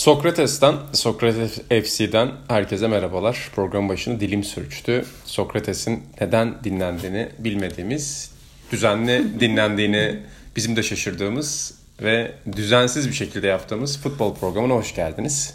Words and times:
Sokrates'ten, 0.00 0.74
Sokrates 0.92 1.58
FC'den 1.68 2.30
herkese 2.48 2.88
merhabalar. 2.88 3.50
Program 3.54 3.88
başını 3.88 4.20
dilim 4.20 4.44
sürçtü. 4.44 5.04
Sokrates'in 5.24 6.02
neden 6.20 6.64
dinlendiğini 6.64 7.28
bilmediğimiz, 7.38 8.30
düzenli 8.72 9.40
dinlendiğini 9.40 10.18
bizim 10.56 10.76
de 10.76 10.82
şaşırdığımız 10.82 11.74
ve 12.02 12.32
düzensiz 12.56 13.08
bir 13.08 13.12
şekilde 13.14 13.46
yaptığımız 13.46 14.02
futbol 14.02 14.34
programına 14.34 14.74
hoş 14.74 14.94
geldiniz. 14.94 15.54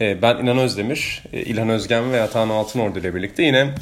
Ee, 0.00 0.22
ben 0.22 0.36
İnan 0.36 0.58
Özdemir, 0.58 1.22
e, 1.32 1.42
İlhan 1.42 1.68
Özgen 1.68 2.12
ve 2.12 2.22
Atahan 2.22 2.48
Altınordu 2.48 2.98
ile 2.98 3.14
birlikte 3.14 3.42
yine 3.42 3.74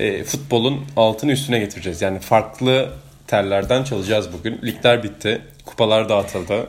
e, 0.00 0.24
futbolun 0.24 0.84
altını 0.96 1.32
üstüne 1.32 1.58
getireceğiz. 1.58 2.02
Yani 2.02 2.18
farklı 2.18 2.92
tellerden 3.26 3.84
çalacağız 3.84 4.32
bugün. 4.32 4.60
Ligler 4.62 5.02
bitti, 5.02 5.42
kupalar 5.64 6.08
dağıtıldı. 6.08 6.66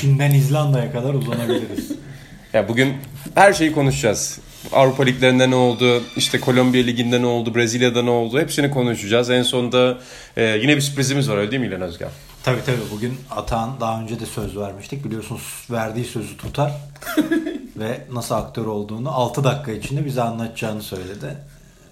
Çin'den 0.00 0.30
İzlanda'ya 0.30 0.92
kadar 0.92 1.14
uzanabiliriz. 1.14 1.92
ya 2.52 2.68
bugün 2.68 2.96
her 3.34 3.52
şeyi 3.52 3.72
konuşacağız. 3.72 4.38
Avrupa 4.72 5.02
liglerinde 5.02 5.50
ne 5.50 5.54
oldu, 5.54 6.02
işte 6.16 6.40
Kolombiya 6.40 6.84
liginde 6.84 7.22
ne 7.22 7.26
oldu, 7.26 7.54
Brezilya'da 7.54 8.02
ne 8.02 8.10
oldu 8.10 8.40
hepsini 8.40 8.70
konuşacağız. 8.70 9.30
En 9.30 9.42
sonunda 9.42 9.98
e, 10.36 10.44
yine 10.44 10.76
bir 10.76 10.80
sürprizimiz 10.80 11.30
var 11.30 11.36
öyle 11.36 11.50
değil 11.50 11.62
mi 11.62 11.68
İlhan 11.68 11.80
Özgen? 11.80 12.08
Tabii 12.44 12.64
tabii 12.66 12.90
bugün 12.92 13.18
Atan 13.30 13.80
daha 13.80 14.02
önce 14.02 14.20
de 14.20 14.26
söz 14.26 14.56
vermiştik. 14.56 15.04
Biliyorsunuz 15.04 15.66
verdiği 15.70 16.04
sözü 16.04 16.36
tutar. 16.36 16.72
Ve 17.76 18.00
nasıl 18.12 18.34
aktör 18.34 18.66
olduğunu 18.66 19.10
6 19.10 19.44
dakika 19.44 19.72
içinde 19.72 20.04
bize 20.04 20.22
anlatacağını 20.22 20.82
söyledi. 20.82 21.36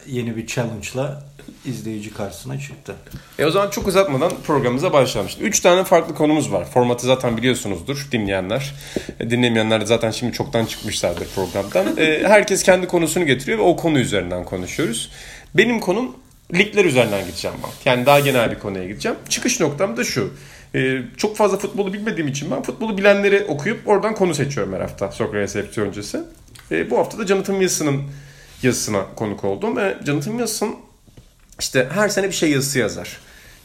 Yeni 0.07 0.37
bir 0.37 0.47
challenge'la 0.47 1.23
izleyici 1.65 2.15
karşısına 2.15 2.61
çıktı. 2.61 2.95
E 3.39 3.45
o 3.45 3.51
zaman 3.51 3.71
çok 3.71 3.89
uzatmadan 3.89 4.33
programımıza 4.47 4.93
başlayalım. 4.93 5.31
Şimdi 5.31 5.45
3 5.45 5.61
tane 5.61 5.85
farklı 5.85 6.15
konumuz 6.15 6.53
var. 6.53 6.65
Formatı 6.65 7.07
zaten 7.07 7.37
biliyorsunuzdur 7.37 8.09
dinleyenler. 8.13 8.75
E, 9.21 9.31
dinlemeyenler 9.31 9.81
zaten 9.81 10.11
şimdi 10.11 10.33
çoktan 10.33 10.67
çıkmışlardır 10.67 11.29
programdan. 11.35 11.97
E, 11.97 12.29
herkes 12.29 12.63
kendi 12.63 12.87
konusunu 12.87 13.27
getiriyor 13.27 13.59
ve 13.59 13.63
o 13.63 13.77
konu 13.77 13.99
üzerinden 13.99 14.45
konuşuyoruz. 14.45 15.11
Benim 15.55 15.81
konum 15.81 16.17
ligler 16.55 16.85
üzerinden 16.85 17.27
gideceğim 17.27 17.57
ben. 17.63 17.91
Yani 17.91 18.07
daha 18.07 18.21
genel 18.21 18.51
bir 18.51 18.59
konuya 18.59 18.87
gideceğim. 18.87 19.19
Çıkış 19.29 19.61
noktam 19.61 19.97
da 19.97 20.05
şu. 20.05 20.35
Ee, 20.75 20.99
çok 21.17 21.37
fazla 21.37 21.59
futbolu 21.59 21.93
bilmediğim 21.93 22.29
için 22.29 22.51
ben 22.51 22.63
futbolu 22.63 22.99
bilenleri 22.99 23.45
okuyup 23.45 23.89
oradan 23.89 24.15
konu 24.15 24.35
seçiyorum 24.35 24.73
her 24.73 24.81
hafta 24.81 25.13
Sokrates 25.13 25.53
FC 25.53 25.83
öncesi. 25.83 26.21
Ee, 26.71 26.91
bu 26.91 26.99
hafta 26.99 27.19
da 27.19 27.27
Jonathan 27.27 27.55
Wilson'ın 27.55 28.03
yazısına 28.63 29.07
konuk 29.17 29.45
oldum 29.45 29.77
ve 29.77 29.99
Jonathan 30.07 30.31
Wilson 30.31 30.77
işte 31.61 31.89
her 31.95 32.09
sene 32.09 32.27
bir 32.27 32.33
şey 32.33 32.51
yazısı 32.51 32.79
yazar. 32.79 33.17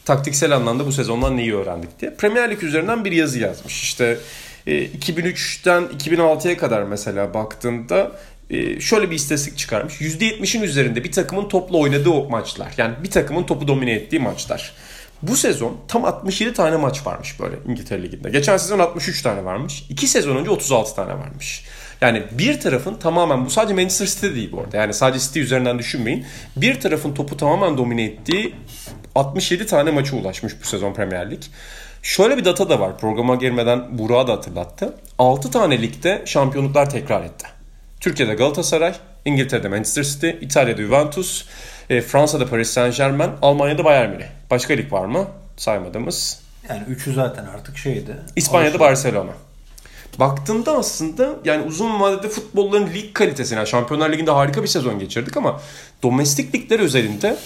Taktiksel 0.06 0.56
anlamda 0.56 0.86
bu 0.86 0.92
sezondan 0.92 1.38
neyi 1.38 1.56
öğrendik 1.56 2.02
diye. 2.02 2.14
Premier 2.14 2.52
Lig 2.52 2.64
üzerinden 2.64 3.06
bir 3.06 3.12
yazı 3.12 3.40
yazmış. 3.40 3.84
İşte 3.84 4.18
e, 4.68 4.86
2003'ten 4.86 5.84
2006'ya 5.84 6.58
kadar 6.58 6.84
mesela 6.84 7.34
baktığında 7.34 8.12
e, 8.50 8.80
şöyle 8.80 9.12
bir 9.12 9.16
istatistik 9.16 9.58
çıkarmış. 9.58 10.02
%70'in 10.02 10.62
üzerinde 10.62 11.04
bir 11.04 11.12
takımın 11.12 11.50
topla 11.50 11.78
oynadığı 11.78 12.30
maçlar. 12.30 12.74
Yani 12.78 12.96
bir 13.04 13.12
takımın 13.12 13.44
topu 13.44 13.68
domine 13.68 13.92
ettiği 13.92 14.20
maçlar. 14.20 14.74
Bu 15.22 15.36
sezon 15.36 15.78
tam 15.88 16.06
67 16.06 16.54
tane 16.54 16.78
maç 16.78 17.06
varmış 17.06 17.40
böyle 17.40 17.56
İngiltere 17.68 18.04
Ligi'nde. 18.04 18.30
Geçen 18.30 18.58
sezon 18.58 18.80
63 18.80 19.22
tane 19.22 19.46
varmış. 19.46 19.84
2 19.90 20.08
sezon 20.08 20.36
önce 20.36 20.50
36 20.50 20.96
tane 20.96 21.14
varmış. 21.14 21.64
Yani 22.02 22.24
bir 22.32 22.60
tarafın 22.60 22.96
tamamen 22.96 23.46
bu 23.46 23.50
sadece 23.50 23.74
Manchester 23.74 24.06
City 24.06 24.36
değil 24.36 24.52
bu 24.52 24.60
arada. 24.62 24.78
Yani 24.78 24.94
sadece 24.94 25.26
City 25.26 25.40
üzerinden 25.40 25.80
düşünmeyin. 25.80 26.26
Bir 26.56 26.80
tarafın 26.80 27.14
topu 27.14 27.38
tamamen 27.38 27.78
domine 27.78 28.04
ettiği 28.04 28.56
67 29.16 29.66
tane 29.66 29.92
maça 29.92 30.16
ulaşmış 30.16 30.54
bu 30.62 30.66
sezon 30.68 30.94
Premier 30.94 31.32
Lig. 31.32 31.44
Şöyle 32.02 32.38
bir 32.38 32.46
data 32.46 32.70
da 32.70 32.80
var. 32.80 32.98
Programa 32.98 33.36
girmeden 33.36 33.98
Burak'a 33.98 34.28
da 34.28 34.34
hatırlattı. 34.34 34.94
6 35.20 35.52
tane 35.52 35.82
ligde 35.82 36.22
şampiyonluklar 36.26 36.90
tekrar 36.90 37.24
etti. 37.24 37.48
Türkiye'de 38.00 38.34
Galatasaray, 38.34 38.94
İngiltere'de 39.26 39.68
Manchester 39.68 40.04
City, 40.04 40.30
İtalya'da 40.30 40.82
Juventus, 40.82 41.46
e, 41.90 42.02
Fransa'da 42.02 42.50
Paris 42.50 42.70
Saint 42.70 42.98
Germain, 42.98 43.32
Almanya'da 43.42 43.86
Bayern 43.86 44.10
Münih. 44.10 44.26
Başka 44.52 44.74
lig 44.74 44.92
var 44.92 45.06
mı? 45.06 45.28
Saymadığımız. 45.58 46.40
Yani 46.70 46.84
üçü 46.88 47.14
zaten 47.14 47.46
artık 47.46 47.78
şeydi. 47.78 48.16
İspanya'da 48.36 48.80
Barcelona. 48.80 49.32
Baktığında 50.20 50.78
aslında 50.78 51.36
yani 51.46 51.64
uzun 51.64 52.00
vadede 52.00 52.30
futbolların 52.30 52.94
lig 52.94 53.14
kalitesine, 53.14 53.58
yani 53.60 53.68
Şampiyonlar 53.68 54.12
Ligi'nde 54.12 54.32
harika 54.32 54.64
bir 54.64 54.68
sezon 54.68 55.00
geçirdik 55.00 55.38
ama 55.38 55.62
domestik 56.04 56.56
ligler 56.56 56.80
özelinde 56.80 57.38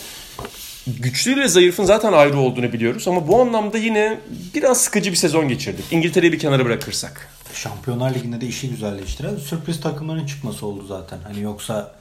güçlü 0.87 1.33
ile 1.33 1.47
zayıfın 1.47 1.85
zaten 1.85 2.13
ayrı 2.13 2.37
olduğunu 2.37 2.73
biliyoruz 2.73 3.07
ama 3.07 3.27
bu 3.27 3.41
anlamda 3.41 3.77
yine 3.77 4.19
biraz 4.55 4.81
sıkıcı 4.81 5.11
bir 5.11 5.15
sezon 5.15 5.47
geçirdik. 5.47 5.85
İngiltere'yi 5.91 6.31
bir 6.31 6.39
kenara 6.39 6.65
bırakırsak. 6.65 7.29
Şampiyonlar 7.53 8.15
Ligi'nde 8.15 8.41
de 8.41 8.47
işi 8.47 8.69
güzelleştiren 8.69 9.35
sürpriz 9.35 9.81
takımların 9.81 10.25
çıkması 10.25 10.65
oldu 10.65 10.85
zaten. 10.87 11.19
Hani 11.23 11.41
yoksa 11.41 11.95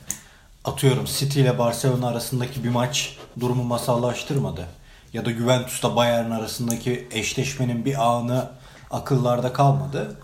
atıyorum 0.64 1.04
City 1.04 1.40
ile 1.40 1.58
Barcelona 1.58 2.08
arasındaki 2.08 2.64
bir 2.64 2.68
maç 2.68 3.16
durumu 3.40 3.62
masallaştırmadı. 3.62 4.66
Ya 5.12 5.24
da 5.24 5.30
Juventus'ta 5.30 5.96
Bayern 5.96 6.30
arasındaki 6.30 7.08
eşleşmenin 7.12 7.84
bir 7.84 8.06
anı 8.08 8.50
akıllarda 8.90 9.52
kalmadı. 9.52 10.16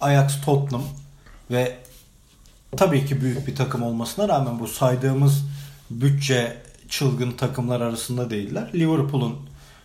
Ajax, 0.00 0.40
Tottenham 0.44 0.84
ve 1.50 1.76
tabii 2.76 3.06
ki 3.06 3.20
büyük 3.20 3.46
bir 3.46 3.56
takım 3.56 3.82
olmasına 3.82 4.28
rağmen 4.28 4.60
bu 4.60 4.68
saydığımız 4.68 5.44
bütçe 5.90 6.56
çılgın 6.88 7.32
takımlar 7.32 7.80
arasında 7.80 8.30
değiller. 8.30 8.70
Liverpool'un 8.74 9.36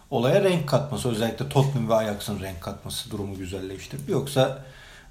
olaya 0.09 0.43
renk 0.43 0.69
katması 0.69 1.09
özellikle 1.09 1.49
Tottenham 1.49 1.89
ve 1.89 1.95
Ajax'ın 1.95 2.39
renk 2.39 2.61
katması 2.61 3.11
durumu 3.11 3.37
güzelleştirdi. 3.37 4.11
Yoksa 4.11 4.65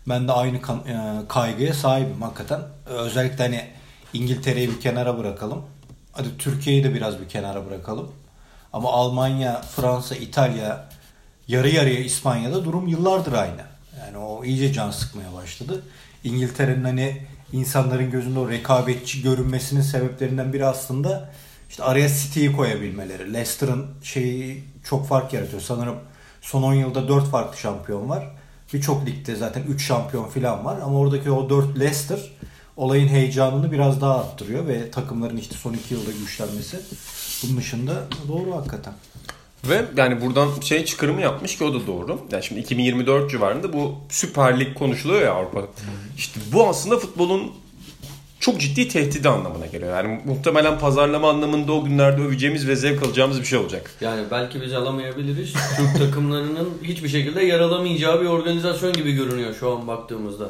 ben 0.08 0.28
de 0.28 0.32
aynı 0.32 0.56
e, 0.56 0.62
kaygıya 1.28 1.74
sahibim 1.74 2.22
hakikaten. 2.22 2.60
Özellikle 2.86 3.44
hani 3.44 3.64
İngiltere'yi 4.12 4.70
bir 4.70 4.80
kenara 4.80 5.18
bırakalım. 5.18 5.62
Hadi 6.12 6.38
Türkiye'yi 6.38 6.84
de 6.84 6.94
biraz 6.94 7.20
bir 7.20 7.28
kenara 7.28 7.66
bırakalım. 7.66 8.12
Ama 8.72 8.92
Almanya, 8.92 9.62
Fransa, 9.62 10.14
İtalya, 10.14 10.88
yarı 11.48 11.68
yarıya 11.68 12.00
İspanya'da 12.00 12.64
durum 12.64 12.88
yıllardır 12.88 13.32
aynı. 13.32 13.73
Yani 14.06 14.18
o 14.18 14.44
iyice 14.44 14.72
can 14.72 14.90
sıkmaya 14.90 15.34
başladı. 15.34 15.82
İngiltere'nin 16.24 16.84
hani 16.84 17.22
insanların 17.52 18.10
gözünde 18.10 18.38
o 18.38 18.48
rekabetçi 18.48 19.22
görünmesinin 19.22 19.80
sebeplerinden 19.80 20.52
biri 20.52 20.66
aslında 20.66 21.30
işte 21.70 21.82
araya 21.82 22.08
City'yi 22.08 22.52
koyabilmeleri. 22.52 23.32
Leicester'ın 23.32 23.86
şeyi 24.02 24.64
çok 24.84 25.08
fark 25.08 25.32
yaratıyor. 25.32 25.62
Sanırım 25.62 25.96
son 26.40 26.62
10 26.62 26.74
yılda 26.74 27.08
4 27.08 27.30
farklı 27.30 27.58
şampiyon 27.58 28.08
var. 28.08 28.30
Birçok 28.72 29.06
ligde 29.06 29.36
zaten 29.36 29.62
3 29.62 29.86
şampiyon 29.86 30.28
falan 30.28 30.64
var. 30.64 30.78
Ama 30.84 30.98
oradaki 30.98 31.30
o 31.30 31.50
4 31.50 31.78
Leicester 31.78 32.32
olayın 32.76 33.08
heyecanını 33.08 33.72
biraz 33.72 34.00
daha 34.00 34.20
arttırıyor 34.20 34.66
ve 34.66 34.90
takımların 34.90 35.36
işte 35.36 35.54
son 35.54 35.72
2 35.72 35.94
yılda 35.94 36.10
güçlenmesi 36.10 36.80
bunun 37.42 37.56
dışında 37.56 38.04
doğru 38.28 38.56
hakikaten. 38.56 38.94
Ve 39.68 39.84
yani 39.96 40.20
buradan 40.20 40.48
şey 40.60 40.84
çıkarımı 40.84 41.20
yapmış 41.20 41.58
ki 41.58 41.64
o 41.64 41.74
da 41.74 41.86
doğru. 41.86 42.20
Yani 42.32 42.44
şimdi 42.44 42.60
2024 42.60 43.30
civarında 43.30 43.72
bu 43.72 43.94
Süper 44.08 44.60
Lig 44.60 44.74
konuşuluyor 44.74 45.22
ya 45.22 45.32
Avrupa. 45.32 45.60
İşte 46.16 46.40
bu 46.52 46.68
aslında 46.68 46.98
futbolun 46.98 47.52
çok 48.40 48.60
ciddi 48.60 48.88
tehdidi 48.88 49.28
anlamına 49.28 49.66
geliyor. 49.66 49.96
Yani 49.96 50.20
muhtemelen 50.24 50.78
pazarlama 50.78 51.30
anlamında 51.30 51.72
o 51.72 51.84
günlerde 51.84 52.22
öveceğimiz 52.22 52.68
ve 52.68 52.76
zevk 52.76 53.02
alacağımız 53.02 53.40
bir 53.40 53.46
şey 53.46 53.58
olacak. 53.58 53.90
Yani 54.00 54.22
belki 54.30 54.62
biz 54.62 54.72
alamayabiliriz. 54.72 55.52
Türk 55.76 55.98
takımlarının 55.98 56.70
hiçbir 56.82 57.08
şekilde 57.08 57.44
yer 57.44 57.60
alamayacağı 57.60 58.20
bir 58.20 58.26
organizasyon 58.26 58.92
gibi 58.92 59.12
görünüyor 59.12 59.54
şu 59.60 59.72
an 59.72 59.86
baktığımızda. 59.86 60.48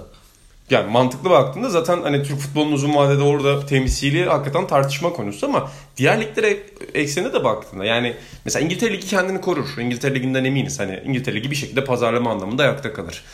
Yani 0.71 0.91
mantıklı 0.91 1.31
baktığında 1.31 1.69
zaten 1.69 2.03
hani 2.03 2.23
Türk 2.23 2.39
futbolunun 2.39 2.73
uzun 2.73 2.95
vadede 2.95 3.23
orada 3.23 3.67
temsili 3.67 4.25
hakikaten 4.25 4.67
tartışma 4.67 5.13
konusu 5.13 5.47
ama 5.47 5.71
diğer 5.97 6.21
liglere 6.21 6.64
eksene 6.95 7.33
de 7.33 7.45
baktığında 7.45 7.85
yani 7.85 8.17
mesela 8.45 8.65
İngiltere 8.65 8.93
Ligi 8.93 9.07
kendini 9.07 9.41
korur. 9.41 9.79
İngiltere 9.81 10.15
Ligi'nden 10.15 10.45
eminiz. 10.45 10.81
Hani 10.81 11.03
İngiltere 11.05 11.35
Ligi 11.35 11.51
bir 11.51 11.57
şekilde 11.57 11.85
pazarlama 11.85 12.31
anlamında 12.31 12.63
ayakta 12.63 12.93
kalır. 12.93 13.25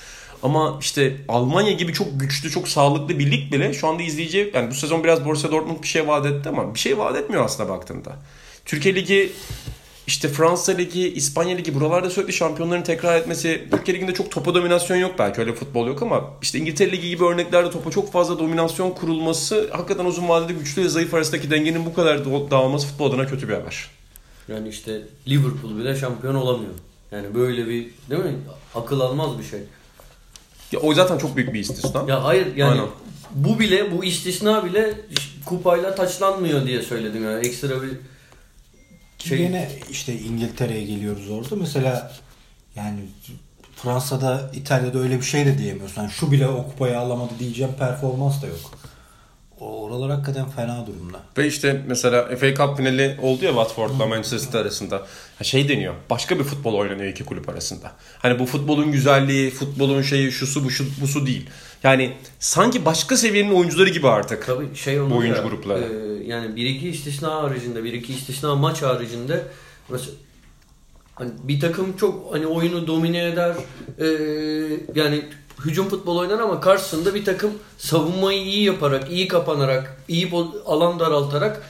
Ama 0.43 0.79
işte 0.81 1.17
Almanya 1.29 1.73
gibi 1.73 1.93
çok 1.93 2.21
güçlü, 2.21 2.51
çok 2.51 2.69
sağlıklı 2.69 3.19
bir 3.19 3.31
lig 3.31 3.53
bile 3.53 3.73
şu 3.73 3.89
anda 3.89 4.03
izleyici 4.03 4.51
yani 4.55 4.71
bu 4.71 4.75
sezon 4.75 5.05
biraz 5.05 5.25
Borussia 5.25 5.51
Dortmund 5.51 5.83
bir 5.83 5.89
şey 5.89 6.09
vaat 6.09 6.27
etti 6.27 6.49
ama 6.49 6.75
bir 6.75 6.79
şey 6.79 6.99
vaat 6.99 7.17
etmiyor 7.17 7.45
aslında 7.45 7.69
baktığında. 7.69 8.17
Türkiye 8.65 8.95
Ligi 8.95 9.33
işte 10.11 10.29
Fransa 10.29 10.73
Ligi, 10.73 11.13
İspanya 11.13 11.57
Ligi 11.57 11.75
buralarda 11.75 12.11
sürekli 12.11 12.33
şampiyonların 12.33 12.83
tekrar 12.83 13.17
etmesi. 13.17 13.69
Türkiye 13.71 13.97
Ligi'nde 13.97 14.15
çok 14.15 14.31
topa 14.31 14.55
dominasyon 14.55 14.97
yok 14.97 15.15
belki 15.19 15.41
öyle 15.41 15.53
futbol 15.53 15.87
yok 15.87 16.03
ama 16.03 16.31
işte 16.43 16.59
İngiltere 16.59 16.93
Ligi 16.93 17.09
gibi 17.09 17.25
örneklerde 17.25 17.71
topa 17.71 17.91
çok 17.91 18.13
fazla 18.13 18.39
dominasyon 18.39 18.91
kurulması 18.91 19.69
hakikaten 19.73 20.05
uzun 20.05 20.29
vadede 20.29 20.53
güçlü 20.53 20.85
ve 20.85 20.89
zayıf 20.89 21.15
arasındaki 21.15 21.51
dengenin 21.51 21.87
bu 21.87 21.95
kadar 21.95 22.25
dağılması 22.25 22.87
futbol 22.87 23.11
adına 23.11 23.27
kötü 23.27 23.49
bir 23.49 23.55
haber. 23.55 23.91
Yani 24.49 24.69
işte 24.69 25.03
Liverpool 25.29 25.79
bile 25.79 25.97
şampiyon 25.97 26.35
olamıyor. 26.35 26.75
Yani 27.13 27.35
böyle 27.35 27.67
bir 27.67 27.87
değil 28.11 28.25
mi? 28.25 28.35
Akıl 28.75 29.01
almaz 29.01 29.39
bir 29.39 29.45
şey. 29.45 29.61
Ya 30.73 30.81
o 30.81 30.95
zaten 30.95 31.19
çok 31.19 31.37
büyük 31.37 31.55
bir 31.55 31.61
istisna. 31.61 32.05
Ya 32.09 32.25
hayır 32.25 32.57
yani 32.57 32.71
Aynen. 32.71 32.87
bu 33.35 33.59
bile 33.59 33.99
bu 33.99 34.05
istisna 34.05 34.65
bile 34.65 34.95
kupayla 35.45 35.95
taçlanmıyor 35.95 36.67
diye 36.67 36.83
söyledim 36.83 37.25
yani 37.25 37.47
ekstra 37.47 37.83
bir 37.83 37.91
şey. 39.25 39.41
Yine 39.41 39.69
işte 39.91 40.21
İngiltere'ye 40.21 40.85
geliyoruz 40.85 41.31
orada. 41.31 41.57
Mesela 41.57 42.13
yani 42.77 43.01
Fransa'da, 43.77 44.51
İtalya'da 44.55 44.99
öyle 44.99 45.17
bir 45.19 45.25
şey 45.25 45.47
de 45.47 45.59
diyemiyorsun. 45.59 46.03
Yani 46.03 46.13
şu 46.13 46.33
bile 46.33 46.49
o 46.49 46.69
kupayı 46.69 46.99
alamadı 46.99 47.33
diyeceğim 47.39 47.73
performans 47.79 48.43
da 48.43 48.47
yok. 48.47 48.79
O- 49.61 49.83
Oralar 49.83 50.11
hakikaten 50.11 50.49
fena 50.51 50.87
durumda. 50.87 51.21
Ve 51.39 51.47
işte 51.47 51.83
mesela 51.87 52.37
FA 52.37 52.55
Cup 52.55 52.77
finali 52.77 53.19
oldu 53.23 53.45
ya 53.45 53.51
Watford'la 53.51 54.07
Manchester 54.07 54.39
City 54.39 54.59
arasında. 54.59 55.07
Ha 55.39 55.45
şey 55.45 55.69
deniyor. 55.69 55.95
Başka 56.11 56.39
bir 56.39 56.45
futbol 56.45 56.75
oynanıyor 56.75 57.09
iki 57.09 57.25
kulüp 57.25 57.49
arasında. 57.49 57.93
Hani 58.19 58.39
bu 58.39 58.47
futbolun 58.47 58.93
güzelliği, 58.93 59.51
futbolun 59.51 60.03
şeyi, 60.03 60.33
şusu 60.33 60.65
bu 60.65 60.71
şu, 60.71 60.85
busu 61.01 61.27
değil. 61.27 61.51
Yani 61.83 62.13
sanki 62.39 62.85
başka 62.85 63.17
seviyenin 63.17 63.53
oyuncuları 63.55 63.91
gibi 63.91 64.09
artık. 64.09 64.47
Tabii 64.47 64.77
şey 64.77 65.01
Bu 65.01 65.17
oyuncu 65.17 65.37
ya, 65.43 65.49
grupları. 65.49 65.81
e, 65.81 66.27
yani 66.27 66.57
bir 66.57 66.67
iki 66.67 66.89
istisna 66.89 67.35
haricinde, 67.35 67.85
bir 67.85 67.93
iki 67.93 68.15
istisna 68.15 68.55
maç 68.55 68.83
haricinde 68.83 69.43
mesela 69.89 70.13
hani 71.15 71.31
bir 71.43 71.61
takım 71.61 71.97
çok 71.97 72.35
hani 72.35 72.47
oyunu 72.47 72.87
domine 72.87 73.25
eder. 73.29 73.55
e, 73.99 74.07
yani 74.95 75.25
hücum 75.65 75.89
futbol 75.89 76.17
oynar 76.17 76.39
ama 76.39 76.61
karşısında 76.61 77.15
bir 77.15 77.25
takım 77.25 77.51
savunmayı 77.79 78.43
iyi 78.43 78.65
yaparak, 78.65 79.11
iyi 79.11 79.29
kapanarak, 79.29 79.97
iyi 80.09 80.33
alan 80.67 81.01
daraltarak 81.01 81.63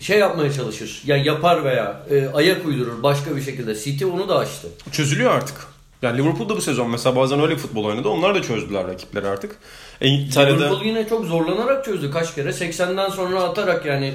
şey 0.00 0.18
yapmaya 0.18 0.52
çalışır. 0.52 1.02
Yani 1.06 1.26
yapar 1.26 1.64
veya 1.64 2.02
e, 2.10 2.28
ayak 2.34 2.66
uydurur 2.66 3.02
başka 3.02 3.36
bir 3.36 3.42
şekilde. 3.42 3.74
City 3.74 4.04
onu 4.04 4.28
da 4.28 4.38
açtı. 4.38 4.68
Çözülüyor 4.92 5.30
artık. 5.30 5.56
Yani 6.02 6.18
Liverpool 6.18 6.48
da 6.48 6.56
bu 6.56 6.60
sezon 6.60 6.90
mesela 6.90 7.16
bazen 7.16 7.40
öyle 7.40 7.56
futbol 7.56 7.84
oynadı. 7.84 8.08
Onlar 8.08 8.34
da 8.34 8.42
çözdüler 8.42 8.86
rakipleri 8.86 9.26
artık. 9.26 9.56
E, 10.00 10.08
İtalya'da 10.08 10.56
Liverpool 10.56 10.84
yine 10.84 11.08
çok 11.08 11.24
zorlanarak 11.24 11.84
çözdü 11.84 12.10
kaç 12.10 12.34
kere. 12.34 12.48
80'den 12.48 13.10
sonra 13.10 13.42
atarak 13.42 13.86
yani 13.86 14.14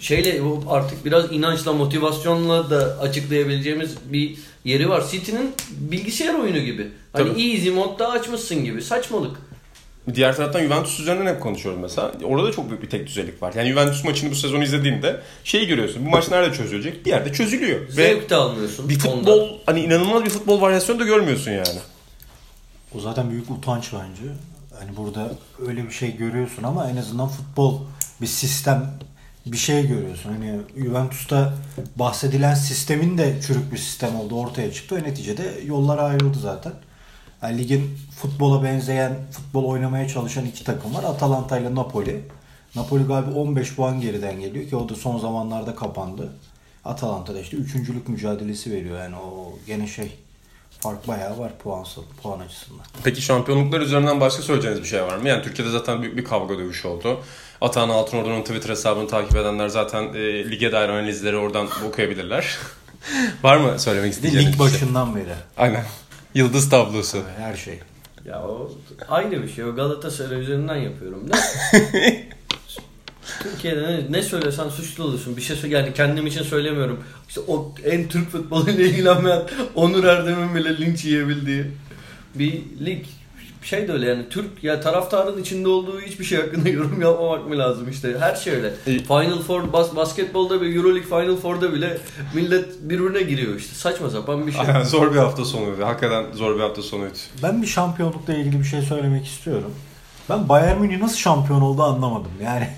şeyle 0.00 0.44
bu 0.44 0.64
artık 0.68 1.04
biraz 1.04 1.32
inançla 1.32 1.72
motivasyonla 1.72 2.70
da 2.70 2.98
açıklayabileceğimiz 3.00 3.94
bir 4.12 4.38
yeri 4.64 4.88
var. 4.88 5.04
City'nin 5.10 5.52
bilgisayar 5.78 6.34
oyunu 6.34 6.58
gibi. 6.58 6.88
Hani 7.12 7.28
Tabii. 7.28 7.42
easy 7.52 7.70
modda 7.70 8.10
açmışsın 8.10 8.64
gibi. 8.64 8.82
Saçmalık. 8.82 9.36
Diğer 10.14 10.36
taraftan 10.36 10.60
Juventus 10.62 11.00
üzerinden 11.00 11.34
hep 11.34 11.40
konuşuyoruz 11.40 11.80
mesela. 11.82 12.12
Orada 12.24 12.46
da 12.48 12.52
çok 12.52 12.68
büyük 12.70 12.82
bir 12.82 12.90
tek 12.90 13.06
düzelik 13.06 13.42
var. 13.42 13.54
Yani 13.56 13.68
Juventus 13.68 14.04
maçını 14.04 14.30
bu 14.30 14.34
sezon 14.34 14.60
izlediğinde 14.60 15.20
şeyi 15.44 15.66
görüyorsun. 15.66 16.06
Bu 16.06 16.10
maç 16.10 16.30
nerede 16.30 16.54
çözülecek? 16.54 17.06
Bir 17.06 17.10
yerde 17.10 17.32
çözülüyor. 17.32 17.80
Ve 17.80 17.92
Zevk 17.92 18.30
de 18.30 18.36
almıyorsun. 18.36 18.88
bir 18.88 19.04
ondan. 19.04 19.16
futbol 19.16 19.48
hani 19.66 19.80
inanılmaz 19.80 20.24
bir 20.24 20.30
futbol 20.30 20.60
varyasyonu 20.60 21.00
da 21.00 21.04
görmüyorsun 21.04 21.50
yani. 21.50 21.78
O 22.94 23.00
zaten 23.00 23.30
büyük 23.30 23.50
utanç 23.50 23.90
bence. 23.92 24.32
Hani 24.80 24.96
burada 24.96 25.30
öyle 25.66 25.84
bir 25.84 25.92
şey 25.92 26.16
görüyorsun 26.16 26.62
ama 26.62 26.90
en 26.90 26.96
azından 26.96 27.28
futbol 27.28 27.78
bir 28.20 28.26
sistem 28.26 28.90
bir 29.46 29.56
şey 29.56 29.86
görüyorsun. 29.86 30.32
Hani 30.32 30.60
Juventus'ta 30.76 31.54
bahsedilen 31.96 32.54
sistemin 32.54 33.18
de 33.18 33.40
çürük 33.46 33.72
bir 33.72 33.78
sistem 33.78 34.16
oldu 34.16 34.40
ortaya 34.40 34.72
çıktı. 34.72 34.98
O 35.00 35.08
neticede 35.08 35.60
yollar 35.66 35.98
ayrıldı 35.98 36.38
zaten. 36.38 36.72
Yani 37.42 37.58
ligin 37.58 37.98
futbola 38.20 38.62
benzeyen, 38.62 39.12
futbol 39.30 39.64
oynamaya 39.64 40.08
çalışan 40.08 40.46
iki 40.46 40.64
takım 40.64 40.94
var. 40.94 41.04
Atalanta 41.04 41.58
ile 41.58 41.74
Napoli. 41.74 42.20
Napoli 42.74 43.04
galiba 43.04 43.30
15 43.30 43.74
puan 43.74 44.00
geriden 44.00 44.40
geliyor 44.40 44.68
ki 44.68 44.76
o 44.76 44.88
da 44.88 44.94
son 44.94 45.18
zamanlarda 45.18 45.74
kapandı. 45.74 46.32
Atalanta 46.84 47.34
da 47.34 47.40
işte 47.40 47.56
üçüncülük 47.56 48.08
mücadelesi 48.08 48.72
veriyor. 48.72 48.98
Yani 48.98 49.16
o 49.16 49.58
gene 49.66 49.86
şey 49.86 50.12
fark 50.80 51.08
bayağı 51.08 51.38
var 51.38 51.52
puan, 51.58 51.86
puan 52.22 52.40
açısından. 52.40 52.84
Peki 53.04 53.22
şampiyonluklar 53.22 53.80
üzerinden 53.80 54.20
başka 54.20 54.42
söyleyeceğiniz 54.42 54.82
bir 54.82 54.88
şey 54.88 55.02
var 55.02 55.16
mı? 55.16 55.28
Yani 55.28 55.42
Türkiye'de 55.42 55.70
zaten 55.72 56.02
büyük 56.02 56.16
bir 56.16 56.24
kavga 56.24 56.58
dövüşü 56.58 56.88
oldu. 56.88 57.20
Atahan 57.60 57.88
Altınordu'nun 57.88 58.42
Twitter 58.42 58.68
hesabını 58.70 59.08
takip 59.08 59.36
edenler 59.36 59.68
zaten 59.68 60.02
e, 60.14 60.50
lige 60.50 60.72
dair 60.72 60.88
analizleri 60.88 61.36
oradan 61.36 61.68
okuyabilirler. 61.88 62.58
var 63.42 63.56
mı 63.56 63.78
söylemek 63.80 64.12
isteyeceğiniz 64.12 64.52
Lig 64.52 64.58
şey? 64.58 64.66
başından 64.66 65.16
beri 65.16 65.34
Aynen. 65.56 65.84
Yıldız 66.34 66.70
tablosu. 66.70 67.22
her 67.38 67.56
şey. 67.56 67.80
Ya 68.24 68.42
o 68.42 68.72
ayrı 69.08 69.42
bir 69.42 69.48
şey. 69.52 69.64
O 69.64 69.74
Galatasaray 69.74 70.40
üzerinden 70.40 70.76
yapıyorum 70.76 71.30
da. 71.30 71.36
Türkiye'de 73.42 73.82
ne, 73.82 74.12
ne 74.12 74.22
söylesen 74.22 74.68
suçlu 74.68 75.04
olursun. 75.04 75.36
Bir 75.36 75.42
şey 75.42 75.56
söyle 75.56 75.76
yani 75.76 75.94
kendim 75.94 76.26
için 76.26 76.42
söylemiyorum. 76.42 77.04
İşte 77.28 77.40
o 77.48 77.74
en 77.84 78.08
Türk 78.08 78.30
futboluyla 78.30 78.84
ilgilenmeyen 78.86 79.42
Onur 79.74 80.04
Erdem'in 80.04 80.54
bile 80.54 80.78
linç 80.78 81.04
yiyebildiği 81.04 81.64
bir 82.34 82.62
lig. 82.86 83.04
Şey 83.62 83.88
de 83.88 83.92
öyle 83.92 84.08
yani 84.08 84.28
Türk 84.30 84.64
ya 84.64 84.80
taraftarın 84.80 85.42
içinde 85.42 85.68
olduğu 85.68 86.00
hiçbir 86.00 86.24
şey 86.24 86.38
hakkında 86.38 86.68
yorum 86.78 87.02
yapmamak 87.02 87.48
mı 87.48 87.58
lazım 87.58 87.90
işte 87.90 88.16
her 88.20 88.34
şey 88.34 88.52
öyle. 88.52 88.74
Final 88.84 89.42
Four 89.46 89.72
bas, 89.72 89.96
basketbolda 89.96 90.62
bir 90.62 90.76
Euroleague 90.76 91.02
Final 91.02 91.36
Four'da 91.36 91.72
bile 91.72 91.98
millet 92.34 92.66
birbirine 92.82 93.22
giriyor 93.22 93.56
işte 93.56 93.74
saçma 93.74 94.10
sapan 94.10 94.46
bir 94.46 94.52
şey. 94.52 94.60
Aynen 94.60 94.82
zor 94.82 95.12
bir 95.12 95.18
hafta 95.18 95.44
sonuydu. 95.44 95.84
Hakikaten 95.84 96.24
zor 96.34 96.54
bir 96.54 96.60
hafta 96.60 96.82
sonuydu. 96.82 97.14
Ben 97.42 97.62
bir 97.62 97.66
şampiyonlukla 97.66 98.34
ilgili 98.34 98.60
bir 98.60 98.64
şey 98.64 98.82
söylemek 98.82 99.26
istiyorum. 99.26 99.74
Ben 100.30 100.48
Bayern 100.48 100.80
Münih 100.80 100.98
nasıl 100.98 101.16
şampiyon 101.16 101.60
oldu 101.60 101.82
anlamadım. 101.82 102.32
Yani 102.44 102.68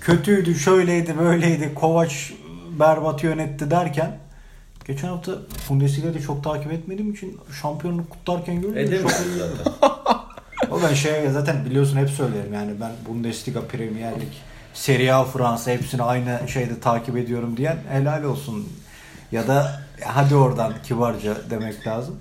kötüydü, 0.00 0.54
şöyleydi, 0.54 1.18
böyleydi, 1.18 1.74
Kovac 1.74 2.12
berbat 2.78 3.22
yönetti 3.24 3.70
derken 3.70 4.18
geçen 4.86 5.08
hafta 5.08 5.32
Bundesliga'da 5.68 6.20
çok 6.20 6.44
takip 6.44 6.72
etmediğim 6.72 7.12
için 7.12 7.38
şampiyonluk 7.62 8.10
kutlarken 8.10 8.60
gördüm. 8.60 8.78
Edemiyor 8.78 9.02
Çok 9.02 9.10
zaten. 9.38 9.72
O 10.70 10.82
ben 10.82 10.94
şey 10.94 11.30
zaten 11.30 11.64
biliyorsun 11.64 11.96
hep 11.96 12.10
söylerim 12.10 12.54
yani 12.54 12.70
ben 12.80 12.90
Bundesliga, 13.08 13.60
Premier 13.60 14.12
Lig, 14.20 14.32
Serie 14.74 15.10
A, 15.12 15.24
Fransa 15.24 15.70
hepsini 15.70 16.02
aynı 16.02 16.40
şeyde 16.48 16.80
takip 16.80 17.16
ediyorum 17.16 17.56
diyen 17.56 17.78
helal 17.88 18.24
olsun. 18.24 18.68
Ya 19.32 19.48
da 19.48 19.80
hadi 20.04 20.34
oradan 20.34 20.72
kibarca 20.84 21.36
demek 21.50 21.86
lazım. 21.86 22.16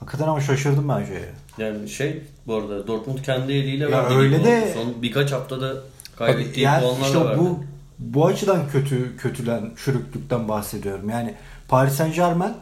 Hakikaten 0.00 0.28
ama 0.28 0.40
şaşırdım 0.40 0.88
ben 0.88 1.04
şeye. 1.04 1.28
Yani 1.58 1.88
şey 1.88 2.22
bu 2.46 2.54
arada 2.54 2.86
Dortmund 2.86 3.18
kendi 3.18 3.52
eliyle 3.52 3.84
Ya 3.84 3.90
verdi. 3.90 4.14
öyle 4.14 4.44
de-. 4.44 4.72
Son 4.74 5.02
birkaç 5.02 5.32
haftada 5.32 5.74
kaybettiği 6.16 6.64
yani 6.64 6.80
puanlarla 6.80 7.06
işte 7.06 7.24
verdi. 7.24 7.38
bu 7.40 7.64
bu 7.98 8.26
açıdan 8.26 8.68
kötü 8.72 9.16
kötülen 9.16 9.70
çürüklükten 9.84 10.48
bahsediyorum. 10.48 11.10
Yani 11.10 11.34
Paris 11.68 11.94
Saint 11.94 12.14
Germain 12.14 12.54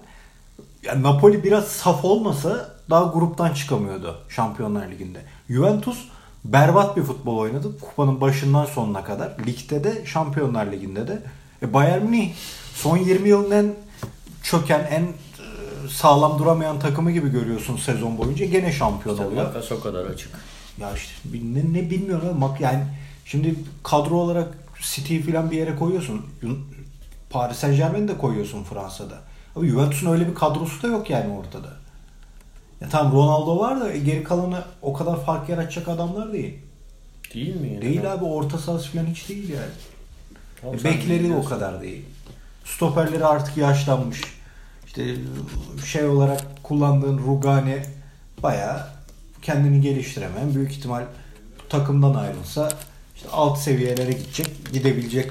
ya 0.82 1.02
Napoli 1.02 1.44
biraz 1.44 1.64
saf 1.68 2.04
olmasa 2.04 2.70
daha 2.90 3.04
gruptan 3.04 3.54
çıkamıyordu 3.54 4.18
Şampiyonlar 4.28 4.88
Ligi'nde. 4.90 5.18
Juventus 5.48 5.98
berbat 6.44 6.96
bir 6.96 7.02
futbol 7.02 7.38
oynadı 7.38 7.78
kupanın 7.80 8.20
başından 8.20 8.64
sonuna 8.64 9.04
kadar. 9.04 9.32
Ligde 9.46 9.84
de 9.84 10.06
Şampiyonlar 10.06 10.66
Ligi'nde 10.72 11.08
de. 11.08 11.22
E 11.62 11.74
Bayern 11.74 12.02
Münih 12.02 12.32
son 12.74 12.96
20 12.96 13.28
yılın 13.28 13.50
en 13.50 13.74
çöken, 14.42 14.86
en 14.90 15.02
e, 15.02 15.08
sağlam 15.90 16.38
duramayan 16.38 16.78
takımı 16.80 17.10
gibi 17.10 17.28
görüyorsun 17.28 17.76
sezon 17.76 18.18
boyunca. 18.18 18.46
Gene 18.46 18.72
şampiyon 18.72 19.14
İşte 19.14 19.26
oluyor. 19.26 19.44
makas 19.46 19.72
o 19.72 19.80
kadar 19.80 20.04
açık. 20.04 20.30
Ya 20.80 20.92
işte 20.92 21.12
ne, 21.54 21.72
ne 21.72 21.90
bilmiyorum 21.90 22.28
ama 22.30 22.56
yani 22.60 22.82
şimdi 23.24 23.54
kadro 23.82 24.14
olarak 24.16 24.58
City'yi 24.80 25.22
falan 25.22 25.50
bir 25.50 25.56
yere 25.56 25.76
koyuyorsun. 25.76 26.26
Paris 27.30 27.56
Saint 27.56 27.76
Germain'i 27.76 28.08
de 28.08 28.18
koyuyorsun 28.18 28.64
Fransa'da. 28.64 29.14
Ama 29.56 29.66
Juventus'un 29.66 30.12
öyle 30.12 30.28
bir 30.28 30.34
kadrosu 30.34 30.82
da 30.82 30.86
yok 30.86 31.10
yani 31.10 31.32
ortada. 31.32 31.68
Ya 32.80 32.88
tamam 32.88 33.12
Ronaldo 33.12 33.58
var 33.58 33.80
da 33.80 33.92
e, 33.92 33.98
geri 33.98 34.24
kalanı 34.24 34.64
o 34.82 34.92
kadar 34.92 35.24
fark 35.24 35.48
yaratacak 35.48 35.88
adamlar 35.88 36.32
değil. 36.32 36.58
Değil 37.34 37.56
mi? 37.60 37.68
Yani? 37.68 37.82
Değil 37.82 38.12
abi 38.12 38.24
orta 38.24 38.58
sahası 38.58 38.90
falan 38.92 39.06
hiç 39.06 39.28
değil 39.28 39.48
yani. 39.48 39.72
Tamam, 40.60 40.76
E, 40.76 40.84
Bekleri 40.84 41.34
o 41.34 41.44
kadar 41.44 41.82
değil. 41.82 42.04
Stoperleri 42.64 43.24
artık 43.26 43.56
yaşlanmış. 43.56 44.20
İşte 44.86 45.14
şey 45.86 46.06
olarak 46.06 46.62
kullandığın 46.62 47.18
Rugani 47.18 47.82
bayağı 48.42 48.86
kendini 49.42 49.80
geliştiremeyen 49.80 50.54
büyük 50.54 50.72
ihtimal 50.72 51.04
takımdan 51.68 52.14
ayrılsa 52.14 52.68
işte 53.16 53.28
alt 53.32 53.58
seviyelere 53.58 54.12
gidecek, 54.12 54.46
gidebilecek 54.72 55.30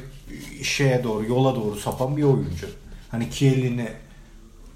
şeye 0.63 1.03
doğru, 1.03 1.25
yola 1.25 1.55
doğru 1.55 1.75
sapan 1.75 2.17
bir 2.17 2.23
oyuncu. 2.23 2.67
Hani 3.09 3.31
Chiellini, 3.31 3.87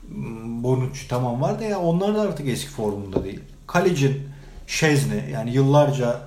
m, 0.09 0.63
Bonucci 0.63 1.07
tamam 1.07 1.41
var 1.41 1.59
da 1.59 1.63
ya 1.63 1.79
onlar 1.79 2.15
da 2.15 2.21
artık 2.21 2.47
eski 2.47 2.69
formunda 2.69 3.23
değil. 3.23 3.39
Kalecin 3.67 4.21
Şezni 4.67 5.23
yani 5.33 5.53
yıllarca 5.53 6.19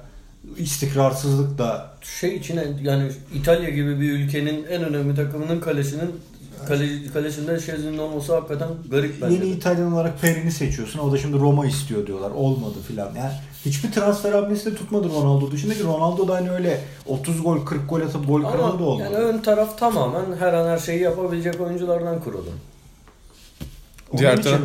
istikrarsızlıkla 0.57 1.97
Şey 2.03 2.37
için 2.37 2.61
yani 2.83 3.11
İtalya 3.35 3.71
gibi 3.71 4.01
bir 4.01 4.13
ülkenin 4.13 4.65
en 4.65 4.85
önemli 4.85 5.15
takımının 5.15 5.61
kalesinin 5.61 6.11
kale, 6.67 7.07
kalesinde 7.13 7.61
Şezli'nin 7.61 7.99
olması 7.99 8.35
hakikaten 8.35 8.69
garip 8.91 9.23
bence. 9.23 9.35
Yeni. 9.35 9.47
İtalyan 9.47 9.93
olarak 9.93 10.21
Perini 10.21 10.53
seçiyorsun. 10.53 10.99
O 10.99 11.13
da 11.13 11.19
şimdi 11.19 11.39
Roma 11.39 11.67
istiyor 11.67 12.07
diyorlar. 12.07 12.31
Olmadı 12.31 12.79
filan. 12.89 13.15
Yani 13.15 13.33
hiçbir 13.65 13.93
transfer 13.93 14.33
hamlesi 14.33 14.73
de 14.73 14.75
tutmadı 14.75 15.09
Ronaldo 15.09 15.51
dışında 15.51 15.75
ki 15.75 15.85
Ronaldo 15.85 16.29
da 16.29 16.35
hani 16.35 16.51
öyle 16.51 16.81
30 17.07 17.43
gol 17.43 17.65
40 17.65 17.91
gol 17.91 18.01
atıp 18.01 18.27
gol 18.27 18.43
kralı 18.43 18.79
da 18.79 18.85
olmadı. 18.85 19.03
yani 19.05 19.17
ön 19.17 19.39
taraf 19.39 19.79
tamamen 19.79 20.37
her 20.39 20.53
an 20.53 20.69
her 20.69 20.79
şeyi 20.79 21.03
yapabilecek 21.03 21.61
oyunculardan 21.61 22.21
kurulu. 22.21 22.49
Onun 24.11 24.19
Diğer 24.19 24.43
taraf-. 24.43 24.61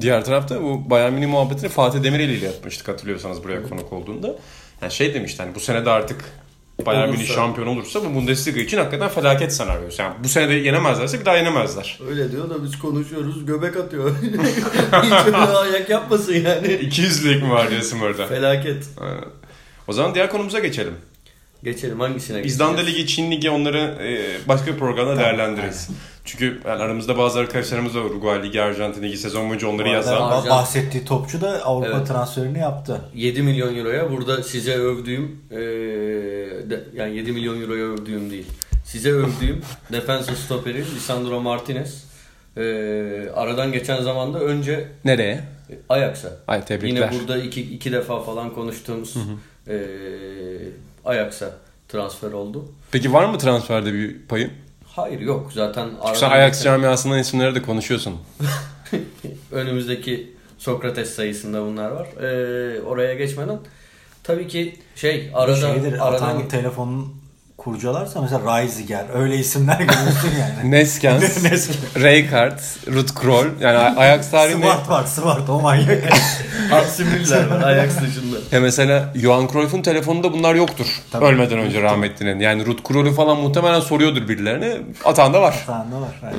Diğer 0.00 0.24
tarafta 0.24 0.62
bu 0.62 0.90
Bayern 0.90 1.12
Münih 1.12 1.26
muhabbetini 1.26 1.68
Fatih 1.68 2.02
Demirel 2.02 2.28
ile 2.28 2.46
yapmıştık 2.46 2.88
hatırlıyorsanız 2.88 3.44
buraya 3.44 3.62
konuk 3.62 3.92
olduğunda. 3.92 4.34
Yani 4.82 4.92
şey 4.92 5.14
demişti 5.14 5.42
hani 5.42 5.54
bu 5.54 5.60
sene 5.60 5.84
de 5.84 5.90
artık 5.90 6.24
Bayern. 6.86 7.10
Münih 7.10 7.26
şampiyon 7.26 7.66
olursa 7.66 8.00
bu 8.04 8.14
Bundesliga 8.14 8.60
için 8.60 8.78
hakikaten 8.78 9.08
felaket 9.08 9.52
senaryosu. 9.52 10.02
Yani 10.02 10.14
bu 10.24 10.28
sene 10.28 10.48
de 10.48 10.54
yenemezlerse 10.54 11.20
bir 11.20 11.24
daha 11.24 11.36
yenemezler. 11.36 11.98
Öyle 12.08 12.32
diyor 12.32 12.50
da 12.50 12.64
biz 12.64 12.78
konuşuyoruz 12.78 13.46
göbek 13.46 13.76
atıyor. 13.76 14.16
Hiç 15.02 15.26
öyle 15.26 15.36
ayak 15.36 15.90
yapmasın 15.90 16.34
yani. 16.34 16.66
200'lük 16.66 17.42
mi 17.42 17.50
var 17.50 17.70
diyorsun 17.70 18.00
orada? 18.00 18.26
Felaket. 18.26 18.88
O 19.88 19.92
zaman 19.92 20.14
diğer 20.14 20.30
konumuza 20.30 20.58
geçelim. 20.58 20.94
Geçelim 21.64 22.00
hangisine 22.00 22.42
İzlanda? 22.42 22.80
Ligi, 22.80 23.06
Çin 23.06 23.30
Ligi 23.30 23.50
onları 23.50 23.78
e, 23.78 24.48
başka 24.48 24.72
bir 24.72 24.78
programda 24.78 25.18
değerlendiririz. 25.18 25.88
Çünkü 26.26 26.60
yani 26.66 26.82
aramızda 26.82 27.18
bazı 27.18 27.38
arkadaşlarımız 27.38 27.96
var. 27.96 28.02
Uruguay 28.02 28.42
Ligi, 28.42 28.62
Arjantin 28.62 29.02
Ligi 29.02 29.16
sezon 29.16 29.48
boyunca 29.48 29.68
onları 29.68 29.88
yazan. 29.88 30.30
Arjan- 30.30 30.50
bahsettiği 30.50 31.04
topçu 31.04 31.40
da 31.40 31.62
Avrupa 31.64 31.96
Evet. 31.96 32.06
transferini 32.08 32.58
yaptı. 32.58 33.00
7 33.14 33.42
milyon 33.42 33.76
euroya 33.76 34.10
burada 34.10 34.42
size 34.42 34.74
övdüğüm 34.74 35.40
eee, 35.50 35.58
de- 36.70 36.84
yani 36.94 37.16
7 37.16 37.32
milyon 37.32 37.60
euroya 37.62 37.84
övdüğüm 37.84 38.30
değil. 38.30 38.46
Size 38.84 39.10
övdüğüm 39.10 39.60
defensive 39.92 40.36
stoperi 40.36 40.78
Lisandro 40.94 41.40
Martinez. 41.40 42.04
Eee, 42.56 43.30
aradan 43.34 43.72
geçen 43.72 44.02
zamanda 44.02 44.40
önce 44.40 44.88
Nereye? 45.04 45.40
Ajax'a. 45.88 46.28
Ay 46.48 46.64
tebrikler. 46.64 46.88
Yine 47.12 47.20
burada 47.20 47.38
iki, 47.38 47.60
iki 47.62 47.92
defa 47.92 48.20
falan 48.20 48.54
konuştuğumuz 48.54 49.14
eee 49.68 49.76
Ajax'a 51.04 51.50
transfer 51.88 52.32
oldu. 52.32 52.64
Peki 52.92 53.12
var 53.12 53.24
mı 53.24 53.38
transferde 53.38 53.92
bir 53.92 54.16
payın? 54.28 54.50
Hayır 54.96 55.20
yok 55.20 55.50
zaten 55.54 55.88
sen 56.14 56.30
Ajax 56.30 56.58
geçen- 56.58 56.64
camiasından 56.64 57.18
isimleri 57.18 57.54
de 57.54 57.62
konuşuyorsun. 57.62 58.14
önümüzdeki 59.52 60.32
Sokrates 60.58 61.14
sayısında 61.14 61.62
bunlar 61.62 61.90
var. 61.90 62.06
Eee, 62.22 62.80
oraya 62.80 63.14
geçmeden 63.14 63.58
tabii 64.22 64.48
ki 64.48 64.76
şey 64.94 65.30
arada 65.34 65.56
Şeydir, 65.74 66.06
aradan 66.08 66.26
Atan'ın 66.28 66.48
telefonunu 66.48 67.08
kurcalarsa 67.70 68.20
mesela 68.20 68.58
Reisiger 68.60 69.04
öyle 69.14 69.36
isimler 69.36 69.78
görürsün 69.78 70.30
yani. 70.40 70.70
Neskens, 70.70 71.22
Neskens. 71.42 71.96
Rijkaard, 71.96 72.58
Ruud 72.92 73.08
Krol. 73.14 73.46
Yani 73.60 73.78
Ajax 73.78 74.30
tarihinde... 74.30 74.66
Smart 74.66 74.88
var 74.88 75.04
Smart 75.04 75.50
o 75.50 75.60
manyak. 75.60 76.04
Hans 76.70 76.98
Müller 76.98 77.46
var 77.46 77.62
Ajax 77.62 77.90
dışında. 78.00 78.36
Ya 78.52 78.60
mesela 78.60 79.12
Johan 79.14 79.48
Cruyff'un 79.52 79.82
telefonunda 79.82 80.32
bunlar 80.32 80.54
yoktur. 80.54 80.86
Tabii. 81.12 81.24
Ölmeden 81.24 81.58
önce 81.58 81.82
rahmetlinin. 81.82 82.40
Yani 82.40 82.66
Ruud 82.66 82.82
Krol'ü 82.82 83.12
falan 83.14 83.36
muhtemelen 83.36 83.80
soruyordur 83.80 84.28
birilerine. 84.28 84.76
Atağında 85.04 85.42
var. 85.42 85.54
Atan'da 85.62 86.00
var. 86.00 86.20
Yani. 86.22 86.36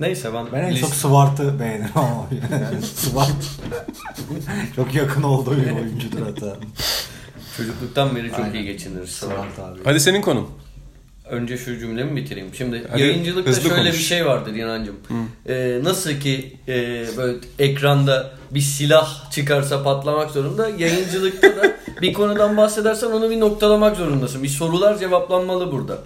Neyse 0.00 0.34
ben, 0.34 0.46
Ben 0.52 0.58
en 0.64 0.72
list- 0.72 0.80
çok 0.80 0.94
Smart'ı 0.94 1.60
beğenirim 1.60 1.90
ama 1.94 2.26
yani 2.52 2.82
Smart 2.82 3.32
çok 4.76 4.94
yakın 4.94 5.22
olduğu 5.22 5.56
bir 5.56 5.70
oyuncudur 5.72 6.26
Atan. 6.26 6.56
Çocukluktan 7.56 8.16
beri 8.16 8.30
çok 8.30 8.38
Aynen. 8.38 8.54
iyi 8.54 8.64
geçiniriz. 8.64 9.24
Abi. 9.24 9.80
Hadi 9.84 10.00
senin 10.00 10.22
konun. 10.22 10.48
Önce 11.30 11.58
şu 11.58 11.78
cümlemi 11.78 12.16
bitireyim. 12.16 12.54
Şimdi 12.54 12.86
Hadi 12.90 13.00
yayıncılıkta 13.02 13.50
hızlı 13.50 13.68
şöyle 13.68 13.74
konuş. 13.82 13.92
bir 13.92 14.04
şey 14.04 14.26
vardır 14.26 14.54
Yanancım. 14.54 14.94
Ee, 15.48 15.78
nasıl 15.82 16.10
ki 16.12 16.56
e, 16.68 17.04
böyle 17.16 17.38
ekranda 17.58 18.30
bir 18.50 18.60
silah 18.60 19.30
çıkarsa 19.30 19.82
patlamak 19.82 20.30
zorunda. 20.30 20.68
Yayıncılıkta 20.68 21.48
da 21.56 21.76
bir 22.02 22.12
konudan 22.12 22.56
bahsedersen 22.56 23.06
onu 23.06 23.30
bir 23.30 23.40
noktalamak 23.40 23.96
zorundasın. 23.96 24.42
Bir 24.42 24.48
sorular 24.48 24.98
cevaplanmalı 24.98 25.72
burada. 25.72 25.98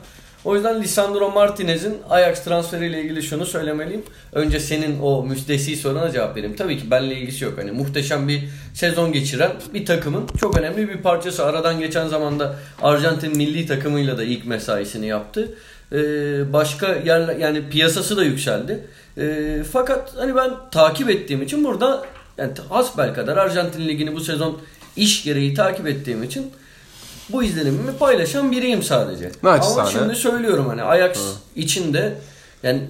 O 0.46 0.54
yüzden 0.54 0.82
Lisandro 0.82 1.30
Martinez'in 1.30 1.96
Ajax 2.10 2.44
transferiyle 2.44 3.02
ilgili 3.02 3.22
şunu 3.22 3.46
söylemeliyim. 3.46 4.02
Önce 4.32 4.60
senin 4.60 5.00
o 5.00 5.22
müstesi 5.22 5.76
soruna 5.76 6.12
cevap 6.12 6.36
vereyim. 6.36 6.56
Tabii 6.56 6.78
ki 6.78 6.90
benimle 6.90 7.16
ilgisi 7.16 7.44
yok. 7.44 7.58
Hani 7.58 7.72
muhteşem 7.72 8.28
bir 8.28 8.42
sezon 8.74 9.12
geçiren 9.12 9.52
bir 9.74 9.86
takımın 9.86 10.26
çok 10.40 10.58
önemli 10.58 10.88
bir 10.88 10.96
parçası. 10.96 11.46
Aradan 11.46 11.78
geçen 11.80 12.08
zamanda 12.08 12.56
Arjantin 12.82 13.36
milli 13.36 13.66
takımıyla 13.66 14.18
da 14.18 14.22
ilk 14.24 14.46
mesaisini 14.46 15.06
yaptı. 15.06 15.54
Ee, 15.92 15.96
başka 16.52 16.94
yerler 16.94 17.36
yani 17.36 17.68
piyasası 17.68 18.16
da 18.16 18.24
yükseldi. 18.24 18.86
Ee, 19.18 19.62
fakat 19.72 20.12
hani 20.16 20.36
ben 20.36 20.50
takip 20.70 21.10
ettiğim 21.10 21.42
için 21.42 21.64
burada 21.64 22.02
yani 22.38 22.52
hasbel 22.68 23.14
kadar 23.14 23.36
Arjantin 23.36 23.88
ligini 23.88 24.14
bu 24.14 24.20
sezon 24.20 24.60
iş 24.96 25.24
gereği 25.24 25.54
takip 25.54 25.86
ettiğim 25.86 26.22
için 26.22 26.52
bu 27.28 27.42
izlenimimi 27.42 27.92
paylaşan 27.98 28.52
biriyim 28.52 28.82
sadece. 28.82 29.32
Naçizane. 29.42 29.80
Ama 29.80 29.90
şimdi 29.90 30.14
söylüyorum 30.16 30.66
hani 30.68 30.82
Ajax 30.82 31.18
içinde 31.56 32.14
yani 32.62 32.82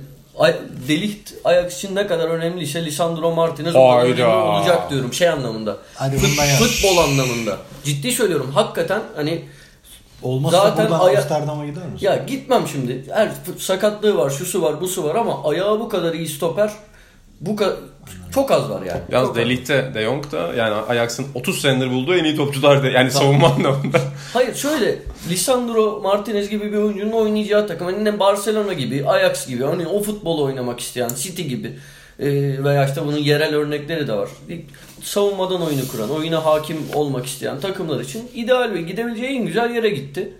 Delikt 0.89 1.33
Ajax 1.45 1.77
için 1.77 1.95
ne 1.95 2.07
kadar 2.07 2.29
önemliyse 2.29 2.85
Lisandro 2.85 3.33
Martinez 3.35 3.75
önemli 3.75 4.25
olacak 4.59 4.91
diyorum 4.91 5.13
şey 5.13 5.29
anlamında. 5.29 5.77
Hadi 5.95 6.17
Fut- 6.17 6.59
futbol 6.65 6.97
anlamında. 6.99 7.57
Ciddi 7.85 8.13
söylüyorum 8.13 8.51
hakikaten 8.55 9.03
hani 9.17 9.45
Olmazsa 10.23 10.59
Zaten 10.59 10.85
buradan 10.91 11.05
aya- 11.07 11.19
Amsterdam'a 11.19 11.67
gider 11.67 11.87
misin? 11.87 12.07
ya 12.07 12.17
gitmem 12.17 12.65
şimdi. 12.73 13.05
Her 13.15 13.31
sakatlığı 13.59 14.17
var, 14.17 14.31
şusu 14.31 14.63
var, 14.63 14.81
busu 14.81 15.05
var 15.05 15.15
ama 15.15 15.45
ayağı 15.51 15.81
bu 15.81 15.89
kadar 15.89 16.15
iyi 16.15 16.29
stoper 16.29 16.71
bu 17.41 17.57
kadar 17.57 17.75
çok 18.35 18.51
az 18.51 18.71
var 18.71 18.83
yani. 18.83 19.01
Yalnız 19.11 19.29
Çok 19.29 19.39
az. 19.39 19.95
De 19.95 20.03
Jong 20.03 20.33
da 20.33 20.55
yani 20.55 20.75
Ajax'ın 20.75 21.27
30 21.35 21.61
senedir 21.61 21.91
bulduğu 21.91 22.15
en 22.15 22.25
iyi 22.25 22.37
topçular 22.37 22.83
da 22.83 22.87
yani 22.87 23.11
savunma 23.11 23.49
anlamında. 23.49 24.01
Hayır 24.33 24.55
şöyle 24.55 24.99
Lisandro 25.31 26.01
Martinez 26.01 26.49
gibi 26.49 26.73
bir 26.73 26.77
oyuncunun 26.77 27.13
oynayacağı 27.13 27.67
takım 27.67 27.87
hani 27.87 28.21
Barcelona 28.21 28.73
gibi, 28.73 29.09
Ajax 29.09 29.47
gibi 29.47 29.65
hani 29.65 29.87
o 29.87 30.03
futbol 30.03 30.43
oynamak 30.43 30.81
isteyen 30.81 31.11
City 31.17 31.43
gibi 31.43 31.77
e, 32.21 32.29
veya 32.65 32.87
işte 32.87 33.07
bunun 33.07 33.19
yerel 33.19 33.55
örnekleri 33.55 34.09
de 34.09 34.13
var. 34.13 34.29
Savunmadan 35.03 35.63
oyunu 35.63 35.89
kuran, 35.89 36.11
oyuna 36.11 36.45
hakim 36.45 36.77
olmak 36.95 37.27
isteyen 37.27 37.61
takımlar 37.61 38.01
için 38.01 38.31
ideal 38.35 38.73
ve 38.73 38.83
gidebileceği 38.83 39.39
en 39.39 39.47
güzel 39.47 39.71
yere 39.71 39.89
gitti. 39.89 40.33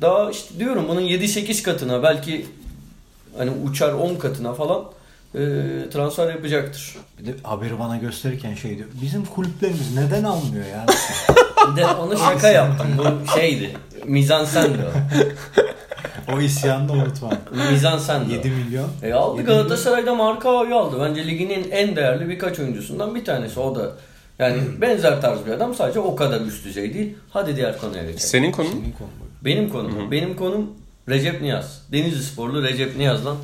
Daha 0.00 0.30
işte 0.30 0.58
diyorum 0.58 0.84
bunun 0.88 1.02
7-8 1.02 1.62
katına 1.62 2.02
belki 2.02 2.46
hani 3.38 3.50
uçar 3.50 3.92
10 3.92 4.14
katına 4.14 4.54
falan 4.54 4.84
e, 5.34 5.40
transfer 5.92 6.30
yapacaktır. 6.30 6.96
Bir 7.18 7.26
de 7.26 7.34
haberi 7.42 7.78
bana 7.78 7.96
gösterirken 7.96 8.54
şey 8.54 8.76
diyor. 8.78 8.88
Bizim 9.02 9.24
kulüplerimiz 9.24 9.96
neden 9.96 10.24
almıyor 10.24 10.64
yani? 10.66 10.86
De 11.76 11.86
onu 11.86 12.18
şaka 12.18 12.48
yaptım. 12.48 12.86
Bu 12.98 13.30
şeydi. 13.38 13.76
Mizansendi 14.06 14.78
o. 16.28 16.34
o 16.34 16.40
isyanı 16.40 16.88
da 16.88 16.92
unutma. 16.92 17.30
Mizansendi 17.70 18.32
7 18.32 18.48
o. 18.48 18.64
milyon. 18.64 18.88
E 19.02 19.12
aldı 19.12 19.40
7 19.40 19.46
Galatasaray'da 19.46 20.14
marka 20.14 20.48
oyu 20.50 20.76
aldı. 20.76 20.96
Bence 21.00 21.26
liginin 21.26 21.70
en 21.70 21.96
değerli 21.96 22.28
birkaç 22.28 22.58
oyuncusundan 22.58 23.14
bir 23.14 23.24
tanesi. 23.24 23.60
O 23.60 23.74
da 23.74 23.92
yani 24.38 24.62
benzer 24.80 25.20
tarz 25.20 25.46
bir 25.46 25.50
adam 25.50 25.74
sadece 25.74 26.00
o 26.00 26.16
kadar 26.16 26.40
üst 26.40 26.64
düzey 26.64 26.94
değil. 26.94 27.14
Hadi 27.30 27.56
diğer 27.56 27.78
konuya 27.78 28.02
geçelim. 28.02 28.18
Senin 28.20 28.52
konun? 28.52 28.70
Senin 28.70 28.92
konu 28.92 29.08
bu. 29.20 29.44
Benim 29.44 29.68
konum. 29.70 30.10
Benim 30.10 30.36
konum 30.36 30.70
Recep 31.08 31.42
Niyaz. 31.42 31.82
Denizli 31.92 32.22
sporlu 32.22 32.62
Recep 32.62 32.96
Niyaz'dan 32.96 33.36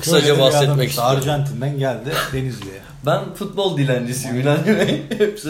kısaca 0.00 0.38
bahsetmek 0.38 0.88
işte, 0.88 1.02
istiyorum. 1.02 1.16
Arjantin'den 1.16 1.78
geldi 1.78 2.12
Denizli'ye. 2.32 2.80
Ben 3.06 3.34
futbol 3.34 3.78
dilencisiyim 3.78 4.40
İlhancım 4.40 4.76
Bey. 4.78 5.02
hep, 5.18 5.40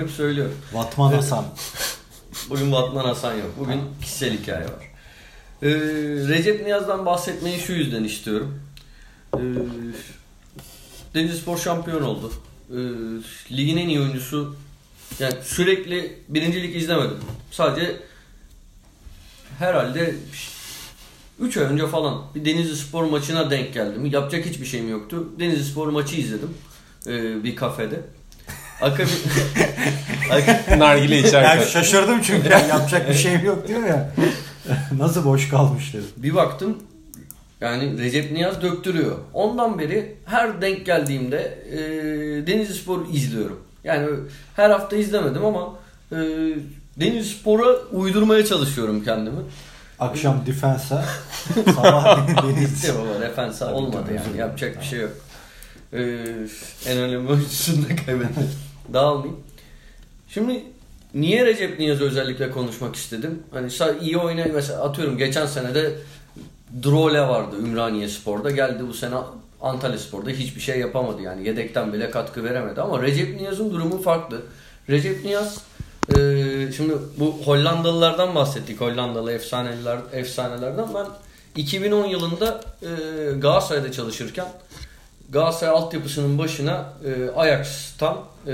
hep 0.00 0.10
söylüyorum. 0.10 0.56
Vatman 0.72 1.12
Hasan. 1.12 1.44
Bugün 2.50 2.72
Batman 2.72 3.04
Hasan 3.04 3.34
yok. 3.34 3.50
Bugün 3.58 3.80
kişisel 4.02 4.38
hikaye 4.38 4.64
var. 4.64 4.90
Ee, 5.62 5.68
Recep 6.28 6.64
Niyaz'dan 6.64 7.06
bahsetmeyi 7.06 7.58
şu 7.58 7.72
yüzden 7.72 8.04
istiyorum. 8.04 8.62
Ee, 9.36 9.38
Denizli 11.14 11.36
Spor 11.36 11.58
şampiyon 11.58 12.02
oldu. 12.02 12.32
Ee, 12.70 12.76
ligin 13.56 13.76
en 13.76 13.88
iyi 13.88 14.00
oyuncusu. 14.00 14.56
Yani 15.18 15.34
sürekli 15.42 16.18
birincilik 16.28 16.76
izlemedim. 16.76 17.18
Sadece 17.50 17.96
herhalde 19.58 20.14
3 21.40 21.56
ay 21.56 21.64
önce 21.64 21.86
falan 21.86 22.22
bir 22.34 22.44
Denizli 22.44 22.76
Spor 22.76 23.04
maçına 23.04 23.50
denk 23.50 23.74
geldim. 23.74 24.06
Yapacak 24.06 24.46
hiçbir 24.46 24.66
şeyim 24.66 24.88
yoktu. 24.90 25.28
Denizli 25.38 25.64
Spor 25.64 25.88
maçı 25.88 26.16
izledim. 26.16 26.48
Ee, 27.06 27.44
bir 27.44 27.56
kafede. 27.56 28.00
Akabi... 28.80 29.08
Ak- 30.30 30.78
Nargile 30.78 31.16
Yani 31.16 31.26
içerken. 31.28 31.64
şaşırdım 31.64 32.20
çünkü 32.22 32.48
yani 32.48 32.68
yapacak 32.68 33.08
bir 33.08 33.14
şeyim 33.14 33.44
yok 33.44 33.68
diyor 33.68 33.82
ya. 33.86 34.12
Nasıl 34.98 35.24
boş 35.24 35.48
kalmış 35.48 35.94
dedim. 35.94 36.06
Bir 36.16 36.34
baktım 36.34 36.78
yani 37.60 37.98
Recep 37.98 38.32
Niyaz 38.32 38.62
döktürüyor. 38.62 39.16
Ondan 39.34 39.78
beri 39.78 40.14
her 40.26 40.62
denk 40.62 40.86
geldiğimde 40.86 41.58
e, 41.72 41.76
Denizli 42.46 42.74
Spor'u 42.74 43.06
izliyorum. 43.12 43.60
Yani 43.84 44.08
her 44.56 44.70
hafta 44.70 44.96
izlemedim 44.96 45.44
ama 45.44 45.74
e, 46.12 46.16
Denizli 46.96 47.24
Spor'a 47.28 47.76
uydurmaya 47.92 48.44
çalışıyorum 48.46 49.04
kendimi. 49.04 49.36
Akşam 50.00 50.46
defensa, 50.46 51.04
sabah 51.74 52.28
Denizli. 52.42 52.94
baba 52.94 53.20
defensa 53.20 53.74
olmadı 53.74 54.10
yani 54.14 54.38
yapacak 54.38 54.80
bir 54.80 54.84
şey 54.84 55.00
yok. 55.00 55.12
E, 55.92 56.00
en 56.86 56.98
önemli 56.98 57.32
oyuncusunu 57.32 57.84
da 57.88 57.96
kaybettim. 58.06 58.50
Dağılmayayım. 58.92 59.40
Şimdi 60.28 60.64
niye 61.14 61.46
Recep 61.46 61.78
Niyaz'ı 61.78 62.04
özellikle 62.04 62.50
konuşmak 62.50 62.96
istedim? 62.96 63.42
Hani 63.52 63.70
iyi 64.00 64.18
oynayan 64.18 64.50
mesela 64.54 64.82
atıyorum 64.84 65.18
geçen 65.18 65.46
sene 65.46 65.74
de 65.74 65.92
Drole 66.84 67.20
vardı 67.20 67.56
Ümraniye 67.58 68.08
Spor'da. 68.08 68.50
Geldi 68.50 68.88
bu 68.88 68.94
sene 68.94 69.14
Antalya 69.60 69.98
Spor'da 69.98 70.30
hiçbir 70.30 70.60
şey 70.60 70.78
yapamadı 70.80 71.22
yani. 71.22 71.48
Yedekten 71.48 71.92
bile 71.92 72.10
katkı 72.10 72.44
veremedi 72.44 72.80
ama 72.80 73.02
Recep 73.02 73.40
Niyaz'ın 73.40 73.70
durumu 73.70 74.02
farklı. 74.02 74.42
Recep 74.88 75.24
Niyaz 75.24 75.58
Ee, 76.16 76.72
şimdi 76.76 76.94
bu 77.16 77.40
Hollandalılardan 77.44 78.34
bahsettik. 78.34 78.80
Hollandalı 78.80 79.32
efsaneler, 79.32 79.98
efsanelerden. 80.12 80.94
Ben 80.94 81.06
2010 81.56 82.06
yılında 82.06 82.60
e, 82.82 82.88
Galatasaray'da 83.38 83.92
çalışırken 83.92 84.46
Galatasaray 85.30 85.74
altyapısının 85.74 86.38
başına 86.38 86.92
e, 87.04 87.30
Ajax'tan 87.36 88.16
e, 88.46 88.52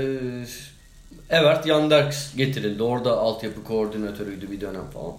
Evert 1.29 1.65
Yanderks 1.65 2.35
getirildi. 2.35 2.83
Orada 2.83 3.17
altyapı 3.17 3.63
koordinatörüydü 3.63 4.51
bir 4.51 4.61
dönem 4.61 4.85
falan. 4.93 5.13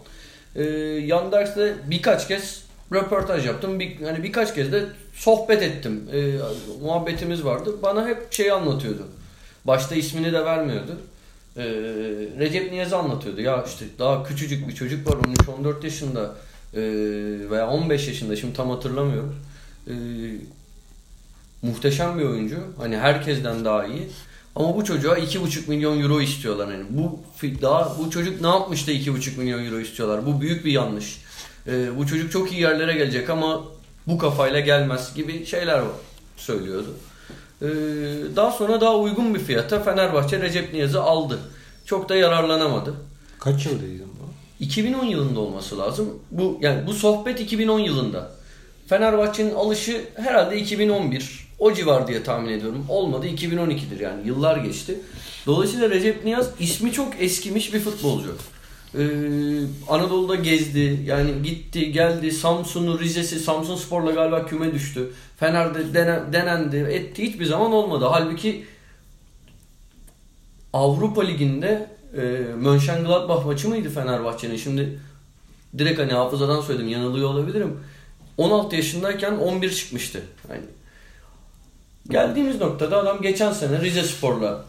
E, 0.56 0.62
Yanderks'le 1.06 1.90
birkaç 1.90 2.28
kez 2.28 2.64
röportaj 2.92 3.46
yaptım. 3.46 3.80
Bir, 3.80 4.02
hani 4.02 4.22
birkaç 4.22 4.54
kez 4.54 4.72
de 4.72 4.84
sohbet 5.14 5.62
ettim. 5.62 6.08
E, 6.12 6.38
muhabbetimiz 6.82 7.44
vardı. 7.44 7.74
Bana 7.82 8.08
hep 8.08 8.32
şey 8.32 8.52
anlatıyordu. 8.52 9.08
Başta 9.64 9.94
ismini 9.94 10.32
de 10.32 10.44
vermiyordu. 10.44 10.96
E, 11.58 11.64
Recep 12.38 12.72
Niyaz'ı 12.72 12.96
anlatıyordu. 12.96 13.40
Ya 13.40 13.64
işte 13.68 13.84
daha 13.98 14.24
küçücük 14.24 14.68
bir 14.68 14.74
çocuk 14.74 15.06
var 15.06 15.16
13-14 15.64 15.84
yaşında 15.84 16.34
e, 16.74 16.80
veya 17.50 17.68
15 17.68 18.08
yaşında 18.08 18.36
şimdi 18.36 18.56
tam 18.56 18.70
hatırlamıyorum. 18.70 19.36
E, 19.86 19.94
muhteşem 21.62 22.18
bir 22.18 22.24
oyuncu. 22.24 22.56
Hani 22.78 22.96
herkesten 22.96 23.64
daha 23.64 23.86
iyi. 23.86 24.08
Ama 24.56 24.76
bu 24.76 24.84
çocuğa 24.84 25.18
2,5 25.18 25.68
milyon 25.68 26.00
euro 26.00 26.20
istiyorlar. 26.20 26.72
Yani 26.72 26.84
bu 26.90 27.20
daha 27.62 27.98
bu 27.98 28.10
çocuk 28.10 28.40
ne 28.40 28.46
yapmış 28.46 28.86
da 28.86 28.92
2,5 28.92 29.38
milyon 29.38 29.64
euro 29.64 29.80
istiyorlar? 29.80 30.26
Bu 30.26 30.40
büyük 30.40 30.64
bir 30.64 30.72
yanlış. 30.72 31.22
Ee, 31.66 31.98
bu 31.98 32.06
çocuk 32.06 32.32
çok 32.32 32.52
iyi 32.52 32.60
yerlere 32.60 32.92
gelecek 32.92 33.30
ama 33.30 33.64
bu 34.06 34.18
kafayla 34.18 34.60
gelmez 34.60 35.14
gibi 35.14 35.46
şeyler 35.46 35.82
söylüyordu. 36.36 36.94
Ee, 37.62 37.66
daha 38.36 38.50
sonra 38.50 38.80
daha 38.80 38.96
uygun 38.96 39.34
bir 39.34 39.40
fiyata 39.40 39.82
Fenerbahçe 39.82 40.40
Recep 40.40 40.72
Niyaz'ı 40.72 41.02
aldı. 41.02 41.38
Çok 41.84 42.08
da 42.08 42.16
yararlanamadı. 42.16 42.94
Kaç 43.38 43.66
yıldaydın 43.66 44.06
bu? 44.20 44.28
2010 44.64 45.04
yılında 45.04 45.40
olması 45.40 45.78
lazım. 45.78 46.18
Bu 46.30 46.58
yani 46.60 46.86
bu 46.86 46.92
sohbet 46.92 47.40
2010 47.40 47.78
yılında. 47.78 48.30
Fenerbahçe'nin 48.86 49.54
alışı 49.54 50.04
herhalde 50.14 50.58
2011. 50.58 51.48
O 51.58 51.72
civar 51.72 52.06
diye 52.06 52.22
tahmin 52.22 52.52
ediyorum. 52.52 52.86
Olmadı 52.88 53.26
2012'dir 53.26 54.00
yani 54.00 54.26
yıllar 54.26 54.56
geçti. 54.56 55.00
Dolayısıyla 55.46 55.90
Recep 55.90 56.24
Niyaz 56.24 56.50
ismi 56.60 56.92
çok 56.92 57.22
eskimiş 57.22 57.74
bir 57.74 57.80
futbolcu. 57.80 58.36
Ee, 58.94 59.00
Anadolu'da 59.88 60.34
gezdi. 60.34 61.02
Yani 61.06 61.42
gitti, 61.42 61.92
geldi. 61.92 62.32
Samsun'u, 62.32 63.00
Rize'si, 63.00 63.40
Samsun 63.40 63.76
Spor'la 63.76 64.10
galiba 64.10 64.46
küme 64.46 64.74
düştü. 64.74 65.12
Fener'de 65.40 65.94
denen, 65.94 66.32
denendi, 66.32 66.76
etti. 66.76 67.22
Hiçbir 67.22 67.44
zaman 67.44 67.72
olmadı. 67.72 68.06
Halbuki 68.10 68.64
Avrupa 70.72 71.22
Ligi'nde 71.22 71.90
e, 72.16 72.20
Mönchengladbach 72.56 73.46
maçı 73.46 73.68
mıydı 73.68 73.90
Fenerbahçe'nin? 73.90 74.56
Şimdi 74.56 74.98
direkt 75.78 76.00
hani 76.00 76.12
hafızadan 76.12 76.60
söyledim 76.60 76.88
yanılıyor 76.88 77.28
olabilirim. 77.28 77.80
16 78.36 78.76
yaşındayken 78.76 79.32
11 79.32 79.74
çıkmıştı. 79.74 80.22
Yani 80.50 80.62
geldiğimiz 82.10 82.60
noktada 82.60 82.98
adam 82.98 83.22
geçen 83.22 83.52
sene 83.52 83.80
Rize 83.80 84.02
Spor'la 84.02 84.64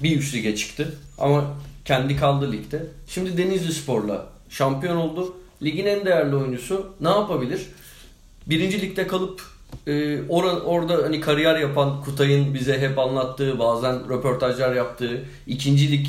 bir 0.00 0.18
üst 0.18 0.34
lige 0.34 0.56
çıktı. 0.56 0.98
Ama 1.18 1.54
kendi 1.88 2.16
kaldı 2.16 2.52
ligde. 2.52 2.86
Şimdi 3.06 3.38
Denizli 3.38 3.72
Spor'la 3.72 4.26
şampiyon 4.50 4.96
oldu. 4.96 5.34
Ligin 5.62 5.86
en 5.86 6.04
değerli 6.04 6.36
oyuncusu 6.36 6.92
ne 7.00 7.08
yapabilir? 7.08 7.66
Birinci 8.46 8.80
ligde 8.80 9.06
kalıp 9.06 9.42
e, 9.86 10.22
or 10.28 10.44
orada 10.44 11.04
hani 11.04 11.20
kariyer 11.20 11.58
yapan 11.58 12.02
Kutay'ın 12.02 12.54
bize 12.54 12.80
hep 12.80 12.98
anlattığı 12.98 13.58
bazen 13.58 14.08
röportajlar 14.10 14.74
yaptığı 14.74 15.24
ikinci 15.46 15.92
lig 15.92 16.06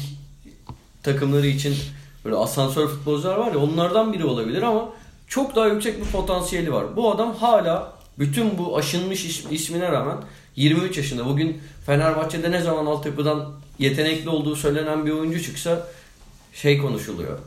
takımları 1.03 1.47
için 1.47 1.75
böyle 2.25 2.35
asansör 2.35 2.87
futbolcular 2.87 3.37
var 3.37 3.51
ya 3.51 3.59
onlardan 3.59 4.13
biri 4.13 4.25
olabilir 4.25 4.61
ama 4.61 4.89
çok 5.27 5.55
daha 5.55 5.67
yüksek 5.67 5.99
bir 5.99 6.11
potansiyeli 6.11 6.73
var. 6.73 6.95
Bu 6.95 7.11
adam 7.11 7.35
hala 7.35 7.93
bütün 8.19 8.57
bu 8.57 8.77
aşınmış 8.77 9.25
ismine 9.51 9.91
rağmen 9.91 10.17
23 10.55 10.97
yaşında. 10.97 11.25
Bugün 11.25 11.61
Fenerbahçe'de 11.85 12.51
ne 12.51 12.61
zaman 12.61 12.85
altyapıdan 12.85 13.58
yetenekli 13.79 14.29
olduğu 14.29 14.55
söylenen 14.55 15.05
bir 15.05 15.11
oyuncu 15.11 15.43
çıksa 15.43 15.87
şey 16.53 16.77
konuşuluyor. 16.77 17.39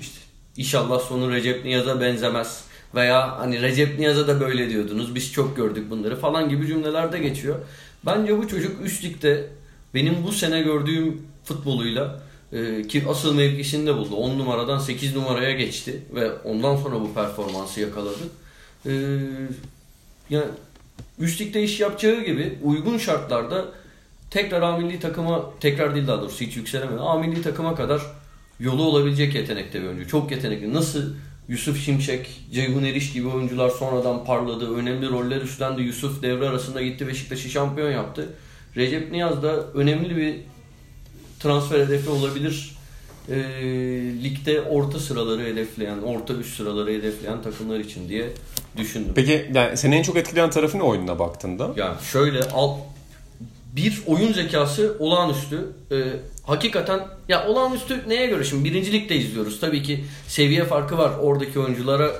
İşte 0.00 0.18
inşallah 0.56 1.00
sonu 1.00 1.32
Recep 1.32 1.64
Niyaz'a 1.64 2.00
benzemez. 2.00 2.64
Veya 2.94 3.38
hani 3.38 3.62
Recep 3.62 3.98
Niyaz'a 3.98 4.28
da 4.28 4.40
böyle 4.40 4.70
diyordunuz. 4.70 5.14
Biz 5.14 5.32
çok 5.32 5.56
gördük 5.56 5.90
bunları 5.90 6.16
falan 6.16 6.48
gibi 6.48 6.66
cümleler 6.66 7.12
de 7.12 7.18
geçiyor. 7.18 7.58
Bence 8.06 8.38
bu 8.38 8.48
çocuk 8.48 8.86
üst 8.86 9.04
ligde 9.04 9.46
benim 9.94 10.24
bu 10.26 10.32
sene 10.32 10.62
gördüğüm 10.62 11.22
futboluyla 11.44 12.20
e, 12.52 12.82
ki 12.82 13.04
asıl 13.08 13.34
mevkisini 13.34 13.86
de 13.86 13.94
buldu. 13.94 14.16
10 14.16 14.38
numaradan 14.38 14.78
8 14.78 15.16
numaraya 15.16 15.52
geçti 15.52 16.02
ve 16.14 16.32
ondan 16.32 16.76
sonra 16.76 17.00
bu 17.00 17.14
performansı 17.14 17.80
yakaladı. 17.80 18.22
E, 18.86 18.92
yani 20.30 20.46
üst 21.18 21.40
ligde 21.40 21.62
iş 21.62 21.80
yapacağı 21.80 22.24
gibi 22.24 22.58
uygun 22.62 22.98
şartlarda 22.98 23.64
tekrar 24.36 24.62
A 24.62 24.76
milli 24.76 25.00
takıma 25.00 25.50
tekrar 25.60 25.94
değil 25.94 26.06
daha 26.06 26.20
doğrusu 26.20 26.44
hiç 26.44 26.56
yükselemedi. 26.56 27.00
A 27.00 27.18
milli 27.18 27.42
takıma 27.42 27.74
kadar 27.74 28.02
yolu 28.60 28.82
olabilecek 28.82 29.34
yetenekte 29.34 29.82
bir 29.82 29.86
oyuncu. 29.86 30.08
Çok 30.08 30.30
yetenekli. 30.30 30.74
Nasıl 30.74 31.02
Yusuf 31.48 31.84
Şimşek, 31.84 32.40
Ceyhun 32.52 32.84
Eriş 32.84 33.12
gibi 33.12 33.28
oyuncular 33.28 33.70
sonradan 33.70 34.24
parladı. 34.24 34.76
Önemli 34.76 35.08
roller 35.08 35.40
üstlendi. 35.40 35.82
Yusuf 35.82 36.22
devre 36.22 36.48
arasında 36.48 36.82
gitti 36.82 37.06
Beşiktaş'ı 37.06 37.48
şampiyon 37.48 37.90
yaptı. 37.90 38.28
Recep 38.76 39.12
Niyaz 39.12 39.42
da 39.42 39.72
önemli 39.72 40.16
bir 40.16 40.34
transfer 41.40 41.80
hedefi 41.80 42.10
olabilir. 42.10 42.76
E, 43.28 43.36
ligde 44.24 44.62
orta 44.62 44.98
sıraları 44.98 45.42
hedefleyen, 45.42 45.98
orta 45.98 46.34
üst 46.34 46.56
sıraları 46.56 46.90
hedefleyen 46.90 47.42
takımlar 47.42 47.80
için 47.80 48.08
diye 48.08 48.28
düşündüm. 48.76 49.12
Peki 49.14 49.50
yani 49.54 49.76
seni 49.76 49.94
en 49.94 50.02
çok 50.02 50.16
etkileyen 50.16 50.50
tarafı 50.50 50.78
ne 50.78 50.82
oyununa 50.82 51.18
baktığında? 51.18 51.70
Yani 51.76 51.96
şöyle 52.12 52.40
alt 52.42 52.78
bir 53.76 54.02
oyun 54.06 54.32
zekası 54.32 54.96
olağanüstü. 54.98 55.68
Ee, 55.92 55.96
hakikaten 56.42 57.00
ya 57.28 57.48
olağanüstü 57.48 58.08
neye 58.08 58.26
göre 58.26 58.44
şimdi 58.44 58.64
birinci 58.64 58.92
ligde 58.92 59.16
izliyoruz. 59.16 59.60
Tabii 59.60 59.82
ki 59.82 60.04
seviye 60.28 60.64
farkı 60.64 60.98
var 60.98 61.12
oradaki 61.20 61.58
oyunculara 61.58 62.10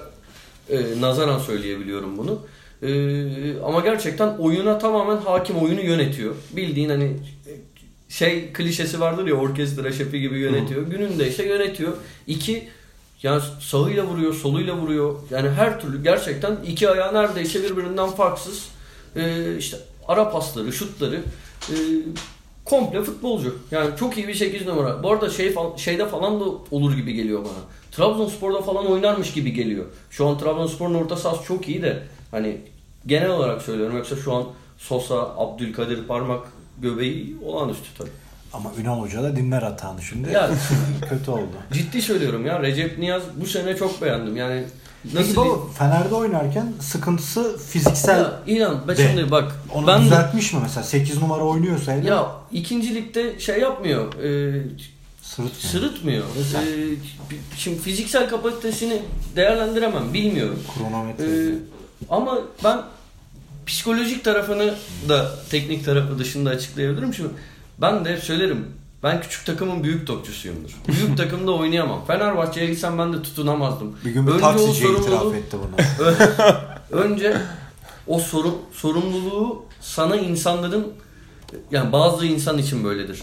e, 0.70 1.00
nazaran 1.00 1.38
söyleyebiliyorum 1.38 2.18
bunu. 2.18 2.38
E, 2.82 3.60
ama 3.60 3.80
gerçekten 3.80 4.28
oyuna 4.28 4.78
tamamen 4.78 5.16
hakim 5.16 5.56
oyunu 5.56 5.80
yönetiyor. 5.80 6.34
Bildiğin 6.56 6.88
hani 6.88 7.16
şey 8.08 8.52
klişesi 8.52 9.00
vardır 9.00 9.26
ya 9.26 9.34
orkestra 9.34 9.92
şefi 9.92 10.20
gibi 10.20 10.38
yönetiyor. 10.38 10.86
Hı. 10.86 10.90
Gününde 10.90 11.28
işte 11.28 11.46
yönetiyor. 11.46 11.92
İki 12.26 12.68
yani 13.22 13.42
sağıyla 13.60 14.04
vuruyor, 14.04 14.34
soluyla 14.34 14.76
vuruyor. 14.76 15.14
Yani 15.30 15.50
her 15.50 15.80
türlü 15.80 16.02
gerçekten 16.02 16.56
iki 16.66 16.88
ayağı 16.88 17.14
neredeyse 17.14 17.64
birbirinden 17.64 18.10
farksız. 18.10 18.68
Ee, 19.16 19.56
işte 19.58 19.76
ara 20.08 20.30
pasları, 20.30 20.72
şutları 20.72 21.20
e, 21.70 21.74
komple 22.64 23.02
futbolcu. 23.02 23.58
Yani 23.70 23.96
çok 23.98 24.18
iyi 24.18 24.28
bir 24.28 24.34
8 24.34 24.66
numara. 24.66 25.02
Bu 25.02 25.10
arada 25.10 25.30
şey 25.30 25.54
şeyde 25.76 26.08
falan 26.08 26.40
da 26.40 26.44
olur 26.70 26.96
gibi 26.96 27.14
geliyor 27.14 27.44
bana. 27.44 27.62
Trabzonspor'da 27.92 28.62
falan 28.62 28.86
oynarmış 28.86 29.32
gibi 29.32 29.52
geliyor. 29.52 29.84
Şu 30.10 30.26
an 30.26 30.38
Trabzonspor'un 30.38 30.94
orta 30.94 31.16
sahası 31.16 31.44
çok 31.44 31.68
iyi 31.68 31.82
de 31.82 32.02
hani 32.30 32.60
genel 33.06 33.30
olarak 33.30 33.62
söylüyorum. 33.62 33.96
Yoksa 33.96 34.16
şu 34.16 34.34
an 34.34 34.44
Sosa, 34.78 35.34
Abdülkadir 35.36 36.04
Parmak 36.04 36.46
göbeği 36.78 37.36
olağanüstü 37.44 37.88
tabii. 37.98 38.10
Ama 38.52 38.72
Ünal 38.80 39.00
Hoca 39.00 39.22
da 39.22 39.36
dinler 39.36 39.62
hatanı 39.62 40.02
şimdi. 40.02 40.32
Ya, 40.32 40.50
kötü 41.08 41.30
oldu. 41.30 41.56
Ciddi 41.72 42.02
söylüyorum 42.02 42.46
ya. 42.46 42.62
Recep 42.62 42.98
Niyaz 42.98 43.22
bu 43.36 43.46
sene 43.46 43.76
çok 43.76 44.02
beğendim. 44.02 44.36
Yani 44.36 44.64
Nasıl 45.14 45.26
Peki 45.26 45.36
baba 45.36 45.72
Fener'de 45.78 46.14
oynarken 46.14 46.72
sıkıntısı 46.80 47.58
fiziksel 47.58 48.18
ya, 48.18 48.40
inan 48.46 48.82
ben 48.88 48.96
de. 48.96 49.08
şimdi 49.08 49.30
bak 49.30 49.52
onu 49.74 49.86
ben 49.86 50.02
düzeltmiş 50.04 50.52
de, 50.52 50.56
mi 50.56 50.62
mesela 50.62 50.84
8 50.84 51.22
numara 51.22 51.44
oynuyorsa 51.44 51.92
ya 51.92 52.32
ikinci 52.52 52.94
ligde 52.94 53.40
şey 53.40 53.60
yapmıyor 53.60 54.14
e, 54.14 54.62
sırıtmıyor. 55.22 55.72
sırıtmıyor. 55.72 56.24
E, 56.24 56.96
şimdi 57.56 57.78
fiziksel 57.78 58.28
kapasitesini 58.28 59.02
değerlendiremem 59.36 60.14
bilmiyorum. 60.14 60.58
Kronometre. 60.78 61.24
E, 61.24 61.54
ama 62.10 62.38
ben 62.64 62.82
psikolojik 63.66 64.24
tarafını 64.24 64.74
da 65.08 65.34
teknik 65.50 65.84
tarafı 65.84 66.18
dışında 66.18 66.50
açıklayabilirim. 66.50 67.14
Şimdi 67.14 67.30
ben 67.80 68.04
de 68.04 68.12
hep 68.12 68.22
söylerim 68.22 68.66
ben 69.02 69.20
küçük 69.20 69.46
takımın 69.46 69.84
büyük 69.84 70.06
topçusuyumdur. 70.06 70.76
Büyük 70.88 71.16
takımda 71.16 71.52
oynayamam. 71.52 72.04
Fenerbahçe'ye 72.06 72.66
gitsem 72.66 72.98
ben 72.98 73.12
de 73.12 73.22
tutunamazdım. 73.22 73.96
Bir 74.04 74.10
gün 74.10 74.26
bir 74.26 74.32
önce 74.32 74.40
taksici 74.40 74.88
itiraf 74.88 75.34
etti 75.34 75.56
bunu. 75.58 76.06
önce 77.02 77.36
o 78.06 78.18
soru, 78.18 78.58
sorumluluğu 78.72 79.64
sana 79.80 80.16
insanların 80.16 80.92
yani 81.70 81.92
bazı 81.92 82.26
insan 82.26 82.58
için 82.58 82.84
böyledir. 82.84 83.22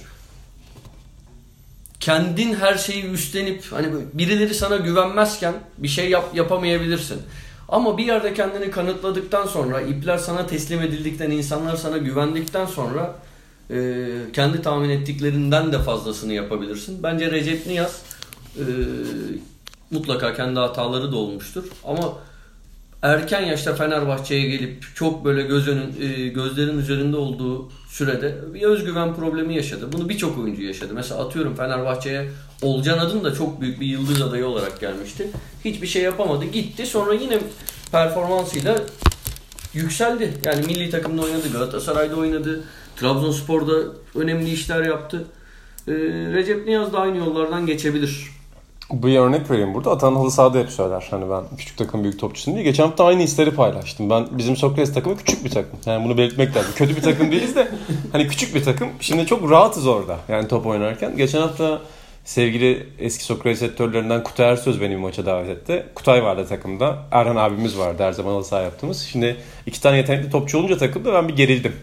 Kendin 2.00 2.54
her 2.54 2.78
şeyi 2.78 3.06
üstlenip 3.06 3.72
hani 3.72 3.88
birileri 4.14 4.54
sana 4.54 4.76
güvenmezken 4.76 5.54
bir 5.78 5.88
şey 5.88 6.10
yap, 6.10 6.26
yapamayabilirsin. 6.34 7.22
Ama 7.70 7.98
bir 7.98 8.06
yerde 8.06 8.34
kendini 8.34 8.72
kanıtladıktan 8.72 9.48
sonra, 9.48 9.82
ipler 9.82 10.18
sana 10.18 10.48
teslim 10.48 10.82
edildikten, 10.82 11.32
insanlar 11.32 11.76
sana 11.76 11.98
güvendikten 11.98 12.66
sonra 12.66 13.16
e, 13.72 14.08
kendi 14.34 14.62
tahmin 14.62 14.90
ettiklerinden 14.90 15.72
de 15.72 15.80
fazlasını 15.80 16.34
yapabilirsin. 16.34 17.04
Bence 17.04 17.32
Recep 17.32 17.68
Niyaz 17.68 18.02
e, 18.58 18.64
mutlaka 19.92 20.34
kendi 20.34 20.60
hataları 20.60 21.12
da 21.12 21.16
olmuştur. 21.16 21.64
Ama 21.84 22.14
erken 23.02 23.42
yaşta 23.42 23.76
Fenerbahçe'ye 23.76 24.50
gelip 24.50 24.96
çok 24.96 25.26
böyle 25.26 25.42
göz 25.44 25.68
önün, 25.68 25.96
e, 26.02 26.28
gözlerin 26.28 26.80
üzerinde 26.80 27.18
olduğu 27.18 27.72
sürede 27.90 28.54
bir 28.54 28.62
özgüven 28.62 29.16
problemi 29.16 29.56
yaşadı. 29.56 29.92
Bunu 29.92 30.10
birçok 30.10 30.38
oyuncu 30.38 30.64
yaşadı. 30.64 30.94
Mesela 30.94 31.22
atıyorum 31.22 31.56
Fenerbahçe'ye 31.56 32.30
Olcan 32.62 32.98
Adın 32.98 33.24
da 33.24 33.34
çok 33.34 33.62
büyük 33.62 33.80
bir 33.80 33.86
yıldız 33.86 34.22
adayı 34.22 34.46
olarak 34.46 34.80
gelmişti. 34.80 35.28
Hiçbir 35.66 35.88
şey 35.88 36.02
yapamadı. 36.02 36.46
Gitti. 36.46 36.86
Sonra 36.86 37.14
yine 37.14 37.40
performansıyla 37.92 38.76
yükseldi. 39.74 40.34
Yani 40.46 40.66
milli 40.66 40.90
takımda 40.90 41.22
oynadı, 41.22 41.52
Galatasaray'da 41.54 42.16
oynadı, 42.16 42.64
Trabzonspor'da 43.04 43.74
önemli 44.16 44.50
işler 44.50 44.84
yaptı. 44.84 45.26
Ee, 45.88 45.92
Recep 46.34 46.68
Niyaz 46.68 46.94
da 46.94 47.00
aynı 47.00 47.18
yollardan 47.18 47.66
geçebilir. 47.66 48.28
Bir 48.92 49.18
örnek 49.18 49.52
vereyim 49.52 49.74
burada. 49.74 49.92
Atan 49.92 50.16
halı 50.16 50.32
sahada 50.32 50.60
hep 50.60 50.70
söyler. 50.70 51.08
Hani 51.12 51.30
ben 51.30 51.44
küçük 51.58 51.78
takım 51.78 52.04
büyük 52.04 52.20
topçusun 52.20 52.54
diye. 52.54 52.64
Geçen 52.64 52.84
hafta 52.84 53.06
aynı 53.06 53.22
hisleri 53.22 53.52
paylaştım. 53.52 54.10
Ben 54.10 54.28
bizim 54.32 54.58
Sokrates 54.58 54.94
takımı 54.94 55.18
küçük 55.18 55.46
bir 55.46 55.50
takım. 55.50 55.80
Yani 55.86 56.06
bunu 56.06 56.18
belirtmek 56.18 56.56
lazım. 56.56 56.72
Kötü 56.76 56.96
bir 56.96 57.02
takım 57.02 57.32
değiliz 57.32 57.56
de 57.56 57.68
hani 58.12 58.28
küçük 58.28 58.56
bir 58.56 58.64
takım. 58.64 58.90
Şimdi 59.00 59.26
çok 59.26 59.52
rahatız 59.52 59.88
orada. 59.88 60.18
Yani 60.30 60.48
top 60.48 60.66
oynarken. 60.66 61.18
Geçen 61.18 61.42
hafta 61.42 61.82
sevgili 62.26 62.88
eski 63.00 63.24
Sokrates 63.24 63.62
editörlerinden 63.62 64.24
Kutay 64.24 64.52
Ersöz 64.52 64.82
beni 64.82 64.92
bir 64.92 65.00
maça 65.00 65.26
davet 65.26 65.50
etti. 65.50 65.86
Kutay 65.96 66.24
vardı 66.24 66.46
takımda. 66.50 66.98
Erhan 67.12 67.36
abimiz 67.36 67.78
vardı 67.78 68.04
her 68.04 68.12
zaman 68.12 68.32
halı 68.32 68.44
saha 68.44 68.62
yaptığımız. 68.62 69.02
Şimdi 69.02 69.36
iki 69.66 69.82
tane 69.82 69.98
yetenekli 69.98 70.30
topçu 70.30 70.58
olunca 70.58 70.78
takımda 70.78 71.14
ben 71.14 71.28
bir 71.28 71.36
gerildim. 71.36 71.74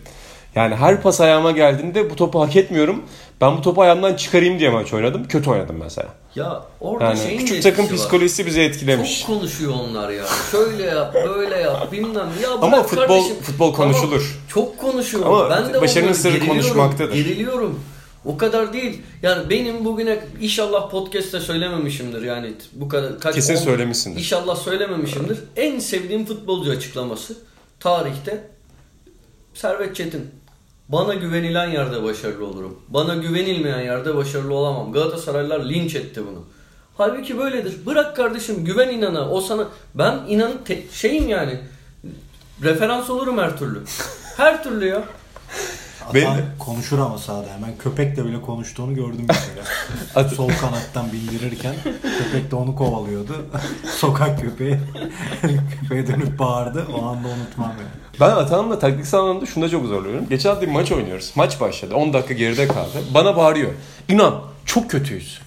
Yani 0.55 0.75
her 0.75 1.03
pas 1.03 1.21
ayağıma 1.21 1.51
geldiğinde 1.51 2.11
bu 2.11 2.17
topu 2.17 2.41
hak 2.41 2.57
etmiyorum. 2.57 3.03
Ben 3.41 3.57
bu 3.57 3.63
topu 3.63 3.83
ayağımdan 3.83 4.15
çıkarayım 4.15 4.59
diye 4.59 4.71
maç 4.71 4.93
oynadım. 4.93 5.29
Kötü 5.29 5.51
oynadım 5.51 5.77
mesela. 5.81 6.09
Ya 6.35 6.65
orada 6.81 7.05
Yani 7.05 7.19
şeyin 7.19 7.39
küçük 7.39 7.63
takım 7.63 7.85
var. 7.91 7.93
psikolojisi 7.95 8.47
bizi 8.47 8.61
etkilemiş. 8.61 9.19
Çok 9.21 9.27
konuşuyor 9.27 9.73
onlar 9.75 10.11
ya. 10.11 10.25
Şöyle 10.51 10.83
yap, 10.83 11.15
böyle 11.29 11.57
yap, 11.57 11.93
bilmem. 11.93 12.29
Ya 12.43 12.51
Ama 12.61 12.77
futbol- 12.77 12.97
kardeşim. 12.97 13.37
futbol 13.43 13.73
konuşulur. 13.75 14.39
çok 14.49 14.79
konuşuyor. 14.79 15.27
Ama 15.27 15.51
ben 15.51 15.75
de 15.75 15.81
başarının 15.81 16.13
sırrı 16.13 16.47
konuşmaktadır. 16.47 17.15
Geriliyorum. 17.15 17.81
O 18.25 18.37
kadar 18.37 18.73
değil. 18.73 19.03
Yani 19.23 19.51
benim 19.51 19.85
bugüne 19.85 20.19
inşallah 20.41 20.91
podcast'te 20.91 21.41
söylememişimdir 21.41 22.23
yani 22.23 22.53
bu 22.73 22.89
kadar 22.89 23.21
kaç 23.21 23.35
Kesin 23.35 23.57
on- 23.57 23.61
söylemişsindir. 23.61 24.19
İnşallah 24.19 24.57
söylememişimdir. 24.57 25.39
En 25.57 25.79
sevdiğim 25.79 26.27
futbolcu 26.27 26.71
açıklaması 26.71 27.37
tarihte 27.81 28.45
Servet 29.55 29.97
Çetin. 29.97 30.31
Bana 30.93 31.15
güvenilen 31.15 31.71
yerde 31.71 32.03
başarılı 32.03 32.47
olurum. 32.47 32.79
Bana 32.89 33.15
güvenilmeyen 33.15 33.81
yerde 33.81 34.15
başarılı 34.17 34.55
olamam. 34.55 34.93
Galatasaraylılar 34.93 35.65
linç 35.65 35.95
etti 35.95 36.23
bunu. 36.27 36.45
Halbuki 36.99 37.39
böyledir. 37.39 37.87
Bırak 37.87 38.17
kardeşim 38.17 38.65
güven 38.65 38.89
inana. 38.89 39.31
O 39.31 39.41
sana 39.41 39.69
ben 39.95 40.19
inan 40.29 40.53
te- 40.65 40.83
şeyim 40.93 41.29
yani. 41.29 41.61
Referans 42.63 43.11
olurum 43.11 43.39
her 43.39 43.57
türlü. 43.59 43.83
Her 44.37 44.63
türlü 44.63 44.87
ya. 44.87 44.97
Atan 46.03 46.15
Benim- 46.15 46.45
konuşur 46.59 46.99
ama 46.99 47.19
sahada 47.19 47.47
hemen 47.57 47.79
köpekle 47.79 48.25
bile 48.25 48.41
konuştuğunu 48.41 48.95
gördüm 48.95 49.27
bir 49.29 49.35
kere. 49.35 49.65
At- 50.15 50.33
Sol 50.33 50.49
kanattan 50.61 51.13
bindirirken 51.13 51.75
köpek 52.19 52.51
de 52.51 52.57
onu 52.57 52.77
kovalıyordu. 52.77 53.33
Sokak 53.97 54.41
köpeği. 54.41 54.79
Köpeğe 55.83 56.07
dönüp 56.07 56.39
bağırdı. 56.39 56.87
O 56.95 57.03
anda 57.07 57.29
unutmam 57.29 57.69
yani. 57.79 58.00
Ben 58.21 58.31
Atan'la 58.31 58.79
taktiksel 58.79 59.21
anlamda 59.21 59.47
şunda 59.47 59.69
çok 59.69 59.87
zorluyorum. 59.87 60.29
Geçen 60.31 60.51
hafta 60.51 60.67
bir 60.67 60.73
maç 60.73 60.93
oynuyoruz. 60.93 61.33
Maç 61.35 61.61
başladı. 61.61 61.95
10 61.95 62.13
dakika 62.13 62.35
geride 62.35 62.69
kaldı. 62.69 62.99
Bana 63.15 63.37
bağırıyor. 63.37 63.71
İnan 64.09 64.35
çok 64.67 64.91
kötüyüz. 64.91 65.41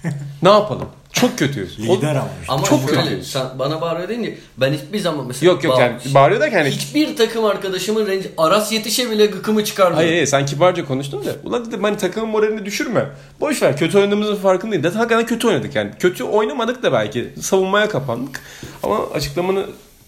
ne 0.43 0.49
yapalım? 0.49 0.88
Çok 1.13 1.38
kötüyüz. 1.38 1.79
Lider 1.79 2.15
ama 2.15 2.29
işte. 2.41 2.53
Ama 2.53 2.63
Çok 2.63 2.89
şöyle 2.89 3.01
kötüyüz. 3.01 3.31
sen 3.31 3.45
bana 3.59 3.81
bağırıyor 3.81 4.09
deyince 4.09 4.38
ben 4.57 4.73
hiçbir 4.73 4.99
zaman 4.99 5.27
mesela 5.27 5.51
Yok 5.51 5.63
yok 5.63 5.79
yani 5.79 5.95
bağırıyor 6.13 6.41
derken 6.41 6.57
hani 6.57 6.69
hiçbir 6.69 7.15
takım 7.15 7.45
arkadaşımın 7.45 8.07
renci 8.07 8.31
Aras 8.38 8.71
yetişe 8.71 9.12
bile 9.12 9.25
gıkımı 9.25 9.63
çıkarmıyor. 9.63 9.97
Hayır 9.97 10.12
hayır 10.12 10.25
sen 10.25 10.45
kibarca 10.45 10.86
konuştun 10.86 11.25
da. 11.25 11.36
Ulan 11.43 11.65
dedim 11.65 11.83
hani 11.83 11.97
takımın 11.97 12.29
moralini 12.29 12.65
düşürme. 12.65 13.05
Boş 13.39 13.62
ver 13.62 13.77
kötü 13.77 13.97
oynadığımızın 13.97 14.36
farkındayım. 14.36 14.83
Zaten 14.83 14.99
hakikaten 14.99 15.25
kötü 15.25 15.47
oynadık 15.47 15.75
yani. 15.75 15.91
Kötü 15.99 16.23
oynamadık 16.23 16.83
da 16.83 16.93
belki. 16.93 17.29
Savunmaya 17.41 17.89
kapandık. 17.89 18.41
Ama 18.83 18.99
açıklamanı 19.13 19.65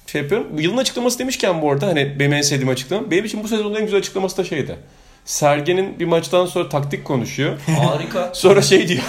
şey 0.08 0.22
yapıyorum. 0.22 0.48
Yılın 0.60 0.78
açıklaması 0.78 1.20
demişken 1.20 1.62
bu 1.62 1.72
arada 1.72 1.88
hani 1.88 2.20
benim 2.20 2.34
en 2.34 2.42
sevdiğim 2.42 2.70
açıklama. 2.70 3.12
Benim 3.12 3.26
için 3.26 3.44
bu 3.44 3.48
sezonun 3.48 3.76
en 3.76 3.82
güzel 3.86 4.00
açıklaması 4.00 4.38
da 4.38 4.44
şeydi. 4.44 4.76
Sergen'in 5.26 6.00
bir 6.00 6.06
maçtan 6.06 6.46
sonra 6.46 6.70
taktik 6.70 7.06
konuşuyor. 7.06 7.60
Harika. 7.84 8.32
Sonra 8.34 8.62
şey 8.62 8.88
diyor. 8.88 9.04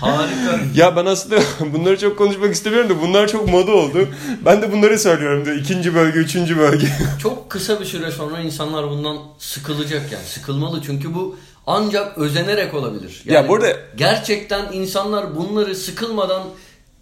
Harika. 0.00 0.60
ya 0.74 0.96
ben 0.96 1.06
aslında 1.06 1.40
bunları 1.72 1.98
çok 1.98 2.18
konuşmak 2.18 2.54
istemiyorum 2.54 2.90
da 2.90 3.02
bunlar 3.02 3.28
çok 3.28 3.48
moda 3.48 3.72
oldu. 3.72 4.08
Ben 4.44 4.62
de 4.62 4.72
bunları 4.72 4.98
söylüyorum 4.98 5.44
diyor. 5.44 5.56
İkinci 5.56 5.94
bölge, 5.94 6.18
üçüncü 6.18 6.58
bölge. 6.58 6.86
Çok 7.22 7.50
kısa 7.50 7.80
bir 7.80 7.84
süre 7.84 8.10
sonra 8.10 8.40
insanlar 8.40 8.90
bundan 8.90 9.16
sıkılacak 9.38 10.12
yani. 10.12 10.24
Sıkılmalı 10.24 10.82
çünkü 10.86 11.14
bu 11.14 11.36
ancak 11.66 12.18
özenerek 12.18 12.74
olabilir. 12.74 13.22
Yani 13.24 13.34
Ya 13.34 13.48
burada- 13.48 13.76
gerçekten 13.96 14.72
insanlar 14.72 15.36
bunları 15.36 15.74
sıkılmadan 15.74 16.42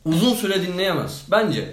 uzun 0.04 0.34
süre 0.34 0.62
dinleyemez 0.62 1.22
bence. 1.30 1.64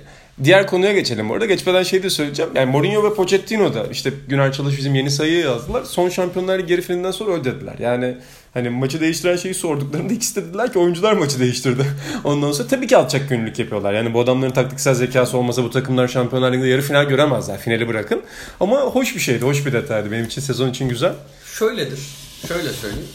Diğer 0.43 0.67
konuya 0.67 0.93
geçelim 0.93 1.31
orada. 1.31 1.45
Geçmeden 1.45 1.83
şey 1.83 2.03
de 2.03 2.09
söyleyeceğim. 2.09 2.51
Yani 2.55 2.71
Mourinho 2.71 3.03
ve 3.03 3.13
Pochettino 3.13 3.73
da 3.73 3.87
işte 3.91 4.13
Güner 4.27 4.51
Çalış 4.51 4.77
bizim 4.77 4.95
yeni 4.95 5.11
sayıyı 5.11 5.39
yazdılar. 5.39 5.83
Son 5.83 6.09
Şampiyonlar 6.09 6.59
Ligi 6.59 6.73
yarı 6.73 6.81
finalinden 6.81 7.11
sonra 7.11 7.31
öyle 7.31 7.43
dediler. 7.43 7.75
Yani 7.79 8.17
hani 8.53 8.69
maçı 8.69 9.01
değiştiren 9.01 9.35
şeyi 9.35 9.53
sorduklarında 9.53 10.13
ikisi 10.13 10.35
de 10.35 10.45
dediler 10.45 10.73
ki 10.73 10.79
oyuncular 10.79 11.13
maçı 11.13 11.39
değiştirdi. 11.39 11.85
Ondan 12.23 12.51
sonra 12.51 12.67
tabii 12.67 12.87
ki 12.87 12.97
alçak 12.97 13.29
gönüllülük 13.29 13.59
yapıyorlar. 13.59 13.93
Yani 13.93 14.13
bu 14.13 14.19
adamların 14.19 14.51
taktiksel 14.51 14.93
zekası 14.93 15.37
olmasa 15.37 15.63
bu 15.63 15.69
takımlar 15.69 16.07
Şampiyonlar 16.07 16.51
Ligi'nde 16.51 16.67
yarı 16.67 16.81
final 16.81 17.03
göremezler. 17.05 17.57
Finali 17.57 17.87
bırakın. 17.87 18.21
Ama 18.59 18.81
hoş 18.81 19.15
bir 19.15 19.21
şeydi. 19.21 19.45
Hoş 19.45 19.65
bir 19.65 19.73
detaydı. 19.73 20.11
Benim 20.11 20.25
için 20.25 20.41
sezon 20.41 20.69
için 20.69 20.89
güzel. 20.89 21.13
Şöyledir. 21.59 21.99
Şöyle 22.47 22.69
söyleyeyim. 22.69 23.07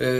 Ee, 0.00 0.10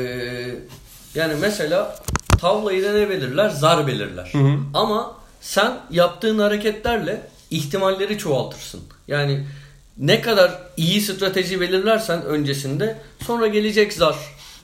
yani 1.14 1.34
mesela 1.40 1.96
tavlayı 2.38 2.84
da 2.84 2.92
ne 2.92 3.10
belirler? 3.10 3.48
Zar 3.48 3.86
belirler. 3.86 4.32
Ama 4.74 5.21
sen 5.42 5.80
yaptığın 5.90 6.38
hareketlerle 6.38 7.22
ihtimalleri 7.50 8.18
çoğaltırsın. 8.18 8.80
Yani 9.08 9.46
ne 9.98 10.20
kadar 10.20 10.58
iyi 10.76 11.00
strateji 11.00 11.60
belirlersen 11.60 12.24
öncesinde 12.24 12.98
sonra 13.26 13.46
gelecek 13.46 13.92
zar. 13.92 14.16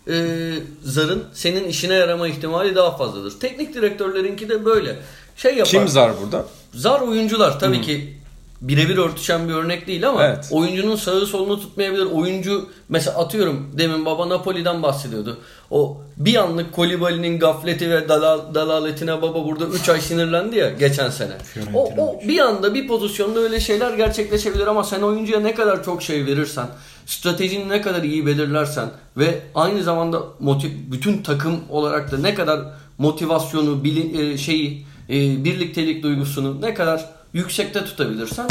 Ee, 0.08 0.52
zarın 0.82 1.24
senin 1.32 1.68
işine 1.68 1.94
yarama 1.94 2.28
ihtimali 2.28 2.74
daha 2.74 2.96
fazladır. 2.96 3.40
Teknik 3.40 3.74
direktörlerinki 3.74 4.48
de 4.48 4.64
böyle. 4.64 4.96
Şey 5.36 5.52
yapar. 5.52 5.70
Kim 5.70 5.88
zar 5.88 6.20
burada? 6.20 6.46
Zar 6.74 7.00
oyuncular 7.00 7.60
tabii 7.60 7.80
ki 7.80 8.17
birebir 8.60 8.96
örtüşen 8.96 9.48
bir 9.48 9.54
örnek 9.54 9.86
değil 9.86 10.08
ama 10.08 10.24
Evet. 10.24 10.48
oyuncunun 10.50 10.96
sağı 10.96 11.26
solunu 11.26 11.60
tutmayabilir. 11.60 12.04
Oyuncu 12.04 12.68
mesela 12.88 13.18
atıyorum 13.18 13.70
demin 13.78 14.04
baba 14.04 14.28
Napoli'den 14.28 14.82
bahsediyordu. 14.82 15.38
O 15.70 16.00
bir 16.16 16.36
anlık 16.36 16.72
Kolibali'nin 16.72 17.38
gafleti 17.38 17.90
ve 17.90 18.08
dalal, 18.08 18.54
dalaletine 18.54 19.22
baba 19.22 19.44
burada 19.44 19.66
3 19.66 19.88
ay 19.88 20.00
sinirlendi 20.00 20.56
ya 20.56 20.70
geçen 20.70 21.10
sene. 21.10 21.32
O, 21.74 21.84
o 21.98 22.20
bir 22.28 22.38
anda 22.38 22.74
bir 22.74 22.88
pozisyonda 22.88 23.40
öyle 23.40 23.60
şeyler 23.60 23.94
gerçekleşebilir 23.94 24.66
ama 24.66 24.84
sen 24.84 25.00
oyuncuya 25.00 25.40
ne 25.40 25.54
kadar 25.54 25.84
çok 25.84 26.02
şey 26.02 26.26
verirsen, 26.26 26.66
stratejini 27.06 27.68
ne 27.68 27.80
kadar 27.80 28.02
iyi 28.02 28.26
belirlersen 28.26 28.88
ve 29.16 29.40
aynı 29.54 29.82
zamanda 29.82 30.22
motiv, 30.40 30.70
bütün 30.90 31.22
takım 31.22 31.60
olarak 31.70 32.12
da 32.12 32.18
ne 32.18 32.34
kadar 32.34 32.60
motivasyonu, 32.98 33.84
bili, 33.84 34.32
e, 34.32 34.38
şeyi, 34.38 34.86
e, 35.10 35.44
birliktelik 35.44 36.02
duygusunu 36.02 36.60
ne 36.60 36.74
kadar 36.74 37.17
yüksekte 37.32 37.84
tutabilirsen 37.84 38.48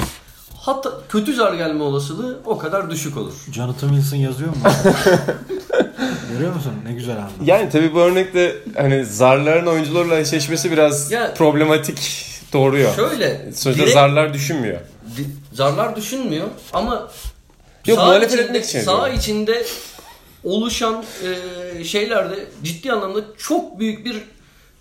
hatta 0.58 0.92
kötü 1.10 1.36
zar 1.36 1.54
gelme 1.54 1.84
olasılığı 1.84 2.40
o 2.46 2.58
kadar 2.58 2.90
düşük 2.92 3.18
olur. 3.18 3.34
Jonathan 3.52 3.90
Wilson 3.90 4.18
yazıyor 4.18 4.50
mu? 4.50 4.56
Görüyor 6.34 6.54
musun? 6.56 6.74
Ne 6.86 6.94
güzel 6.94 7.18
anlattı. 7.18 7.34
Yani 7.44 7.70
tabii 7.70 7.94
bu 7.94 8.00
örnekte 8.00 8.56
hani 8.76 9.06
zarların 9.06 9.66
oyuncularla 9.68 10.20
eşleşmesi 10.20 10.72
biraz 10.72 11.12
Ya- 11.12 11.34
problematik 11.34 12.26
doğuruyor. 12.54 12.96
Şöyle 12.96 13.52
Sonuçta 13.56 13.84
direkt- 13.84 13.94
zarlar 13.94 14.34
düşünmüyor. 14.34 14.80
Di- 15.18 15.56
zarlar 15.56 15.96
düşünmüyor 15.96 16.48
ama 16.74 17.08
Yok, 17.88 17.98
muhalefet 17.98 18.30
içinde, 18.30 18.44
etmek 18.44 18.66
için 18.66 18.82
diyorum. 18.86 19.14
içinde 19.16 19.66
oluşan 20.44 21.04
e, 21.80 21.84
şeylerde 21.84 22.36
ciddi 22.64 22.92
anlamda 22.92 23.20
çok 23.38 23.80
büyük 23.80 24.06
bir 24.06 24.22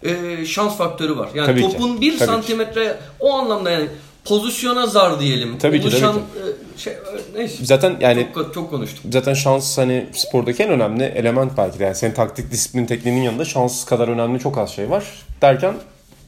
e, 0.02 0.44
şans 0.46 0.76
faktörü 0.76 1.16
var. 1.16 1.28
Yani 1.34 1.46
Tabii 1.46 1.62
ki, 1.62 1.72
topun 1.72 2.00
bir 2.00 2.10
tabii 2.10 2.18
ki. 2.18 2.24
santimetre 2.24 2.96
o 3.20 3.32
anlamda 3.32 3.70
yani 3.70 3.88
pozisyona 4.24 4.86
zar 4.86 5.20
diyelim. 5.20 5.58
Tabii 5.58 5.80
ki, 5.80 5.86
oluşan 5.86 6.14
tabii 6.14 6.50
e, 6.74 6.78
şey 6.78 6.92
e, 6.92 6.96
neyse. 7.38 7.64
Zaten 7.64 7.96
yani 8.00 8.28
çok, 8.34 8.54
çok 8.54 8.70
konuştum. 8.70 9.12
zaten 9.12 9.34
şans 9.34 9.78
hani 9.78 10.06
spordaki 10.12 10.62
en 10.62 10.70
önemli 10.70 11.04
element 11.04 11.52
belki 11.56 11.78
de. 11.78 11.84
Yani 11.84 11.94
senin 11.94 12.14
taktik 12.14 12.50
disiplin 12.50 12.86
tekniğinin 12.86 13.22
yanında 13.22 13.44
şans 13.44 13.84
kadar 13.84 14.08
önemli 14.08 14.40
çok 14.40 14.58
az 14.58 14.70
şey 14.70 14.90
var. 14.90 15.04
Derken 15.42 15.74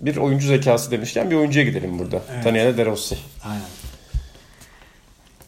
bir 0.00 0.16
oyuncu 0.16 0.46
zekası 0.46 0.90
demişken 0.90 1.30
bir 1.30 1.36
oyuncuya 1.36 1.64
gidelim 1.64 1.98
burada. 1.98 2.22
Evet. 2.34 2.44
Daniele 2.44 2.76
De 2.76 2.84
Rossi. 2.84 3.18
Aynen. 3.44 3.62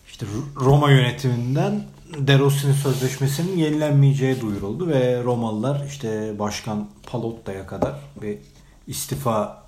İşte 0.09 0.27
Roma 0.61 0.91
yönetiminden 0.91 1.83
De 2.19 2.39
Rossi'nin 2.39 2.73
sözleşmesinin 2.73 3.57
yenilenmeyeceği 3.57 4.41
duyuruldu 4.41 4.89
ve 4.89 5.25
Romalılar 5.25 5.85
işte 5.89 6.39
Başkan 6.39 6.89
Palotta'ya 7.07 7.67
kadar 7.67 7.95
bir 8.23 8.39
istifa 8.87 9.63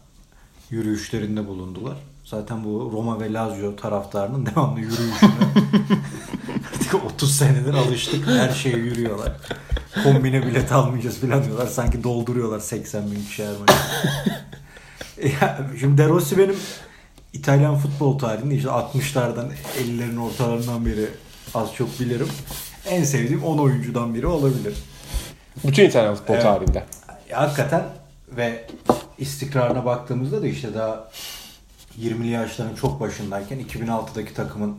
yürüyüşlerinde 0.70 1.48
bulundular. 1.48 1.96
Zaten 2.24 2.64
bu 2.64 2.90
Roma 2.92 3.20
ve 3.20 3.32
Lazio 3.32 3.76
taraftarının 3.76 4.46
devamlı 4.54 4.80
yürüyüşüne 4.80 5.30
artık 6.74 6.94
30 6.94 7.36
senedir 7.36 7.74
alıştık. 7.74 8.26
Her 8.26 8.50
şeye 8.50 8.76
yürüyorlar. 8.76 9.32
Kombine 10.04 10.46
bilet 10.46 10.72
almayacağız 10.72 11.20
falan 11.20 11.44
diyorlar. 11.44 11.66
Sanki 11.66 12.04
dolduruyorlar 12.04 12.60
80 12.60 13.10
bin 13.10 13.24
kişi 13.24 13.44
her 13.44 13.54
maç. 13.60 13.70
Ya, 15.40 15.66
Şimdi 15.80 15.98
De 15.98 16.08
Rossi 16.08 16.38
benim 16.38 16.56
İtalyan 17.32 17.76
futbol 17.76 18.18
tarihinde 18.18 18.54
işte 18.54 18.68
60'lardan 18.68 19.48
50'lerin 19.78 20.18
ortalarından 20.18 20.86
beri 20.86 21.08
az 21.54 21.74
çok 21.74 22.00
bilirim. 22.00 22.28
En 22.88 23.04
sevdiğim 23.04 23.44
10 23.44 23.58
oyuncudan 23.58 24.14
biri 24.14 24.26
olabilir. 24.26 24.74
Bütün 25.64 25.84
İtalyan 25.84 26.14
futbol 26.14 26.34
Evet. 26.34 26.42
tarihinde. 26.42 26.84
Hakikaten 27.32 27.82
ve 28.28 28.66
istikrarına 29.18 29.84
baktığımızda 29.84 30.42
da 30.42 30.46
işte 30.46 30.74
daha 30.74 31.08
20'li 32.00 32.28
yaşların 32.28 32.74
çok 32.74 33.00
başındayken 33.00 33.60
2006'daki 33.60 34.34
takımın 34.34 34.78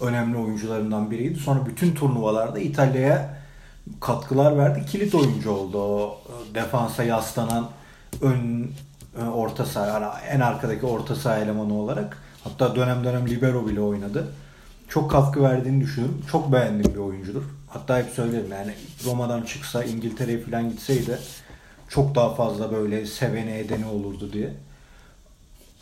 önemli 0.00 0.38
oyuncularından 0.38 1.10
biriydi. 1.10 1.38
Sonra 1.38 1.66
bütün 1.66 1.94
turnuvalarda 1.94 2.58
İtalya'ya 2.58 3.38
katkılar 4.00 4.58
verdi. 4.58 4.86
Kilit 4.90 5.14
oyuncu 5.14 5.50
oldu. 5.50 5.78
O 5.78 6.20
defansa 6.54 7.04
yaslanan 7.04 7.68
ön, 8.20 8.70
ön 9.16 9.26
orta 9.26 9.66
saha 9.66 10.20
en 10.30 10.40
arkadaki 10.40 10.86
orta 10.86 11.16
saha 11.16 11.38
elemanı 11.38 11.74
olarak 11.74 12.18
hatta 12.44 12.76
dönem 12.76 13.04
dönem 13.04 13.28
libero 13.28 13.66
bile 13.66 13.80
oynadı. 13.80 14.26
Çok 14.88 15.10
katkı 15.10 15.42
verdiğini 15.42 15.80
düşünüyorum. 15.80 16.22
Çok 16.30 16.52
beğendiğim 16.52 16.94
bir 16.94 17.00
oyuncudur. 17.00 17.42
Hatta 17.66 17.98
hep 17.98 18.10
söylerim 18.10 18.52
yani 18.52 18.72
Roma'dan 19.04 19.42
çıksa 19.42 19.84
İngiltere'ye 19.84 20.40
falan 20.40 20.70
gitseydi 20.70 21.18
çok 21.88 22.14
daha 22.14 22.34
fazla 22.34 22.72
böyle 22.72 23.06
seveni 23.06 23.50
edeni 23.50 23.86
olurdu 23.86 24.32
diye. 24.32 24.52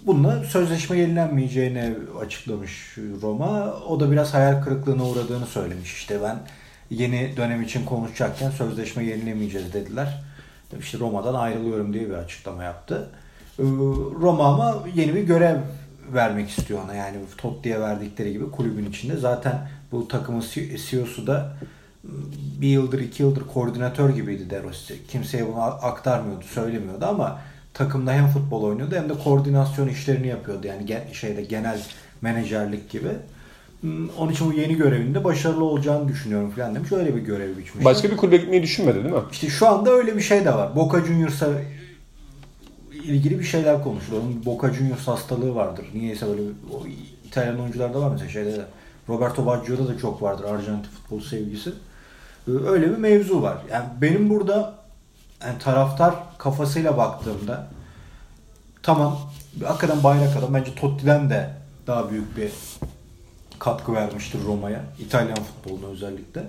Bununla 0.06 0.44
sözleşme 0.44 0.98
yenilenmeyeceğini 0.98 1.94
açıklamış 2.20 2.98
Roma. 3.22 3.74
O 3.88 4.00
da 4.00 4.10
biraz 4.10 4.34
hayal 4.34 4.62
kırıklığına 4.62 5.04
uğradığını 5.04 5.46
söylemiş. 5.46 5.92
İşte 5.92 6.22
ben 6.22 6.38
yeni 6.90 7.36
dönem 7.36 7.62
için 7.62 7.84
konuşacakken 7.84 8.50
sözleşme 8.50 9.04
yenilemeyeceğiz 9.04 9.72
dediler. 9.72 10.22
İşte 10.80 10.98
Roma'dan 10.98 11.34
ayrılıyorum 11.34 11.92
diye 11.92 12.08
bir 12.08 12.14
açıklama 12.14 12.64
yaptı. 12.64 13.08
Ee, 13.58 13.62
Roma 14.20 14.54
ama 14.54 14.78
yeni 14.94 15.14
bir 15.14 15.22
görev 15.22 15.56
vermek 16.14 16.50
istiyor 16.50 16.80
ona. 16.84 16.94
Yani 16.94 17.16
Totti'ye 17.36 17.80
verdikleri 17.80 18.32
gibi 18.32 18.50
kulübün 18.50 18.90
içinde. 18.90 19.16
Zaten 19.16 19.68
bu 19.92 20.08
takımın 20.08 20.44
CEO'su 20.76 21.26
da 21.26 21.56
bir 22.60 22.68
yıldır 22.68 23.00
iki 23.00 23.22
yıldır 23.22 23.42
koordinatör 23.54 24.10
gibiydi 24.10 24.50
De 24.50 24.62
Rossi. 24.62 25.06
Kimseye 25.08 25.46
bunu 25.46 25.60
aktarmıyordu, 25.62 26.44
söylemiyordu 26.44 27.06
ama 27.06 27.38
takımda 27.74 28.12
hem 28.12 28.28
futbol 28.28 28.62
oynuyordu 28.62 28.94
hem 28.94 29.08
de 29.08 29.14
koordinasyon 29.24 29.88
işlerini 29.88 30.26
yapıyordu. 30.26 30.66
Yani 30.66 31.14
şeyde 31.14 31.42
genel 31.42 31.80
menajerlik 32.22 32.90
gibi. 32.90 33.08
Onun 34.18 34.32
için 34.32 34.50
bu 34.50 34.52
yeni 34.52 34.76
görevinde 34.76 35.24
başarılı 35.24 35.64
olacağını 35.64 36.08
düşünüyorum 36.08 36.50
falan 36.50 36.74
demiş. 36.74 36.92
Öyle 36.92 37.16
bir 37.16 37.20
görev 37.20 37.58
biçmiş. 37.58 37.84
Başka 37.84 38.10
bir 38.10 38.16
kulübe 38.16 38.36
gitmeyi 38.36 38.62
düşünmedi 38.62 39.04
değil 39.04 39.14
mi? 39.14 39.20
İşte 39.32 39.48
şu 39.48 39.68
anda 39.68 39.90
öyle 39.90 40.16
bir 40.16 40.20
şey 40.20 40.44
de 40.44 40.54
var. 40.54 40.76
Boca 40.76 41.04
Juniors'a 41.04 41.48
ilgili 43.06 43.38
bir 43.38 43.44
şeyler 43.44 43.84
konuşuluyor. 43.84 44.22
Onun 44.22 44.44
Boca 44.44 44.72
Juniors 44.72 45.08
hastalığı 45.08 45.54
vardır. 45.54 45.86
Niyeyse 45.94 46.26
böyle 46.28 46.42
o 46.42 46.86
İtalyan 47.24 47.60
oyuncularda 47.60 48.00
var 48.00 48.10
mesela 48.10 48.30
şeyde 48.30 48.52
de. 48.52 48.64
Roberto 49.08 49.46
Baggio'da 49.46 49.88
da 49.88 49.98
çok 49.98 50.22
vardır 50.22 50.44
Arjantin 50.44 50.90
futbol 50.90 51.20
sevgisi. 51.20 51.72
Ee, 52.48 52.50
Öyle 52.50 52.90
bir 52.90 52.96
mevzu 52.96 53.42
var. 53.42 53.58
Yani 53.72 53.84
benim 54.00 54.30
burada 54.30 54.74
yani 55.44 55.58
taraftar 55.58 56.14
kafasıyla 56.38 56.96
baktığımda 56.96 57.66
tamam 58.82 59.18
hakikaten 59.64 60.02
bayrak 60.02 60.36
adam 60.36 60.54
bence 60.54 60.74
Totti'den 60.74 61.30
de 61.30 61.50
daha 61.86 62.10
büyük 62.10 62.36
bir 62.36 62.52
katkı 63.58 63.92
vermiştir 63.92 64.38
Roma'ya. 64.44 64.80
İtalyan 64.98 65.38
futboluna 65.38 65.86
özellikle. 65.86 66.44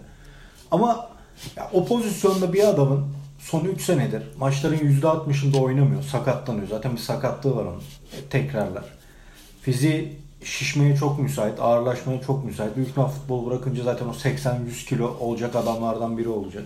Ama 0.71 1.09
ya, 1.55 1.69
o 1.73 1.85
pozisyonda 1.85 2.53
bir 2.53 2.67
adamın 2.67 3.05
son 3.39 3.65
3 3.65 3.81
senedir 3.81 4.23
maçların 4.39 4.77
%60'ında 4.77 5.57
oynamıyor. 5.57 6.03
Sakatlanıyor. 6.03 6.67
Zaten 6.67 6.91
bir 6.93 6.97
sakatlığı 6.97 7.55
var 7.55 7.65
onun. 7.65 7.81
E, 8.17 8.21
tekrarlar. 8.29 8.85
Fiziği 9.61 10.15
şişmeye 10.43 10.95
çok 10.95 11.19
müsait. 11.19 11.59
Ağırlaşmaya 11.59 12.21
çok 12.21 12.45
müsait. 12.45 12.75
Büyük 12.75 12.89
ihtimal 12.89 13.07
futbol 13.07 13.45
bırakınca 13.45 13.83
zaten 13.83 14.05
o 14.05 14.11
80-100 14.11 14.85
kilo 14.85 15.17
olacak 15.19 15.55
adamlardan 15.55 16.17
biri 16.17 16.29
olacak. 16.29 16.63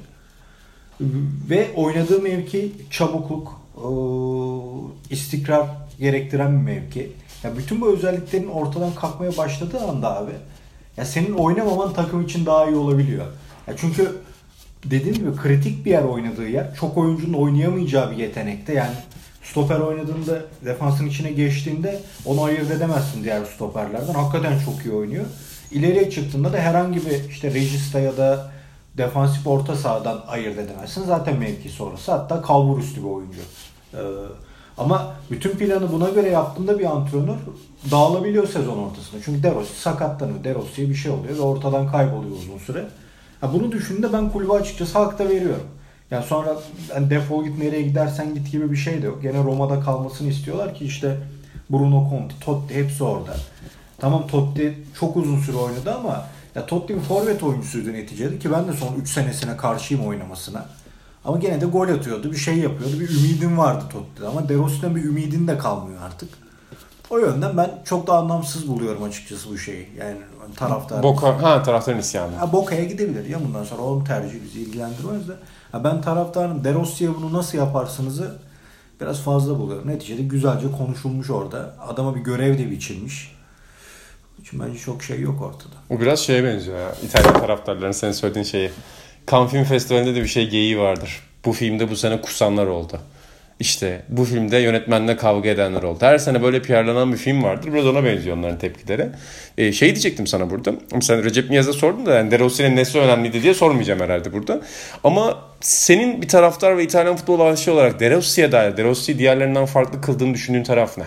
Ve 1.49 1.71
oynadığı 1.75 2.21
mevki 2.21 2.71
çabukluk, 2.91 3.61
eee, 3.77 3.89
istikrar 5.09 5.67
gerektiren 5.99 6.51
bir 6.51 6.73
mevki. 6.73 7.11
Ya 7.43 7.57
bütün 7.57 7.81
bu 7.81 7.93
özelliklerin 7.93 8.47
ortadan 8.47 8.95
kalkmaya 8.95 9.37
başladığı 9.37 9.79
anda 9.79 10.17
abi 10.17 10.31
ya 10.97 11.05
senin 11.05 11.33
oynamaman 11.33 11.93
takım 11.93 12.25
için 12.25 12.45
daha 12.45 12.65
iyi 12.65 12.75
olabiliyor. 12.75 13.25
Ya 13.67 13.73
çünkü 13.77 14.21
dediğim 14.85 15.15
gibi 15.15 15.35
kritik 15.35 15.85
bir 15.85 15.91
yer 15.91 16.03
oynadığı 16.03 16.47
yer. 16.47 16.75
Çok 16.75 16.97
oyuncunun 16.97 17.33
oynayamayacağı 17.33 18.11
bir 18.11 18.17
yetenekte. 18.17 18.73
Yani 18.73 18.95
stoper 19.43 19.79
oynadığında 19.79 20.41
defansın 20.65 21.07
içine 21.07 21.31
geçtiğinde 21.31 21.99
onu 22.25 22.43
ayırt 22.43 22.71
edemezsin 22.71 23.23
diğer 23.23 23.45
stoperlerden. 23.45 24.13
Hakikaten 24.13 24.59
çok 24.65 24.85
iyi 24.85 24.93
oynuyor. 24.93 25.25
İleriye 25.71 26.09
çıktığında 26.09 26.53
da 26.53 26.57
herhangi 26.57 27.05
bir 27.05 27.29
işte 27.29 27.53
regista 27.53 27.99
ya 27.99 28.17
da 28.17 28.51
defansif 28.97 29.47
orta 29.47 29.75
sahadan 29.75 30.23
ayırt 30.27 30.59
edemezsin. 30.59 31.03
Zaten 31.05 31.39
mevkisi 31.39 31.83
orası. 31.83 32.11
Hatta 32.11 32.41
kalbur 32.41 32.79
üstü 32.79 33.01
bir 33.01 33.09
oyuncu. 33.09 33.39
Ee, 33.93 33.97
ama 34.77 35.13
bütün 35.31 35.49
planı 35.49 35.91
buna 35.91 36.09
göre 36.09 36.29
yaptığında 36.29 36.79
bir 36.79 36.85
antrenör 36.85 37.37
dağılabiliyor 37.91 38.47
sezon 38.47 38.77
ortasında. 38.77 39.21
Çünkü 39.25 39.43
De 39.43 39.55
Rossi 39.55 39.81
sakatlanıyor. 39.81 40.43
De 40.43 40.53
Rossi'ye 40.53 40.89
bir 40.89 40.95
şey 40.95 41.11
oluyor 41.11 41.37
ve 41.37 41.41
ortadan 41.41 41.91
kayboluyor 41.91 42.35
uzun 42.35 42.57
süre. 42.57 42.87
Ha 43.41 43.53
bunu 43.53 43.71
düşündüğümde 43.71 44.13
ben 44.13 44.29
kulübe 44.29 44.53
açıkçası 44.53 44.99
hak 44.99 45.19
da 45.19 45.29
veriyorum. 45.29 45.67
Yani 46.11 46.25
sonra 46.25 46.55
yani 46.95 47.09
defol 47.09 47.43
git 47.43 47.57
nereye 47.57 47.81
gidersen 47.81 48.35
git 48.35 48.51
gibi 48.51 48.71
bir 48.71 48.77
şey 48.77 49.01
de 49.01 49.05
yok. 49.05 49.21
Gene 49.21 49.43
Roma'da 49.43 49.79
kalmasını 49.79 50.29
istiyorlar 50.29 50.75
ki 50.75 50.85
işte 50.85 51.17
Bruno 51.69 52.09
Conte, 52.09 52.35
Totti 52.39 52.75
hepsi 52.75 53.03
orada. 53.03 53.35
Tamam 53.97 54.27
Totti 54.27 54.77
çok 54.99 55.17
uzun 55.17 55.39
süre 55.39 55.57
oynadı 55.57 55.93
ama 55.95 56.25
ya 56.55 56.65
Totti 56.65 56.95
bir 56.95 57.01
forvet 57.01 57.43
oyuncusuydu 57.43 57.93
neticede 57.93 58.39
ki 58.39 58.51
ben 58.51 58.67
de 58.67 58.73
son 58.73 58.95
3 58.95 59.09
senesine 59.09 59.57
karşıyım 59.57 60.05
oynamasına. 60.05 60.65
Ama 61.25 61.37
gene 61.37 61.61
de 61.61 61.65
gol 61.65 61.89
atıyordu, 61.89 62.31
bir 62.31 62.37
şey 62.37 62.57
yapıyordu. 62.57 62.99
Bir 62.99 63.09
ümidim 63.09 63.57
vardı 63.57 63.85
Totti'de 63.89 64.27
ama 64.27 64.49
De 64.49 64.55
Rossi'den 64.55 64.95
bir 64.95 65.03
ümidin 65.03 65.47
de 65.47 65.57
kalmıyor 65.57 66.01
artık. 66.01 66.29
O 67.11 67.17
yönden 67.17 67.57
ben 67.57 67.71
çok 67.85 68.07
da 68.07 68.13
anlamsız 68.13 68.67
buluyorum 68.67 69.03
açıkçası 69.03 69.49
bu 69.49 69.57
şeyi. 69.57 69.89
Yani 69.99 70.17
taraftar. 70.55 71.03
Boka, 71.03 71.43
ha 71.43 71.63
taraftarın 71.63 71.99
isyanı. 71.99 72.35
Ha, 72.35 72.51
Boka'ya 72.51 72.83
gidebilir 72.83 73.25
ya 73.25 73.39
bundan 73.45 73.63
sonra. 73.63 73.81
Onun 73.81 74.03
tercihi 74.03 74.43
bizi 74.43 74.59
ilgilendirmez 74.59 75.27
de. 75.27 75.33
Ha, 75.71 75.83
ben 75.83 76.01
taraftarın 76.01 76.63
De 76.63 76.73
Rossi'ye 76.73 77.15
bunu 77.15 77.33
nasıl 77.33 77.57
yaparsınızı 77.57 78.35
biraz 79.01 79.21
fazla 79.21 79.59
buluyorum. 79.59 79.87
Neticede 79.87 80.21
güzelce 80.21 80.71
konuşulmuş 80.77 81.29
orada. 81.29 81.75
Adama 81.87 82.15
bir 82.15 82.21
görev 82.21 82.57
de 82.57 82.71
biçilmiş. 82.71 83.35
İçin 84.41 84.59
bence 84.59 84.79
çok 84.79 85.03
şey 85.03 85.19
yok 85.21 85.41
ortada. 85.41 85.75
O 85.89 86.01
biraz 86.01 86.19
şeye 86.19 86.43
benziyor 86.43 86.79
ya. 86.79 86.91
İtalyan 87.03 87.33
taraftarların 87.33 87.91
senin 87.91 88.11
söylediğin 88.11 88.45
şeyi. 88.45 88.71
Cannes 89.31 89.51
Film 89.51 89.63
Festivali'nde 89.63 90.15
de 90.15 90.21
bir 90.21 90.27
şey 90.27 90.49
geyiği 90.49 90.79
vardır. 90.79 91.21
Bu 91.45 91.53
filmde 91.53 91.89
bu 91.91 91.95
sene 91.95 92.21
kusanlar 92.21 92.67
oldu. 92.67 92.99
İşte 93.61 94.01
bu 94.09 94.25
filmde 94.25 94.57
yönetmenle 94.57 95.17
kavga 95.17 95.49
edenler 95.49 95.83
oldu. 95.83 95.97
Her 96.01 96.17
sene 96.17 96.43
böyle 96.43 96.61
PR'lanan 96.61 97.11
bir 97.11 97.17
film 97.17 97.43
vardır. 97.43 97.73
Biraz 97.73 97.85
ona 97.85 98.03
benziyor 98.03 98.37
onların 98.37 98.59
tepkileri. 98.59 99.09
Ee, 99.57 99.71
şey 99.71 99.89
diyecektim 99.89 100.27
sana 100.27 100.49
burada. 100.49 100.73
Sen 101.01 101.23
Recep 101.23 101.49
Niyaz'a 101.49 101.73
sordun 101.73 102.05
da 102.05 102.15
yani 102.15 102.31
De 102.31 102.39
Rossi'nin 102.39 102.75
nesi 102.75 102.99
önemliydi 102.99 103.43
diye 103.43 103.53
sormayacağım 103.53 103.99
herhalde 103.99 104.33
burada. 104.33 104.61
Ama 105.03 105.39
senin 105.59 106.21
bir 106.21 106.27
taraftar 106.27 106.77
ve 106.77 106.83
İtalyan 106.83 107.15
futbol 107.15 107.39
aşığı 107.39 107.73
olarak 107.73 107.99
De 107.99 108.11
Rossi'ye 108.11 108.51
dair, 108.51 108.77
De 108.77 109.17
diğerlerinden 109.19 109.65
farklı 109.65 110.01
kıldığını 110.01 110.33
düşündüğün 110.33 110.63
taraf 110.63 110.97
ne? 110.97 111.05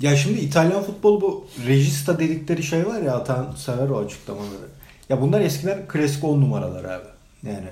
Ya 0.00 0.16
şimdi 0.16 0.40
İtalyan 0.40 0.82
futbolu 0.82 1.20
bu 1.20 1.46
regista 1.66 2.18
dedikleri 2.18 2.62
şey 2.62 2.86
var 2.86 3.02
ya 3.02 3.14
Atan 3.14 3.54
sever 3.56 3.88
o 3.88 3.98
açıklamaları. 3.98 4.68
Ya 5.08 5.20
bunlar 5.20 5.40
eskiden 5.40 5.88
klasik 5.88 6.24
10 6.24 6.40
numaralar 6.40 6.84
abi. 6.84 7.08
Yani 7.42 7.68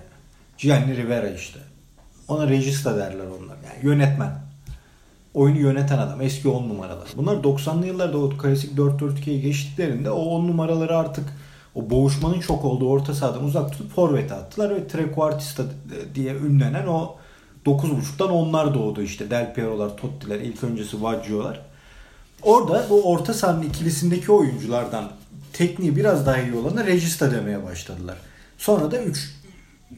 Gianni 0.58 0.96
Rivera 0.96 1.28
işte. 1.28 1.58
Ona 2.28 2.48
regista 2.48 2.96
derler 2.96 3.26
onlar. 3.26 3.56
Yani 3.56 3.78
yönetmen. 3.82 4.44
Oyunu 5.34 5.58
yöneten 5.58 5.98
adam. 5.98 6.20
Eski 6.20 6.48
10 6.48 6.68
numaralar. 6.68 7.08
Bunlar 7.16 7.36
90'lı 7.36 7.86
yıllarda 7.86 8.18
o 8.18 8.30
klasik 8.30 8.78
4-4-2'ye 8.78 9.38
geçtiklerinde 9.38 10.10
o 10.10 10.22
10 10.22 10.48
numaraları 10.48 10.98
artık 10.98 11.24
o 11.74 11.90
boğuşmanın 11.90 12.40
çok 12.40 12.64
olduğu 12.64 12.88
orta 12.88 13.14
sahadan 13.14 13.44
uzak 13.44 13.72
tutup 13.72 13.94
forvete 13.94 14.34
attılar 14.34 14.70
ve 14.70 14.88
trequartista 14.88 15.62
diye 16.14 16.34
ünlenen 16.34 16.86
o 16.86 17.16
9.5'tan 17.66 18.30
onlar 18.30 18.74
doğdu 18.74 19.02
işte. 19.02 19.30
Del 19.30 19.54
Piero'lar, 19.54 19.96
Totti'ler, 19.96 20.40
ilk 20.40 20.64
öncesi 20.64 21.02
Baggio'lar. 21.02 21.60
Orada 22.42 22.86
bu 22.90 23.10
orta 23.10 23.34
sahanın 23.34 23.62
ikilisindeki 23.62 24.32
oyunculardan 24.32 25.10
tekniği 25.52 25.96
biraz 25.96 26.26
daha 26.26 26.38
iyi 26.38 26.54
olana 26.54 26.86
Regista 26.86 27.32
demeye 27.32 27.64
başladılar. 27.64 28.16
Sonra 28.58 28.90
da 28.90 29.02
3 29.02 29.34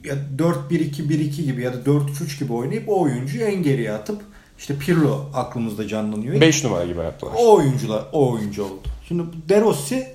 ya 0.04 0.16
4-1-2-1-2 0.38 1.42
gibi 1.42 1.62
ya 1.62 1.74
da 1.74 1.76
4-3-3 1.76 2.38
gibi 2.38 2.52
oynayıp 2.52 2.88
o 2.88 3.00
oyuncuyu 3.00 3.44
en 3.44 3.62
geriye 3.62 3.92
atıp 3.92 4.22
işte 4.59 4.78
Pirlo 4.78 5.30
aklımızda 5.35 5.88
canlanıyor. 5.88 6.40
5 6.40 6.64
numara 6.64 6.87
gibi 6.87 6.98
yaptılar. 6.98 7.32
O 7.38 7.54
oyuncular 7.54 8.04
o 8.12 8.32
oyuncu 8.32 8.64
oldu. 8.64 8.80
Şimdi 9.09 9.22
De 9.48 9.61
Rossi 9.61 10.09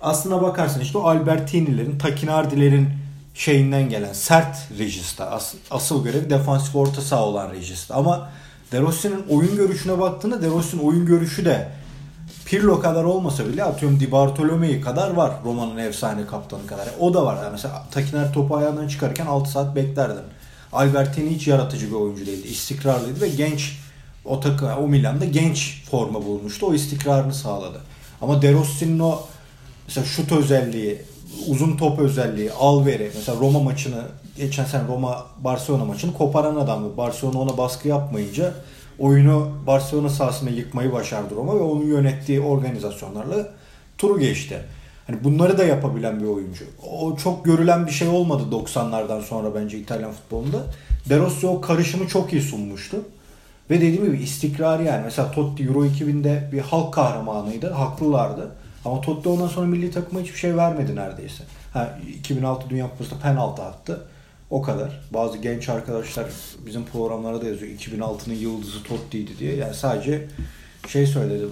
aslına 0.00 0.42
bakarsan 0.42 0.80
işte 0.80 0.98
o 0.98 1.02
Albertini'lerin, 1.02 1.98
Takinardi'lerin 1.98 2.88
şeyinden 3.34 3.88
gelen 3.88 4.12
sert 4.12 4.56
rejista. 4.78 5.30
As, 5.30 5.54
asıl 5.70 6.04
görevi 6.04 6.30
defansif 6.30 6.76
orta 6.76 7.00
saha 7.00 7.24
olan 7.24 7.52
rejista. 7.52 7.94
Ama 7.94 8.30
De 8.72 8.80
Rossi'nin 8.80 9.24
oyun 9.28 9.56
görüşüne 9.56 10.00
baktığında 10.00 10.42
De 10.42 10.46
Rossi'nin 10.46 10.82
oyun 10.82 11.06
görüşü 11.06 11.44
de 11.44 11.68
Pirlo 12.54 12.80
kadar 12.80 13.04
olmasa 13.04 13.46
bile 13.46 13.64
atıyorum 13.64 14.00
Di 14.00 14.12
Bartolomeo'yu 14.12 14.80
kadar 14.80 15.10
var 15.10 15.32
Roma'nın 15.44 15.76
efsane 15.76 16.26
kaptanı 16.26 16.66
kadar. 16.66 16.88
O 17.00 17.14
da 17.14 17.24
var. 17.24 17.36
Yani 17.36 17.52
mesela 17.52 17.86
Takiner 17.90 18.32
topu 18.32 18.56
ayağından 18.56 18.88
çıkarken 18.88 19.26
6 19.26 19.50
saat 19.50 19.76
beklerdin. 19.76 20.22
Albertini 20.72 21.30
hiç 21.30 21.48
yaratıcı 21.48 21.86
bir 21.86 21.94
oyuncu 21.94 22.26
değildi. 22.26 22.48
İstikrarlıydı 22.48 23.20
ve 23.20 23.28
genç 23.28 23.78
o 24.24 24.40
takım 24.40 24.68
o 24.68 24.88
Milan'da 24.88 25.24
genç 25.24 25.84
forma 25.90 26.24
bulmuştu. 26.24 26.66
O 26.66 26.74
istikrarını 26.74 27.34
sağladı. 27.34 27.80
Ama 28.22 28.42
De 28.42 28.52
Rossi'nin 28.52 28.98
o 28.98 29.22
mesela 29.86 30.06
şut 30.06 30.32
özelliği, 30.32 31.02
uzun 31.46 31.76
top 31.76 31.98
özelliği, 31.98 32.52
al 32.52 32.86
veri. 32.86 33.10
Mesela 33.14 33.38
Roma 33.40 33.60
maçını 33.60 34.02
geçen 34.36 34.64
sene 34.64 34.88
Roma 34.88 35.26
Barcelona 35.38 35.84
maçını 35.84 36.12
koparan 36.12 36.56
adamdı. 36.56 36.96
Barcelona 36.96 37.38
ona 37.38 37.58
baskı 37.58 37.88
yapmayınca 37.88 38.54
oyunu 38.98 39.48
Barcelona 39.66 40.08
sahasında 40.08 40.50
yıkmayı 40.50 40.92
başardı 40.92 41.34
Roma 41.34 41.54
ve 41.54 41.62
onun 41.62 41.84
yönettiği 41.84 42.40
organizasyonlarla 42.40 43.48
turu 43.98 44.18
geçti. 44.18 44.60
Hani 45.06 45.24
bunları 45.24 45.58
da 45.58 45.64
yapabilen 45.64 46.20
bir 46.20 46.26
oyuncu. 46.26 46.64
O 46.90 47.16
çok 47.16 47.44
görülen 47.44 47.86
bir 47.86 47.92
şey 47.92 48.08
olmadı 48.08 48.42
90'lardan 48.52 49.22
sonra 49.22 49.54
bence 49.54 49.78
İtalyan 49.78 50.12
futbolunda. 50.12 50.66
De 51.08 51.18
Rossi 51.18 51.46
o 51.46 51.60
karışımı 51.60 52.08
çok 52.08 52.32
iyi 52.32 52.42
sunmuştu. 52.42 52.96
Ve 53.70 53.76
dediğim 53.76 54.04
gibi 54.04 54.16
istikrar 54.16 54.80
yani. 54.80 55.02
Mesela 55.04 55.30
Totti 55.30 55.64
Euro 55.64 55.84
2000'de 55.84 56.48
bir 56.52 56.60
halk 56.60 56.94
kahramanıydı. 56.94 57.70
Haklılardı. 57.70 58.50
Ama 58.84 59.00
Totti 59.00 59.28
ondan 59.28 59.48
sonra 59.48 59.66
milli 59.66 59.90
takıma 59.90 60.20
hiçbir 60.20 60.38
şey 60.38 60.56
vermedi 60.56 60.96
neredeyse. 60.96 61.44
Ha, 61.72 61.98
2006 62.18 62.70
Dünya 62.70 62.90
Kupası'nda 62.90 63.20
penaltı 63.20 63.62
attı. 63.62 64.04
O 64.54 64.62
kadar. 64.62 65.00
Bazı 65.10 65.38
genç 65.38 65.68
arkadaşlar 65.68 66.26
bizim 66.66 66.84
programlara 66.84 67.42
da 67.42 67.46
yazıyor. 67.46 67.72
2006'nın 67.72 68.34
yıldızı 68.34 68.82
Totti'ydi 68.82 69.38
diye. 69.38 69.56
Yani 69.56 69.74
sadece 69.74 70.26
şey 70.88 71.06
söyledi. 71.06 71.44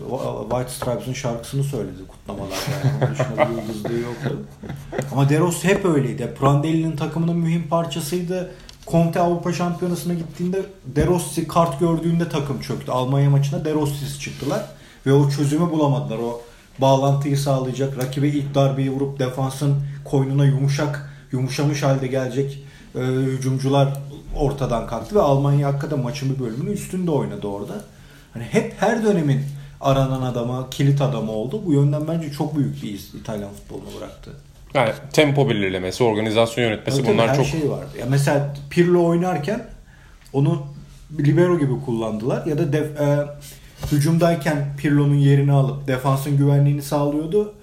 White 0.50 0.70
Stripes'ın 0.70 1.12
şarkısını 1.12 1.64
söyledi 1.64 2.06
kutlamalarda. 2.08 2.54
Yani. 2.54 3.04
Onun 3.04 3.14
dışında 3.14 3.60
yıldızlığı 3.60 4.00
yoktu. 4.00 4.42
Ama 5.12 5.28
De 5.28 5.38
Rossi 5.38 5.68
hep 5.68 5.84
öyleydi. 5.84 6.34
Prandelli'nin 6.40 6.96
takımının 6.96 7.36
mühim 7.36 7.68
parçasıydı. 7.68 8.50
Conte 8.86 9.20
Avrupa 9.20 9.52
Şampiyonası'na 9.52 10.14
gittiğinde 10.14 10.62
De 10.86 11.06
Rossi 11.06 11.48
kart 11.48 11.80
gördüğünde 11.80 12.28
takım 12.28 12.60
çöktü. 12.60 12.92
Almanya 12.92 13.30
maçına 13.30 13.64
De 13.64 13.74
Rossi'siz 13.74 14.20
çıktılar. 14.20 14.66
Ve 15.06 15.12
o 15.12 15.30
çözümü 15.30 15.70
bulamadılar. 15.70 16.18
O 16.18 16.42
bağlantıyı 16.78 17.38
sağlayacak, 17.38 17.98
rakibe 17.98 18.28
ilk 18.28 18.54
darbeyi 18.54 18.90
vurup 18.90 19.18
defansın 19.18 19.76
koynuna 20.04 20.44
yumuşak, 20.44 21.10
yumuşamış 21.32 21.82
halde 21.82 22.06
gelecek 22.06 22.64
e, 22.94 23.00
hücumcular 23.00 23.88
ortadan 24.36 24.86
kalktı 24.86 25.14
ve 25.14 25.20
Almanya 25.20 25.68
hakikaten 25.68 25.98
maçın 25.98 26.34
bir 26.34 26.40
bölümünü 26.44 26.70
üstünde 26.70 27.10
oynadı 27.10 27.46
orada. 27.46 27.74
Hani 28.32 28.44
hep 28.44 28.74
her 28.78 29.04
dönemin 29.04 29.40
aranan 29.80 30.22
adama, 30.22 30.70
kilit 30.70 31.00
adamı 31.00 31.32
oldu. 31.32 31.62
Bu 31.66 31.72
yönden 31.72 32.08
bence 32.08 32.32
çok 32.32 32.56
büyük 32.56 32.82
bir 32.82 32.92
iz 32.92 33.14
İtalyan 33.14 33.50
futbolunu 33.50 34.00
bıraktı. 34.00 34.30
Yani 34.74 34.90
tempo 35.12 35.48
belirlemesi, 35.48 36.04
organizasyon 36.04 36.64
yönetmesi 36.64 37.02
tabii, 37.02 37.12
bunlar 37.12 37.28
her 37.28 37.36
çok 37.36 37.46
şey 37.46 37.70
vardı. 37.70 37.90
Ya 38.00 38.06
mesela 38.08 38.54
Pirlo 38.70 39.04
oynarken 39.04 39.66
onu 40.32 40.62
libero 41.18 41.58
gibi 41.58 41.72
kullandılar 41.84 42.46
ya 42.46 42.58
da 42.58 42.72
def, 42.72 43.00
e, 43.00 43.26
hücumdayken 43.92 44.76
Pirlo'nun 44.78 45.14
yerini 45.14 45.52
alıp 45.52 45.88
defansın 45.88 46.36
güvenliğini 46.36 46.82
sağlıyordu. 46.82 47.54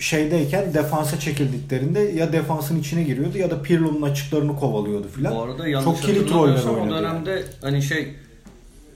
Şeydeyken 0.00 0.74
defansa 0.74 1.20
çekildiklerinde 1.20 2.00
ya 2.00 2.32
defansın 2.32 2.80
içine 2.80 3.02
giriyordu 3.02 3.38
ya 3.38 3.50
da 3.50 3.62
Pirlo'nun 3.62 4.02
açıklarını 4.02 4.56
kovalıyordu 4.56 5.08
filan. 5.08 5.34
Bu 5.34 5.42
arada 5.42 5.68
yanlış 5.68 5.84
Çok 5.84 6.02
kilit 6.02 6.30
roller 6.32 6.54
hatırlamıyorsam 6.54 6.74
o 6.74 6.80
oynadı. 6.80 6.98
dönemde 6.98 7.44
hani 7.62 7.82
şey 7.82 8.08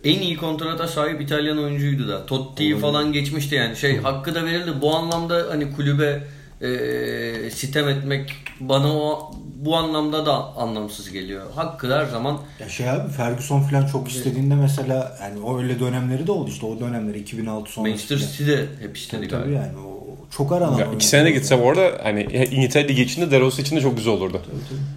en 0.04 0.20
iyi 0.20 0.36
kontrata 0.36 0.88
sahip 0.88 1.20
İtalyan 1.20 1.58
oyuncuydu 1.58 2.08
da. 2.08 2.26
Totti'yi 2.26 2.78
falan 2.78 3.12
geçmişti 3.12 3.54
yani. 3.54 3.76
Şey 3.76 3.96
hakkı 3.98 4.34
da 4.34 4.44
verildi. 4.44 4.70
Bu 4.80 4.94
anlamda 4.96 5.46
hani 5.50 5.76
kulübe 5.76 6.22
e, 6.62 7.50
sitem 7.50 7.88
etmek 7.88 8.32
bana 8.60 8.96
o 8.96 9.32
bu 9.56 9.76
anlamda 9.76 10.26
da 10.26 10.56
anlamsız 10.56 11.10
geliyor. 11.10 11.42
Hakkı 11.54 11.94
her 11.98 12.06
zaman 12.06 12.38
Ya 12.60 12.68
şey 12.68 12.90
abi 12.90 13.12
Ferguson 13.12 13.62
filan 13.62 13.86
çok 13.86 14.08
istediğinde 14.08 14.54
mesela 14.54 15.18
yani 15.22 15.40
o 15.40 15.58
öyle 15.58 15.80
dönemleri 15.80 16.26
de 16.26 16.32
oldu 16.32 16.50
işte 16.50 16.66
o 16.66 16.80
dönemleri 16.80 17.18
2006 17.18 17.72
sonrası. 17.72 17.90
Manchester 17.90 18.16
filan. 18.16 18.30
City'de 18.30 18.66
hep 18.86 18.96
istedi 18.96 19.28
Tabii 19.28 19.42
galiba. 19.42 19.58
yani 19.64 19.78
o 19.78 19.93
çok 20.36 20.52
aranan. 20.52 20.78
Ya 20.78 20.88
iki 20.94 21.06
sene 21.06 21.24
de 21.24 21.30
gitse 21.30 21.62
bu 21.62 21.70
arada 21.70 22.00
hani 22.02 22.22
İngiltere 22.52 22.88
Ligi 22.88 23.02
içinde 23.02 23.30
De 23.30 23.40
Rossi 23.40 23.62
için 23.62 23.76
de 23.76 23.80
çok 23.80 23.96
güzel 23.96 24.12
olurdu. 24.12 24.42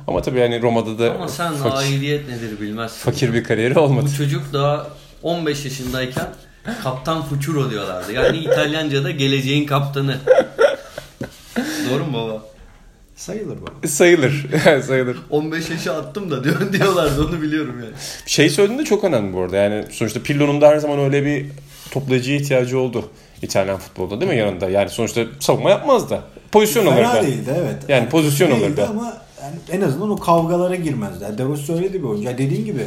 Ama 0.08 0.22
tabii 0.22 0.40
yani 0.40 0.62
Roma'da 0.62 1.00
da 1.00 1.12
Ama 1.12 1.28
sen 1.28 1.54
fakir, 1.54 1.78
aidiyet 1.78 2.28
nedir 2.30 2.62
bilmezsin. 2.62 2.98
fakir 3.12 3.34
bir 3.34 3.44
kariyeri 3.44 3.80
olmadı. 3.80 4.06
Bu 4.14 4.18
çocuk 4.18 4.54
daha 4.54 4.88
15 5.24 5.66
yaşındayken 5.66 6.28
kaptan 6.84 7.24
Fucuro 7.26 7.70
diyorlardı. 7.70 8.12
Yani 8.14 8.38
İtalyanca'da 8.38 9.12
geleceğin 9.12 9.66
kaptanı. 9.66 10.18
Doğru 11.92 12.06
mu 12.06 12.14
baba? 12.28 12.42
Sayılır 13.16 13.58
bu. 13.62 13.88
Sayılır. 13.88 14.46
Sayılır. 14.88 15.18
15 15.30 15.70
yaşa 15.70 15.94
attım 15.94 16.32
da 16.32 16.44
diyor, 16.44 16.74
diyorlardı 16.74 17.28
onu 17.28 17.42
biliyorum 17.42 17.76
yani. 17.80 17.94
Şey 18.26 18.50
söylediğinde 18.50 18.84
çok 18.86 19.04
önemli 19.04 19.34
bu 19.34 19.42
arada. 19.42 19.58
Yani 19.58 19.86
sonuçta 19.92 20.20
Pirlo'nun 20.24 20.62
da 20.62 20.68
her 20.68 20.78
zaman 20.78 21.00
öyle 21.00 21.26
bir 21.26 21.46
toplayıcıya 22.00 22.38
ihtiyacı 22.38 22.80
oldu 22.80 23.10
İtalyan 23.42 23.78
futbolda 23.78 24.22
değil 24.22 24.32
mi 24.32 24.38
yanında? 24.38 24.70
Yani 24.70 24.90
sonuçta 24.90 25.22
savunma 25.40 25.70
yapmaz 25.70 26.10
da. 26.10 26.22
Pozisyon 26.52 26.96
Fena 26.96 27.12
alırdı. 27.12 27.28
değildi 27.28 27.54
evet. 27.58 27.76
Yani 27.88 28.10
pozisyon 28.10 28.52
değildi 28.52 28.66
alırdı. 28.66 28.88
Ama 28.90 29.18
yani 29.44 29.56
en 29.72 29.82
azından 29.82 30.10
o 30.10 30.18
kavgalara 30.18 30.76
girmezdi. 30.76 31.24
Yani 31.24 31.38
De 31.38 31.44
Rossi 31.44 31.74
öyle 31.74 31.94
bir 31.94 32.04
oyuncu. 32.04 32.24
Yani 32.24 32.38
dediğin 32.38 32.66
gibi 32.66 32.82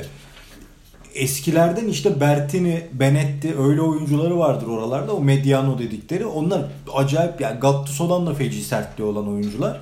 eskilerden 1.15 1.87
işte 1.87 2.21
Bertini, 2.21 2.83
Benetti 2.93 3.55
öyle 3.59 3.81
oyuncuları 3.81 4.39
vardır 4.39 4.67
oralarda. 4.67 5.13
O 5.13 5.21
Mediano 5.21 5.79
dedikleri. 5.79 6.27
Onlar 6.27 6.63
acayip 6.95 7.41
yani 7.41 7.61
Gattuso'dan 7.61 8.27
da 8.27 8.35
feci 8.35 8.63
sertliği 8.63 9.09
olan 9.09 9.29
oyuncular. 9.29 9.81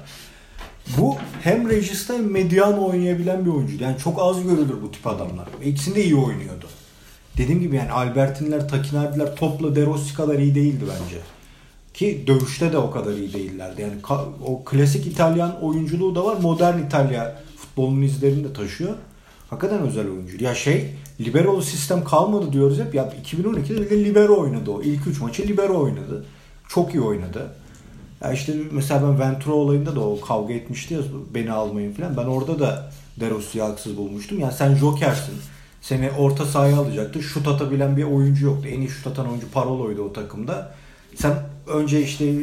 Bu 0.99 1.17
hem 1.43 1.71
Regista 1.71 2.15
hem 2.15 2.31
Mediano 2.33 2.89
oynayabilen 2.89 3.45
bir 3.45 3.51
oyuncu. 3.51 3.85
Yani 3.85 3.99
çok 3.99 4.23
az 4.23 4.43
görülür 4.43 4.83
bu 4.83 4.91
tip 4.93 5.07
adamlar. 5.07 5.47
İkisini 5.65 5.95
de 5.95 6.05
iyi 6.05 6.17
oynuyordu. 6.17 6.67
Dediğim 7.39 7.61
gibi 7.61 7.77
yani 7.77 7.93
Albertinler, 7.93 8.69
Takinardiler 8.69 9.37
topla 9.37 9.77
De 9.77 9.87
Rossi 9.87 10.15
kadar 10.15 10.39
iyi 10.39 10.55
değildi 10.55 10.85
bence. 10.85 11.21
Ki 11.95 12.25
dövüşte 12.27 12.73
de 12.73 12.79
o 12.79 12.91
kadar 12.91 13.13
iyi 13.13 13.33
değillerdi. 13.33 13.83
Yani 13.83 13.95
o 14.47 14.65
klasik 14.65 15.07
İtalyan 15.07 15.63
oyunculuğu 15.63 16.15
da 16.15 16.25
var. 16.25 16.37
Modern 16.37 16.79
İtalya 16.79 17.43
futbolunun 17.57 18.03
izlerini 18.03 18.45
de 18.45 18.53
taşıyor. 18.53 18.95
Hakikaten 19.51 19.81
özel 19.81 20.09
oyuncu. 20.11 20.45
Ya 20.45 20.55
şey 20.55 20.95
liberolu 21.21 21.63
sistem 21.63 22.05
kalmadı 22.05 22.53
diyoruz 22.53 22.79
hep. 22.81 22.95
Ya 22.95 23.13
2012'de 23.25 23.81
bir 23.81 23.91
de 23.91 24.05
libero 24.05 24.41
oynadı 24.41 24.71
o. 24.71 24.83
İlk 24.83 25.07
3 25.07 25.21
maçı 25.21 25.49
libero 25.49 25.83
oynadı. 25.83 26.25
Çok 26.69 26.95
iyi 26.95 27.01
oynadı. 27.01 27.53
Ya 28.23 28.33
işte 28.33 28.55
mesela 28.73 29.03
ben 29.03 29.21
Ventura 29.21 29.55
olayında 29.55 29.97
da 29.97 30.01
o 30.01 30.21
kavga 30.21 30.55
etmişti 30.55 30.95
ya 30.95 31.01
beni 31.35 31.53
almayın 31.53 31.93
falan. 31.93 32.17
Ben 32.17 32.25
orada 32.25 32.59
da 32.59 32.91
De 33.21 33.31
Rossi'yi 33.31 33.65
haksız 33.65 33.97
bulmuştum. 33.97 34.41
Yani 34.41 34.53
sen 34.53 34.75
jokersin. 34.75 35.35
Seni 35.81 36.11
orta 36.11 36.47
sahaya 36.47 36.79
alacaktı. 36.79 37.23
Şut 37.23 37.49
atabilen 37.49 37.97
bir 37.97 38.05
oyuncu 38.05 38.47
yoktu. 38.47 38.69
En 38.69 38.81
iyi 38.81 38.89
şut 38.89 39.07
atan 39.07 39.29
oyuncu 39.29 39.51
Parolo'ydu 39.51 40.03
o 40.03 40.13
takımda. 40.13 40.75
Sen 41.17 41.35
önce 41.67 42.03
işte 42.03 42.35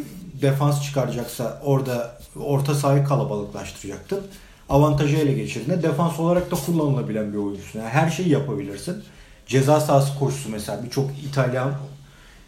defans 0.41 0.83
çıkaracaksa 0.83 1.61
orada 1.63 2.17
orta 2.39 2.73
sahayı 2.73 3.03
kalabalıklaştıracaktın. 3.03 4.21
Avantajı 4.69 5.17
ele 5.17 5.33
geçirdiğinde 5.33 5.83
defans 5.83 6.19
olarak 6.19 6.51
da 6.51 6.55
kullanılabilen 6.55 7.33
bir 7.33 7.37
oyuncusun. 7.37 7.79
Yani 7.79 7.89
her 7.89 8.09
şeyi 8.09 8.29
yapabilirsin. 8.29 9.03
Ceza 9.47 9.79
sahası 9.79 10.19
koşusu 10.19 10.49
mesela 10.49 10.83
birçok 10.83 11.09
İtalyan 11.29 11.73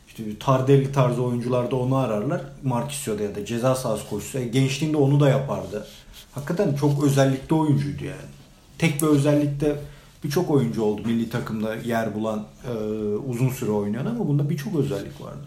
işte 0.08 0.40
Tardelli 0.40 0.92
tarzı 0.92 1.24
oyuncular 1.24 1.72
da 1.72 1.76
onu 1.76 1.96
ararlar. 1.96 2.42
Marquisio'da 2.64 3.24
ya 3.24 3.36
da 3.36 3.46
ceza 3.46 3.76
sahası 3.76 4.10
koşusu. 4.10 4.40
E, 4.40 4.48
gençliğinde 4.48 4.98
onu 4.98 5.20
da 5.20 5.30
yapardı. 5.30 5.88
Hakikaten 6.32 6.76
çok 6.76 7.04
özellikli 7.04 7.54
oyuncuydu 7.54 8.04
yani. 8.04 8.30
Tek 8.78 9.02
bir 9.02 9.08
özellikte 9.08 9.76
birçok 10.24 10.52
oyuncu 10.52 10.84
oldu 10.84 11.02
milli 11.06 11.30
takımda 11.30 11.76
yer 11.76 12.16
bulan 12.16 12.46
e, 12.68 12.72
uzun 13.16 13.50
süre 13.50 13.72
oynayan 13.72 14.06
ama 14.06 14.28
bunda 14.28 14.50
birçok 14.50 14.76
özellik 14.76 15.22
vardı. 15.22 15.46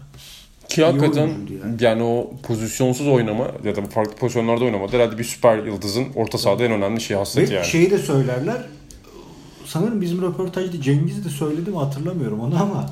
Ki 0.69 0.81
İyi 0.81 0.85
hakikaten 0.85 1.27
yani. 1.27 1.75
yani. 1.79 2.03
o 2.03 2.31
pozisyonsuz 2.43 3.07
oynama 3.07 3.47
ya 3.63 3.75
da 3.75 3.81
farklı 3.81 4.15
pozisyonlarda 4.15 4.65
oynama 4.65 4.93
herhalde 4.93 5.17
bir 5.17 5.23
süper 5.23 5.57
yıldızın 5.57 6.05
orta 6.15 6.37
sahada 6.37 6.63
en 6.63 6.71
önemli 6.71 7.01
şey 7.01 7.15
Ve 7.15 7.19
hasreti 7.19 7.53
yani. 7.53 7.65
şeyi 7.65 7.91
de 7.91 7.97
söylerler. 7.97 8.65
Sanırım 9.65 10.01
bizim 10.01 10.21
röportajda 10.21 10.81
Cengiz 10.81 11.25
de 11.25 11.29
söyledi 11.29 11.69
mi 11.69 11.77
hatırlamıyorum 11.77 12.39
onu 12.39 12.61
ama 12.61 12.89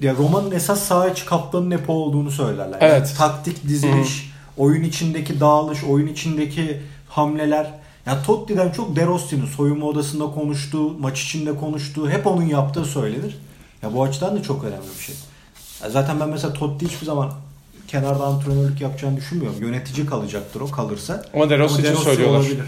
ya 0.00 0.14
romanın 0.14 0.50
esas 0.50 0.82
saha 0.82 1.08
içi 1.08 1.26
kaptanın 1.26 1.70
Nepo 1.70 1.92
olduğunu 1.92 2.30
söylerler. 2.30 2.78
Evet. 2.80 2.92
Yani 2.92 3.16
taktik 3.18 3.68
diziliş, 3.68 4.30
oyun 4.56 4.82
içindeki 4.82 5.40
dağılış, 5.40 5.84
oyun 5.84 6.06
içindeki 6.06 6.80
hamleler. 7.08 7.77
Ya 8.08 8.22
Totti'den 8.22 8.70
çok 8.70 8.96
De 8.96 9.06
Rossi'nin 9.06 9.46
soyunma 9.46 9.86
odasında 9.86 10.24
konuştuğu, 10.24 10.98
maç 10.98 11.22
içinde 11.22 11.56
konuştuğu, 11.56 12.10
hep 12.10 12.26
onun 12.26 12.42
yaptığı 12.42 12.84
söylenir. 12.84 13.38
Ya 13.82 13.94
bu 13.94 14.02
açıdan 14.02 14.36
da 14.36 14.42
çok 14.42 14.64
önemli 14.64 14.86
bir 14.98 15.02
şey. 15.02 15.14
Ya 15.82 15.90
zaten 15.90 16.20
ben 16.20 16.28
mesela 16.28 16.52
Totti 16.52 16.86
hiçbir 16.86 17.06
zaman 17.06 17.32
kenarda 17.88 18.24
antrenörlük 18.24 18.80
yapacağını 18.80 19.16
düşünmüyorum. 19.16 19.62
Yönetici 19.62 20.06
kalacaktır 20.06 20.60
o 20.60 20.70
kalırsa. 20.70 21.24
Ama 21.34 21.50
De 21.50 21.58
Rossi 21.58 21.74
Ama 21.74 21.82
için 21.82 21.92
Rossi 21.92 22.04
söylüyorlar. 22.04 22.38
olabilir. 22.38 22.64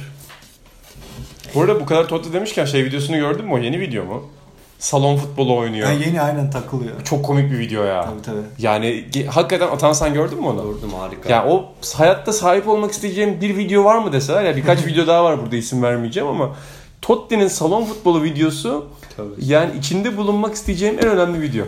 Bu 1.55 1.61
arada 1.63 1.81
bu 1.81 1.87
kadar 1.87 2.09
Totti 2.09 2.33
demişken 2.33 2.65
şey 2.65 2.85
videosunu 2.85 3.17
gördün 3.17 3.45
mü 3.45 3.53
o 3.53 3.59
yeni 3.59 3.81
video 3.81 4.05
mu? 4.05 4.25
Salon 4.81 5.17
futbolu 5.17 5.57
oynuyor. 5.57 5.89
Ya 5.89 5.95
yeni 5.95 6.21
aynen 6.21 6.51
takılıyor. 6.51 7.05
Çok 7.05 7.25
komik 7.25 7.51
bir 7.53 7.59
video 7.59 7.85
ya. 7.85 8.05
Tabii 8.05 8.23
tabii. 8.23 8.39
Yani 8.59 9.05
hakikaten 9.31 9.69
Atan 9.69 9.93
sen 9.93 10.15
gördün 10.15 10.41
mü 10.41 10.47
onu? 10.47 10.63
Gördüm 10.63 10.91
harika. 10.99 11.29
Ya 11.31 11.47
o 11.49 11.65
hayatta 11.95 12.33
sahip 12.33 12.69
olmak 12.69 12.91
isteyeceğim 12.93 13.41
bir 13.41 13.57
video 13.57 13.85
var 13.85 13.99
mı 13.99 14.13
deseler 14.13 14.45
ya 14.45 14.57
birkaç 14.57 14.79
video 14.87 15.07
daha 15.07 15.25
var 15.25 15.43
burada 15.43 15.57
isim 15.57 15.83
vermeyeceğim 15.83 16.29
ama 16.29 16.57
Totti'nin 17.03 17.49
salon 17.49 17.85
futbolu 17.85 18.23
videosu 18.23 18.87
Tabii. 19.17 19.29
yani 19.39 19.79
içinde 19.79 20.17
bulunmak 20.17 20.55
isteyeceğim 20.55 20.99
en 20.99 21.07
önemli 21.09 21.41
video. 21.43 21.65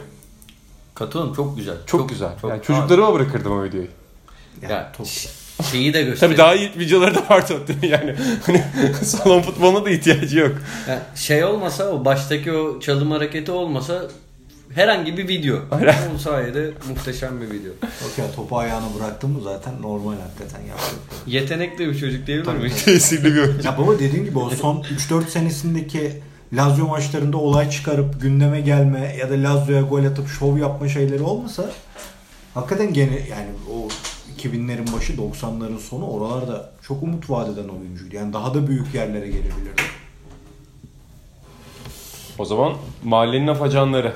Katılıyorum 0.94 1.34
çok 1.34 1.56
güzel. 1.56 1.76
Çok, 1.86 2.08
güzel. 2.08 2.30
çok- 2.40 2.50
yani 2.50 2.62
çocuklarıma 2.62 3.14
bırakırdım 3.14 3.52
o 3.58 3.64
videoyu. 3.64 3.86
Yani 4.62 4.72
Ya, 4.72 4.92
top- 4.96 5.06
ş- 5.06 5.28
şeyi 5.62 5.94
de 5.94 6.02
gösteriyor. 6.02 6.18
Tabii 6.20 6.36
daha 6.36 6.54
iyi 6.54 6.70
videoları 6.78 7.14
da 7.14 7.22
var 7.30 7.46
Totti'nin 7.46 7.88
yani. 7.88 8.14
Hani 8.46 8.64
salon 9.04 9.42
futboluna 9.42 9.84
da 9.84 9.90
ihtiyacı 9.90 10.38
yok. 10.38 10.52
Yani 10.88 11.00
şey 11.14 11.44
olmasa 11.44 11.84
o 11.90 12.04
baştaki 12.04 12.52
o 12.52 12.80
çalım 12.80 13.10
hareketi 13.10 13.52
olmasa 13.52 14.02
herhangi 14.74 15.18
bir 15.18 15.28
video. 15.28 15.56
O 16.14 16.18
sayede 16.18 16.70
muhteşem 16.88 17.40
bir 17.40 17.50
video. 17.50 17.72
Ya 18.18 18.32
topu 18.36 18.58
ayağına 18.58 18.94
bıraktın 18.98 19.30
mı 19.30 19.40
zaten 19.44 19.82
normal 19.82 20.14
hakikaten 20.20 20.60
yapacak. 20.66 20.94
Yetenekli 21.26 21.88
bir 21.88 21.98
çocuk 21.98 22.26
değil 22.26 22.46
mi? 22.46 22.72
Kesinlikle 22.84 23.34
bir 23.34 23.40
oyuncu. 23.40 23.66
Ya 23.66 23.78
baba 23.78 23.98
dediğin 23.98 24.24
gibi 24.24 24.38
o 24.38 24.50
son 24.50 24.82
3-4 25.10 25.28
senesindeki 25.28 26.12
Lazio 26.52 26.86
maçlarında 26.86 27.36
olay 27.36 27.70
çıkarıp 27.70 28.22
gündeme 28.22 28.60
gelme 28.60 29.16
ya 29.20 29.30
da 29.30 29.34
Lazio'ya 29.34 29.82
gol 29.82 30.04
atıp 30.04 30.28
şov 30.28 30.58
yapma 30.58 30.88
şeyleri 30.88 31.22
olmasa 31.22 31.70
hakikaten 32.54 32.92
gene 32.92 33.14
yani 33.30 33.48
o 33.72 33.88
2000'lerin 34.44 34.92
başı 34.96 35.12
90'ların 35.12 35.78
sonu 35.78 36.06
oralarda 36.06 36.70
çok 36.88 37.02
umut 37.02 37.30
vaat 37.30 37.48
eden 37.48 37.68
oyuncuydu. 37.68 38.16
Yani 38.16 38.32
daha 38.32 38.54
da 38.54 38.68
büyük 38.68 38.94
yerlere 38.94 39.26
gelebilirdi. 39.26 39.82
O 42.38 42.44
zaman 42.44 42.72
mahallenin 43.04 43.46
afacanları. 43.46 44.12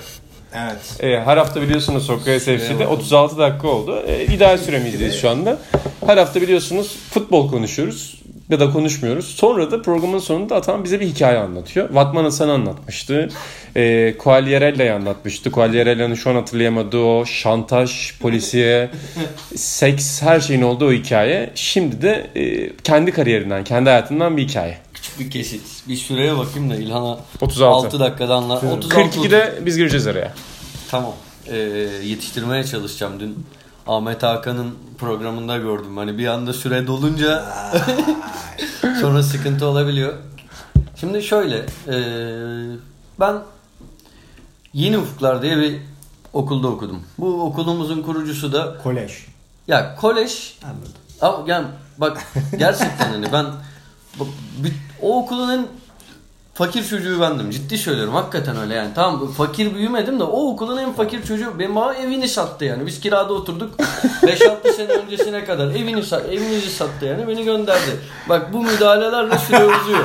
Evet. 0.55 0.97
E, 1.01 1.21
her 1.21 1.37
hafta 1.37 1.63
biliyorsunuz 1.63 2.07
Sokrates 2.07 2.45
FC'de 2.45 2.75
bakalım. 2.75 2.91
36 2.91 3.39
dakika 3.39 3.69
oldu. 3.69 4.03
E, 4.07 4.25
ideal 4.25 4.59
süremizdeyiz 4.59 5.21
şu 5.21 5.31
anda. 5.31 5.59
Her 6.07 6.17
hafta 6.17 6.41
biliyorsunuz 6.41 6.97
futbol 7.11 7.51
konuşuyoruz 7.51 8.23
ya 8.51 8.61
da 8.61 8.71
konuşmuyoruz. 8.71 9.27
Sonra 9.27 9.71
da 9.71 9.83
programın 9.83 10.19
sonunda 10.19 10.57
Atan 10.57 10.85
bize 10.85 11.01
bir 11.01 11.07
hikaye 11.07 11.39
anlatıyor. 11.39 11.91
Vatman 11.91 12.25
Hasan 12.25 12.49
anlatmıştı. 12.49 13.29
E, 13.77 14.15
Quagliarella'yı 14.19 14.95
anlatmıştı. 14.95 15.51
Quagliarella'nın 15.51 16.15
şu 16.15 16.31
an 16.31 16.35
hatırlayamadığı 16.35 16.99
o 16.99 17.25
şantaj, 17.25 18.19
polisiye, 18.21 18.91
seks 19.57 20.23
her 20.23 20.41
şeyin 20.41 20.63
olduğu 20.63 20.89
o 20.89 20.93
hikaye. 20.93 21.51
Şimdi 21.55 22.03
de 22.03 22.31
e, 22.37 22.73
kendi 22.77 23.13
kariyerinden, 23.13 23.65
kendi 23.65 23.91
hayatından 23.91 24.37
bir 24.37 24.49
hikaye. 24.49 24.79
Küçük 24.95 25.21
bir 25.21 25.31
kesit. 25.31 25.63
Bir 25.89 25.97
süreye 25.97 26.39
bakayım 26.39 26.71
da 26.71 26.77
İlhan'a 26.77 27.19
36. 27.41 27.67
6 27.67 28.01
dakikada 28.01 28.35
anlat. 28.35 28.65
36 28.65 29.19
42'de 29.19 29.55
biz 29.67 29.77
gireceğiz 29.77 30.07
araya. 30.07 30.35
Tamam. 30.91 31.13
Ee, 31.49 31.57
yetiştirmeye 32.05 32.65
çalışacağım. 32.65 33.21
Dün 33.21 33.47
Ahmet 33.87 34.23
Hakan'ın 34.23 34.75
programında 34.99 35.59
gördüm. 35.59 35.97
Hani 35.97 36.19
bir 36.19 36.27
anda 36.27 36.53
süre 36.53 36.87
dolunca 36.87 37.45
sonra 39.01 39.23
sıkıntı 39.23 39.67
olabiliyor. 39.67 40.13
Şimdi 40.97 41.23
şöyle. 41.23 41.67
ee, 41.89 42.77
ben 43.21 43.37
Yeni 44.73 44.99
Ufuklar 44.99 45.43
diye 45.43 45.57
bir 45.57 45.81
okulda 46.33 46.69
okudum. 46.69 47.03
Bu 47.19 47.43
okulumuzun 47.43 48.03
kurucusu 48.03 48.53
da 48.53 48.79
Kolej. 48.83 49.13
ya 49.69 49.95
kolej 49.97 50.55
Anladım. 50.65 50.93
ama 51.21 51.45
yani 51.47 51.67
bak 51.99 52.27
gerçekten 52.59 53.09
hani 53.13 53.33
ben 53.33 53.47
o 55.03 55.19
okulun 55.23 55.49
en 55.51 55.67
fakir 56.57 56.85
çocuğu 56.85 57.21
bendim. 57.21 57.51
Ciddi 57.51 57.79
söylüyorum. 57.79 58.15
Hakikaten 58.15 58.57
öyle 58.57 58.75
yani. 58.75 58.91
Tamam 58.95 59.33
fakir 59.33 59.75
büyümedim 59.75 60.21
de 60.21 60.25
o 60.25 60.53
okulun 60.53 60.77
en 60.77 60.93
fakir 60.93 61.23
çocuğu 61.23 61.59
benim 61.59 61.75
bana 61.75 61.95
evini 61.95 62.29
sattı 62.29 62.65
yani. 62.65 62.87
Biz 62.87 63.01
kirada 63.01 63.33
oturduk. 63.33 63.81
5-6 64.23 64.73
sene 64.73 64.93
öncesine 64.93 65.45
kadar 65.45 65.67
evini 65.67 66.03
sat, 66.03 66.27
evimizi 66.27 66.71
sattı 66.71 67.05
yani. 67.05 67.29
Beni 67.29 67.45
gönderdi. 67.45 68.01
Bak 68.29 68.53
bu 68.53 68.63
müdahalelerle 68.63 69.39
süre 69.39 69.65
uzuyor. 69.65 70.05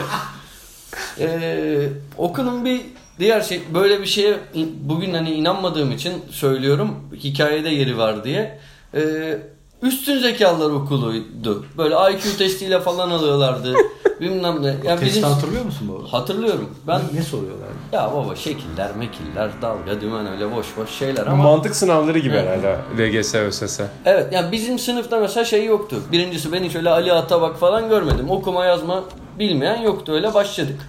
Ee, 1.20 1.90
okulun 2.18 2.66
bir 2.66 2.82
diğer 3.20 3.42
şey 3.42 3.62
böyle 3.74 4.02
bir 4.02 4.06
şeye 4.06 4.40
bugün 4.82 5.14
hani 5.14 5.32
inanmadığım 5.32 5.92
için 5.92 6.14
söylüyorum 6.32 6.96
hikayede 7.24 7.70
yeri 7.70 7.98
var 7.98 8.24
diye. 8.24 8.60
Ee, 8.94 9.38
üstün 9.82 10.20
zekalılar 10.20 10.70
okuluydu. 10.70 11.66
Böyle 11.78 11.96
IQ 11.96 12.38
testiyle 12.38 12.80
falan 12.80 13.10
alıyorlardı. 13.10 13.76
Bilmem 14.22 14.64
ne. 14.64 14.68
Yani 14.68 14.84
Testi 14.86 15.06
bizim 15.06 15.24
hatırlıyor 15.24 15.66
musun 15.66 15.90
baba? 15.94 16.14
hatırlıyorum. 16.14 16.70
Ben 16.88 17.02
ne 17.14 17.22
soruyorlar? 17.22 17.68
ya 17.92 18.12
baba 18.14 18.36
şekiller, 18.36 18.96
mekiller, 18.96 19.50
dalga, 19.62 20.02
dümen 20.02 20.28
öyle 20.28 20.56
boş 20.56 20.66
boş 20.78 20.90
şeyler 20.90 21.28
ama 21.28 21.44
Mantık 21.44 21.76
sınavları 21.76 22.20
gibi 22.20 22.34
Evet. 22.36 22.64
herhalde 22.64 23.20
LGS, 23.20 23.36
ÖSS. 23.36 23.80
Evet 24.06 24.34
yani 24.34 24.52
bizim 24.52 24.80
sınıfta 24.80 25.20
mesela 25.20 25.46
şey 25.46 25.66
yoktu. 25.66 25.96
Birincisi 26.12 26.52
ben 26.52 26.64
hiç 26.64 26.76
öyle 26.76 26.90
Ali 26.90 27.14
Atabak 27.14 27.58
falan 27.60 27.90
görmedim. 27.90 28.30
Okuma 28.30 28.66
yazma 28.66 29.04
bilmeyen 29.40 29.82
yoktu 29.82 30.12
öyle 30.12 30.34
başladık. 30.34 30.80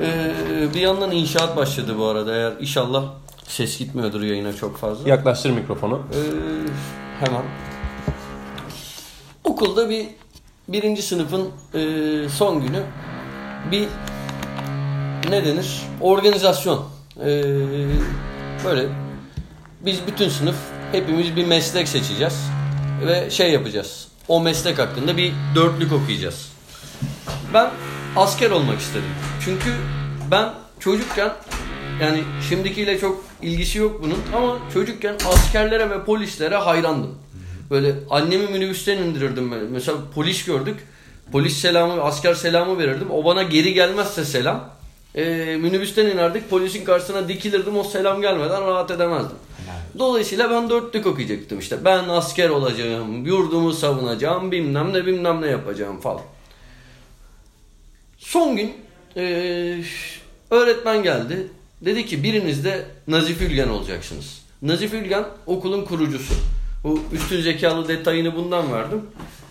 Ee, 0.00 0.74
bir 0.74 0.80
yandan 0.80 1.10
inşaat 1.10 1.56
başladı 1.56 1.98
bu 1.98 2.04
arada 2.04 2.34
eğer 2.36 2.52
inşallah 2.60 3.04
ses 3.48 3.78
gitmiyordur 3.78 4.22
yayına 4.22 4.52
çok 4.52 4.76
fazla. 4.76 5.08
Yaklaştır 5.08 5.50
mikrofonu. 5.50 6.00
Ee, 6.12 6.16
hemen. 7.26 7.42
Okulda 9.44 9.90
bir 9.90 10.06
birinci 10.72 11.02
sınıfın 11.02 11.50
e, 11.74 12.28
son 12.28 12.62
günü 12.62 12.82
bir 13.70 13.88
ne 15.30 15.44
denir? 15.44 15.82
Organizasyon. 16.00 16.84
Ee, 17.20 17.26
böyle 18.64 18.86
biz 19.80 20.06
bütün 20.06 20.28
sınıf 20.28 20.56
hepimiz 20.92 21.36
bir 21.36 21.46
meslek 21.46 21.88
seçeceğiz 21.88 22.34
ve 23.06 23.30
şey 23.30 23.52
yapacağız. 23.52 24.08
O 24.28 24.40
meslek 24.40 24.78
hakkında 24.78 25.16
bir 25.16 25.32
dörtlük 25.54 25.92
okuyacağız. 25.92 26.52
Ben 27.54 27.70
asker 28.16 28.50
olmak 28.50 28.80
istedim. 28.80 29.10
Çünkü 29.44 29.74
ben 30.30 30.48
çocukken 30.80 31.32
yani 32.02 32.22
şimdikiyle 32.48 32.98
çok 32.98 33.24
ilgisi 33.42 33.78
yok 33.78 34.02
bunun 34.02 34.18
ama 34.36 34.58
çocukken 34.74 35.14
askerlere 35.28 35.90
ve 35.90 36.04
polislere 36.04 36.56
hayrandım. 36.56 37.18
Böyle 37.70 37.94
annemi 38.10 38.46
minibüsten 38.46 38.98
indirirdim 38.98 39.50
böyle. 39.50 39.64
Mesela 39.70 39.98
polis 40.14 40.44
gördük. 40.44 40.76
Polis 41.32 41.56
selamı, 41.56 42.02
asker 42.02 42.34
selamı 42.34 42.78
verirdim. 42.78 43.10
O 43.10 43.24
bana 43.24 43.42
geri 43.42 43.74
gelmezse 43.74 44.24
selam. 44.24 44.70
E, 45.14 45.24
minibüsten 45.60 46.06
inerdik. 46.06 46.50
Polisin 46.50 46.84
karşısına 46.84 47.28
dikilirdim. 47.28 47.76
O 47.78 47.84
selam 47.84 48.20
gelmeden 48.20 48.66
rahat 48.66 48.90
edemezdim. 48.90 49.36
Dolayısıyla 49.98 50.50
ben 50.50 50.70
dörtlük 50.70 51.06
okuyacaktım 51.06 51.58
işte. 51.58 51.84
Ben 51.84 52.08
asker 52.08 52.48
olacağım, 52.48 53.26
yurdumu 53.26 53.72
savunacağım, 53.72 54.52
bilmem 54.52 54.92
ne 54.92 55.06
bilmem 55.06 55.42
ne 55.42 55.46
yapacağım 55.46 56.00
falan. 56.00 56.22
Son 58.18 58.56
gün 58.56 58.72
eee, 59.16 59.84
öğretmen 60.50 61.02
geldi. 61.02 61.48
Dedi 61.80 62.06
ki 62.06 62.22
biriniz 62.22 62.64
de 62.64 62.84
Nazif 63.08 63.42
Ülgen 63.42 63.68
olacaksınız. 63.68 64.42
Nazif 64.62 64.94
Ülgen 64.94 65.24
okulun 65.46 65.84
kurucusu. 65.84 66.34
Bu 66.84 67.00
üstün 67.12 67.40
zekalı 67.42 67.88
detayını 67.88 68.36
bundan 68.36 68.72
verdim. 68.72 69.02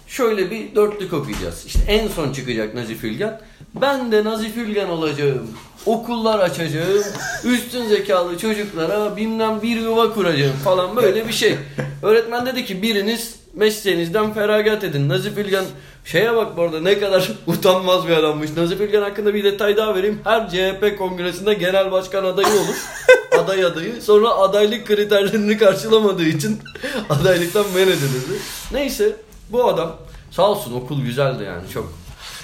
Şöyle 0.07 0.51
bir 0.51 0.75
dörtlük 0.75 1.13
okuyacağız. 1.13 1.65
İşte 1.65 1.79
en 1.87 2.07
son 2.07 2.33
çıkacak 2.33 2.75
Nazif 2.75 3.03
Ülgen. 3.03 3.41
Ben 3.81 4.11
de 4.11 4.23
Nazif 4.23 4.57
Ülgen 4.57 4.89
olacağım. 4.89 5.47
Okullar 5.85 6.39
açacağım. 6.39 7.03
Üstün 7.43 7.85
zekalı 7.85 8.37
çocuklara 8.37 9.17
bilmem 9.17 9.61
bir 9.61 9.81
yuva 9.81 10.13
kuracağım 10.13 10.55
falan 10.63 10.95
böyle 10.95 11.27
bir 11.27 11.33
şey. 11.33 11.55
Öğretmen 12.03 12.45
dedi 12.45 12.65
ki 12.65 12.81
biriniz 12.81 13.38
mesleğinizden 13.53 14.33
feragat 14.33 14.83
edin. 14.83 15.09
Nazif 15.09 15.37
Ülgen 15.37 15.65
şeye 16.05 16.35
bak 16.35 16.57
bu 16.57 16.61
arada 16.61 16.81
ne 16.81 16.99
kadar 16.99 17.31
utanmaz 17.47 18.07
bir 18.07 18.13
adammış. 18.13 18.57
Nazif 18.57 18.81
Ülgen 18.81 19.01
hakkında 19.01 19.33
bir 19.33 19.43
detay 19.43 19.77
daha 19.77 19.95
vereyim. 19.95 20.21
Her 20.23 20.49
CHP 20.49 20.97
kongresinde 20.97 21.53
genel 21.53 21.91
başkan 21.91 22.23
adayı 22.23 22.47
olur. 22.47 22.75
aday 23.39 23.65
adayı. 23.65 24.01
Sonra 24.01 24.29
adaylık 24.29 24.87
kriterlerini 24.87 25.57
karşılamadığı 25.57 26.25
için 26.25 26.59
adaylıktan 27.09 27.65
men 27.75 27.87
edilirdi. 27.87 28.39
Neyse 28.71 29.15
bu 29.49 29.67
adam 29.67 29.97
sağ 30.31 30.51
olsun 30.51 30.73
okul 30.73 31.01
güzeldi 31.01 31.43
yani 31.43 31.69
çok 31.73 31.93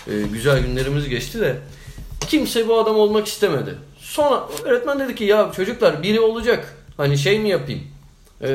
e, 0.08 0.22
güzel 0.34 0.60
günlerimiz 0.60 1.10
geçti 1.10 1.40
de 1.40 1.56
kimse 2.28 2.68
bu 2.68 2.80
adam 2.80 2.96
olmak 2.96 3.28
istemedi. 3.28 3.76
Sonra 4.00 4.44
öğretmen 4.64 5.00
dedi 5.00 5.16
ki 5.16 5.24
ya 5.24 5.52
çocuklar 5.56 6.04
biri 6.04 6.20
olacak. 6.20 6.76
Hani 6.98 7.18
şey 7.18 7.40
mi 7.40 7.50
yapayım? 7.50 7.84
Ee, 8.42 8.48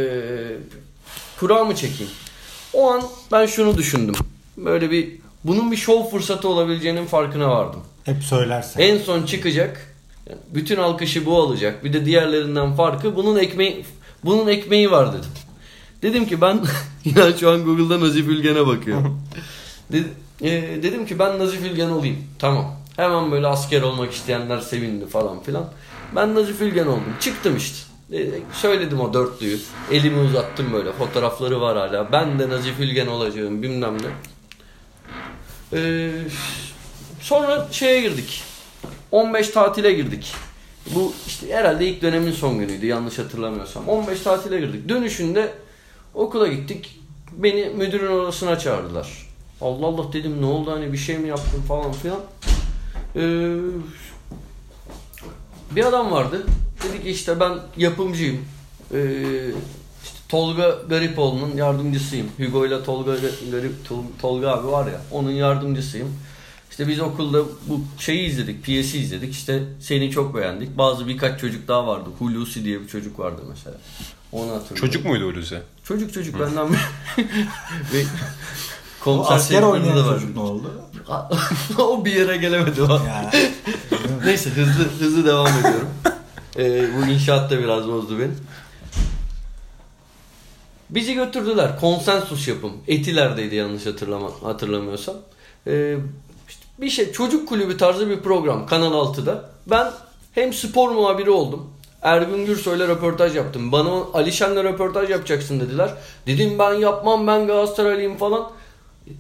kura 1.40 1.64
mı 1.64 1.76
çekeyim? 1.76 2.12
O 2.74 2.90
an 2.90 3.02
ben 3.32 3.46
şunu 3.46 3.78
düşündüm. 3.78 4.14
Böyle 4.56 4.90
bir 4.90 5.08
bunun 5.44 5.72
bir 5.72 5.76
şov 5.76 6.10
fırsatı 6.10 6.48
olabileceğinin 6.48 7.06
farkına 7.06 7.50
vardım. 7.50 7.80
Hep 8.04 8.22
söylersen. 8.22 8.80
En 8.80 8.98
son 8.98 9.22
çıkacak. 9.22 9.94
bütün 10.50 10.76
alkışı 10.76 11.26
bu 11.26 11.38
alacak. 11.42 11.84
Bir 11.84 11.92
de 11.92 12.04
diğerlerinden 12.04 12.74
farkı 12.74 13.16
bunun 13.16 13.38
ekmeği 13.38 13.84
bunun 14.24 14.46
ekmeği 14.48 14.90
var 14.90 15.12
dedim. 15.12 15.30
Dedim 16.02 16.26
ki 16.26 16.40
ben 16.40 16.60
ya 17.16 17.32
şu 17.40 17.50
an 17.50 17.64
Google'da 17.64 18.00
Nazif 18.00 18.26
Ülgen'e 18.28 18.66
bakıyorum. 18.66 19.20
Dedi- 19.92 20.12
e, 20.42 20.50
dedim 20.82 21.06
ki 21.06 21.18
ben 21.18 21.38
Nazif 21.38 21.62
Ülgen 21.62 21.90
olayım. 21.90 22.16
Tamam. 22.38 22.76
Hemen 22.96 23.30
böyle 23.32 23.46
asker 23.46 23.82
olmak 23.82 24.12
isteyenler 24.12 24.58
sevindi 24.58 25.06
falan 25.06 25.42
filan. 25.42 25.64
Ben 26.16 26.34
Nazif 26.34 26.60
Ülgen 26.60 26.86
oldum. 26.86 27.14
Çıktım 27.20 27.56
işte. 27.56 27.76
E, 28.12 28.28
söyledim 28.52 29.00
o 29.00 29.14
dörtlüyü. 29.14 29.58
Elimi 29.90 30.20
uzattım 30.20 30.72
böyle. 30.72 30.92
Fotoğrafları 30.92 31.60
var 31.60 31.76
hala. 31.76 32.12
Ben 32.12 32.38
de 32.38 32.48
Nazif 32.48 32.80
Ülgen 32.80 33.06
olacağım 33.06 33.62
bilmem 33.62 33.96
ne. 34.02 34.08
Ee, 35.72 36.10
sonra 37.20 37.68
şeye 37.70 38.00
girdik. 38.00 38.42
15 39.10 39.48
tatile 39.48 39.92
girdik. 39.92 40.34
Bu 40.94 41.12
işte 41.26 41.54
herhalde 41.54 41.86
ilk 41.86 42.02
dönemin 42.02 42.32
son 42.32 42.58
günüydü 42.58 42.86
yanlış 42.86 43.18
hatırlamıyorsam. 43.18 43.88
15 43.88 44.20
tatile 44.20 44.60
girdik. 44.60 44.88
Dönüşünde 44.88 45.52
okula 46.14 46.46
gittik. 46.46 47.00
Beni 47.32 47.64
müdürün 47.64 48.12
odasına 48.12 48.58
çağırdılar. 48.58 49.26
Allah 49.60 49.86
Allah 49.86 50.12
dedim 50.12 50.42
ne 50.42 50.46
oldu 50.46 50.72
hani 50.72 50.92
bir 50.92 50.98
şey 50.98 51.18
mi 51.18 51.28
yaptım 51.28 51.62
falan 51.68 51.92
filan. 51.92 52.20
Ee, 53.16 53.56
bir 55.70 55.84
adam 55.84 56.10
vardı. 56.10 56.46
Dedi 56.84 57.02
ki 57.02 57.10
işte 57.10 57.40
ben 57.40 57.52
yapımcıyım. 57.76 58.44
Ee, 58.94 59.00
işte 60.04 60.16
Tolga 60.28 60.78
Garipoğlu'nun 60.88 61.56
yardımcısıyım. 61.56 62.26
Hugo 62.38 62.66
ile 62.66 62.84
Tolga 62.84 63.12
Garip 63.50 63.72
Tol- 63.88 64.04
Tolga 64.20 64.48
abi 64.50 64.66
var 64.68 64.86
ya 64.86 65.00
onun 65.10 65.30
yardımcısıyım. 65.30 66.08
İşte 66.70 66.88
biz 66.88 67.00
okulda 67.00 67.42
bu 67.68 67.80
şeyi 67.98 68.28
izledik, 68.28 68.64
piyesi 68.64 68.98
izledik. 68.98 69.32
İşte 69.32 69.62
seni 69.80 70.10
çok 70.10 70.36
beğendik. 70.36 70.78
Bazı 70.78 71.08
birkaç 71.08 71.40
çocuk 71.40 71.68
daha 71.68 71.86
vardı. 71.86 72.08
Hulusi 72.18 72.64
diye 72.64 72.80
bir 72.80 72.88
çocuk 72.88 73.18
vardı 73.18 73.42
mesela. 73.48 73.76
Onu 74.32 74.42
hatırlıyorum. 74.52 74.76
Çocuk 74.76 75.04
muydu 75.04 75.24
Hulusi? 75.32 75.58
Çocuk 75.84 76.12
çocuk 76.14 76.40
benden 76.40 76.68
bir... 76.72 76.78
Ve 77.94 78.04
O 79.00 79.04
konser 79.04 79.34
asker 79.34 79.62
oynayan 79.62 79.96
de 79.96 80.04
var. 80.04 80.14
çocuk 80.14 80.36
ne 80.36 80.42
oldu? 80.42 80.72
o 81.78 82.04
bir 82.04 82.12
yere 82.12 82.36
gelemedi 82.36 82.82
o. 82.82 83.00
Neyse 84.24 84.50
hızlı 84.50 84.88
hızlı 85.00 85.26
devam 85.26 85.46
ediyorum. 85.58 85.88
Ee, 86.56 86.84
bu 86.96 87.10
inşaat 87.10 87.50
da 87.50 87.58
biraz 87.58 87.88
bozdu 87.88 88.18
beni. 88.18 88.32
Bizi 90.90 91.14
götürdüler. 91.14 91.80
Konsensus 91.80 92.48
yapım. 92.48 92.72
Etiler'deydi 92.88 93.54
yanlış 93.54 93.86
hatırlama, 93.86 94.30
hatırlamıyorsam. 94.42 95.16
Ee, 95.66 95.96
işte 96.48 96.62
bir 96.78 96.90
şey 96.90 97.12
çocuk 97.12 97.48
kulübü 97.48 97.76
tarzı 97.76 98.10
bir 98.10 98.20
program 98.20 98.66
Kanal 98.66 98.92
6'da. 98.92 99.50
Ben 99.66 99.92
hem 100.32 100.52
spor 100.52 100.90
muhabiri 100.90 101.30
oldum. 101.30 101.70
Ergün 102.02 102.46
Gürsoy'la 102.46 102.88
röportaj 102.88 103.36
yaptım. 103.36 103.72
Bana 103.72 103.90
Alişen'le 103.90 104.64
röportaj 104.64 105.10
yapacaksın 105.10 105.60
dediler. 105.60 105.94
Dedim 106.26 106.58
ben 106.58 106.74
yapmam 106.74 107.26
ben 107.26 107.46
Galatasaraylıyım 107.46 108.16
falan. 108.16 108.50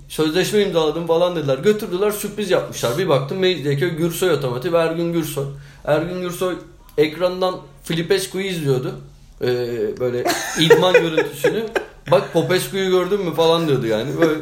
Sözleşme 0.08 0.62
imzaladım 0.62 1.06
falan 1.06 1.36
dediler. 1.36 1.58
Götürdüler 1.58 2.10
sürpriz 2.10 2.50
yapmışlar. 2.50 2.98
Bir 2.98 3.08
baktım 3.08 3.38
Mecidiyeköy 3.38 3.90
Gürsoy 3.90 4.30
Otomotiv 4.30 4.74
Ergün 4.74 5.12
Gürsoy. 5.12 5.46
Ergün 5.84 6.20
Gürsoy 6.20 6.56
ekrandan 6.98 7.56
Filipescu'yu 7.84 8.46
izliyordu. 8.46 9.00
Ee, 9.42 9.46
böyle 10.00 10.24
idman 10.60 10.92
görüntüsünü. 10.92 11.66
Bak 12.10 12.32
Popescu'yu 12.32 12.90
gördün 12.90 13.24
mü 13.24 13.34
falan 13.34 13.68
diyordu 13.68 13.86
yani. 13.86 14.20
Böyle 14.20 14.40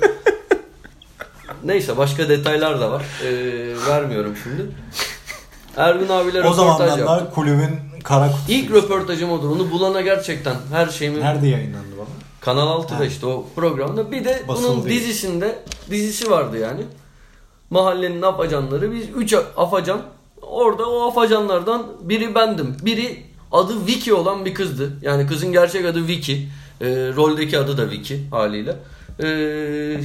Neyse 1.65 1.97
başka 1.97 2.29
detaylar 2.29 2.81
da 2.81 2.91
var. 2.93 3.05
Ee, 3.25 3.29
vermiyorum 3.89 4.35
şimdi. 4.43 4.67
Ergun 5.77 6.09
abiyle 6.09 6.39
o 6.41 6.43
röportaj 6.45 6.57
zamanlar 6.57 6.99
yaptık. 6.99 7.35
kulübün 7.35 7.71
kara 8.05 8.27
kutusu. 8.27 8.53
İlk 8.53 8.71
röportajım 8.71 9.33
odur. 9.33 9.51
Onu 9.51 9.71
bulana 9.71 10.01
gerçekten 10.01 10.55
her 10.73 10.87
şeyimi 10.87 11.21
Nerede 11.21 11.49
yayınlandı 11.49 11.97
baba? 11.99 12.07
Kanal 12.41 12.83
6'da 12.83 12.99
Ha. 12.99 13.05
işte 13.05 13.27
o 13.27 13.47
programda. 13.57 14.13
Bir 14.13 14.25
de 14.25 14.43
Basılı 14.49 14.69
bunun 14.69 14.85
dizisinde 14.89 15.59
dizisi 15.91 16.31
vardı 16.31 16.59
yani. 16.59 16.81
Mahallenin 17.71 18.23
afacanları. 18.23 18.93
Biz 18.93 19.05
3 19.17 19.35
afacan. 19.57 20.01
Orada 20.51 20.91
o 20.91 21.09
afacanlardan 21.09 21.87
biri 22.01 22.35
bendim. 22.35 22.77
Biri 22.83 23.23
adı 23.53 23.87
Vicky 23.87 24.17
olan 24.17 24.45
bir 24.45 24.55
kızdı. 24.55 24.93
Yani 25.03 25.27
kızın 25.27 25.53
gerçek 25.53 25.85
adı 25.85 26.09
Vicky. 26.09 26.39
Ee, 26.81 26.87
roldeki 27.17 27.59
adı 27.59 27.79
da 27.79 27.91
Vicky 27.91 28.21
haliyle. 28.31 28.77
Ee, 29.23 30.01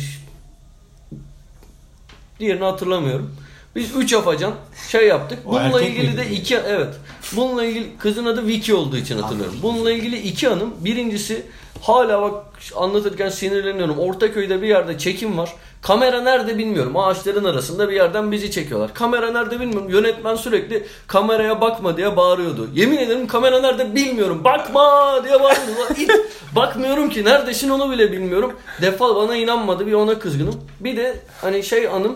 diğerini 2.39 2.63
hatırlamıyorum. 2.63 3.35
Biz 3.75 3.95
3 3.95 4.13
afacan 4.13 4.53
şey 4.89 5.07
yaptık. 5.07 5.39
O 5.45 5.51
Bununla 5.51 5.81
ilgili 5.81 6.17
de 6.17 6.29
iki 6.29 6.55
evet. 6.55 6.95
Bununla 7.35 7.65
ilgili 7.65 7.97
kızın 7.97 8.25
adı 8.25 8.47
Vicky 8.47 8.77
olduğu 8.77 8.97
için 8.97 9.19
hatırlıyorum. 9.19 9.55
Bununla 9.61 9.91
ilgili 9.91 10.19
iki 10.19 10.49
anım. 10.49 10.73
Birincisi 10.79 11.45
hala 11.81 12.21
bak 12.21 12.45
anlatırken 12.75 13.29
sinirleniyorum. 13.29 13.99
Ortaköy'de 13.99 14.61
bir 14.61 14.67
yerde 14.67 14.97
çekim 14.97 15.37
var. 15.37 15.53
Kamera 15.83 16.21
nerede 16.21 16.57
bilmiyorum. 16.57 16.97
Ağaçların 16.97 17.43
arasında 17.43 17.89
bir 17.89 17.95
yerden 17.95 18.31
bizi 18.31 18.51
çekiyorlar. 18.51 18.93
Kamera 18.93 19.31
nerede 19.31 19.59
bilmiyorum. 19.59 19.89
Yönetmen 19.89 20.35
sürekli 20.35 20.87
kameraya 21.07 21.61
bakma 21.61 21.97
diye 21.97 22.17
bağırıyordu. 22.17 22.69
Yemin 22.73 22.97
ederim 22.97 23.27
kamera 23.27 23.59
nerede 23.59 23.95
bilmiyorum. 23.95 24.43
Bakma 24.43 25.13
diye 25.23 25.39
bağırıyordu. 25.41 25.93
İt. 25.97 26.11
Bakmıyorum 26.55 27.09
ki 27.09 27.25
neredesin 27.25 27.69
onu 27.69 27.91
bile 27.91 28.11
bilmiyorum. 28.11 28.53
Defa 28.81 29.15
bana 29.15 29.35
inanmadı 29.35 29.87
bir 29.87 29.93
ona 29.93 30.19
kızgınım. 30.19 30.61
Bir 30.79 30.97
de 30.97 31.19
hani 31.41 31.63
şey 31.63 31.87
anım 31.87 32.15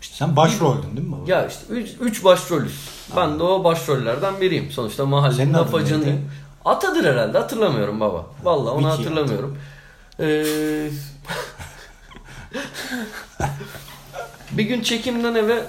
Sen 0.00 0.36
başroldün 0.36 0.96
değil 0.96 1.08
mi 1.08 1.12
baba? 1.12 1.30
ya 1.30 1.46
işte 1.46 1.74
3 2.00 2.24
başrolüz. 2.24 2.88
Ben 3.16 3.38
de 3.38 3.42
o 3.42 3.64
başrollerden 3.64 4.40
biriyim. 4.40 4.70
Sonuçta 4.70 5.06
mahallenin 5.06 5.52
neydi? 5.52 6.18
Atadır 6.64 7.04
herhalde 7.04 7.38
hatırlamıyorum 7.38 8.00
baba. 8.00 8.26
Vallahi 8.44 8.70
onu 8.72 8.78
Vicky 8.78 8.96
hatırlamıyorum. 8.96 9.58
Ee, 10.20 10.44
bir 14.52 14.64
gün 14.64 14.82
çekimden 14.82 15.34
eve 15.34 15.62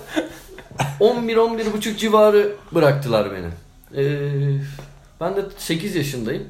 11 1.00 1.74
buçuk 1.74 2.00
civarı 2.00 2.52
bıraktılar 2.72 3.28
beni. 3.32 3.48
Ee, 4.06 4.32
ben 5.22 5.36
de 5.36 5.42
8 5.58 5.96
yaşındayım. 5.96 6.44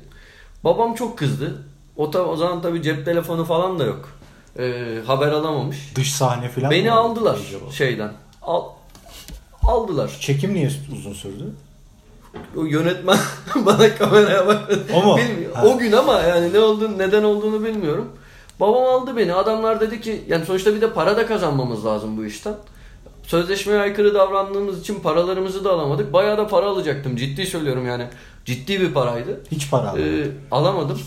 Babam 0.64 0.96
çok 0.96 1.18
kızdı. 1.18 1.64
O, 1.98 2.12
ta- 2.12 2.26
o 2.26 2.36
zaman 2.36 2.62
tabii 2.62 2.82
cep 2.82 3.06
telefonu 3.06 3.46
falan 3.46 3.80
da 3.80 3.84
yok. 3.84 4.10
Ee, 4.60 4.98
haber 5.06 5.28
alamamış. 5.28 5.78
Dış 5.96 6.14
sahne 6.14 6.50
falan 6.50 6.72
Beni 6.72 6.90
mı 6.90 6.96
aldılar 6.96 7.38
acaba? 7.48 7.72
şeyden. 7.72 8.12
Al, 8.42 8.64
aldılar. 9.64 10.18
Çekim 10.20 10.54
niye 10.54 10.72
uzun 10.94 11.14
sürdü? 11.14 11.46
O 12.58 12.66
yönetmen 12.66 13.18
bana 13.56 13.96
kameraya 13.96 14.48
bakmadı. 14.48 14.84
O 14.94 15.04
mu? 15.04 15.18
Bilmiyorum. 15.18 15.56
Ha. 15.58 15.66
O 15.66 15.78
gün 15.78 15.92
ama 15.92 16.20
yani 16.22 16.54
ne 16.54 16.60
olduğunu, 16.60 16.98
neden 16.98 17.24
olduğunu 17.24 17.64
bilmiyorum. 17.64 18.10
Babam 18.60 18.84
aldı 18.84 19.18
beni. 19.18 19.34
Adamlar 19.34 19.82
dedi 19.82 20.02
ki 20.02 20.24
yani 20.28 20.46
sonuçta 20.46 20.76
bir 20.76 20.82
de 20.82 20.94
para 20.94 21.18
da 21.18 21.28
kazanmamız 21.28 21.86
lazım 21.86 22.18
bu 22.18 22.26
işten. 22.26 22.56
Sözleşmeye 23.24 23.80
aykırı 23.80 24.14
davrandığımız 24.14 24.80
için 24.80 25.00
paralarımızı 25.00 25.66
da 25.66 25.72
alamadık. 25.72 26.14
Bayağı 26.14 26.38
da 26.38 26.48
para 26.48 26.66
alacaktım. 26.66 27.16
Ciddi 27.16 27.46
söylüyorum 27.46 27.86
yani. 27.86 28.08
Ciddi 28.46 28.82
bir 28.82 28.94
paraydı. 28.94 29.42
Hiç 29.52 29.70
para 29.70 29.90
almadı. 29.90 30.24
Ee, 30.24 30.28
alamadım. 30.52 31.00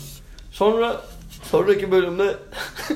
Sonra 0.51 1.01
sonraki 1.51 1.91
bölümde 1.91 2.35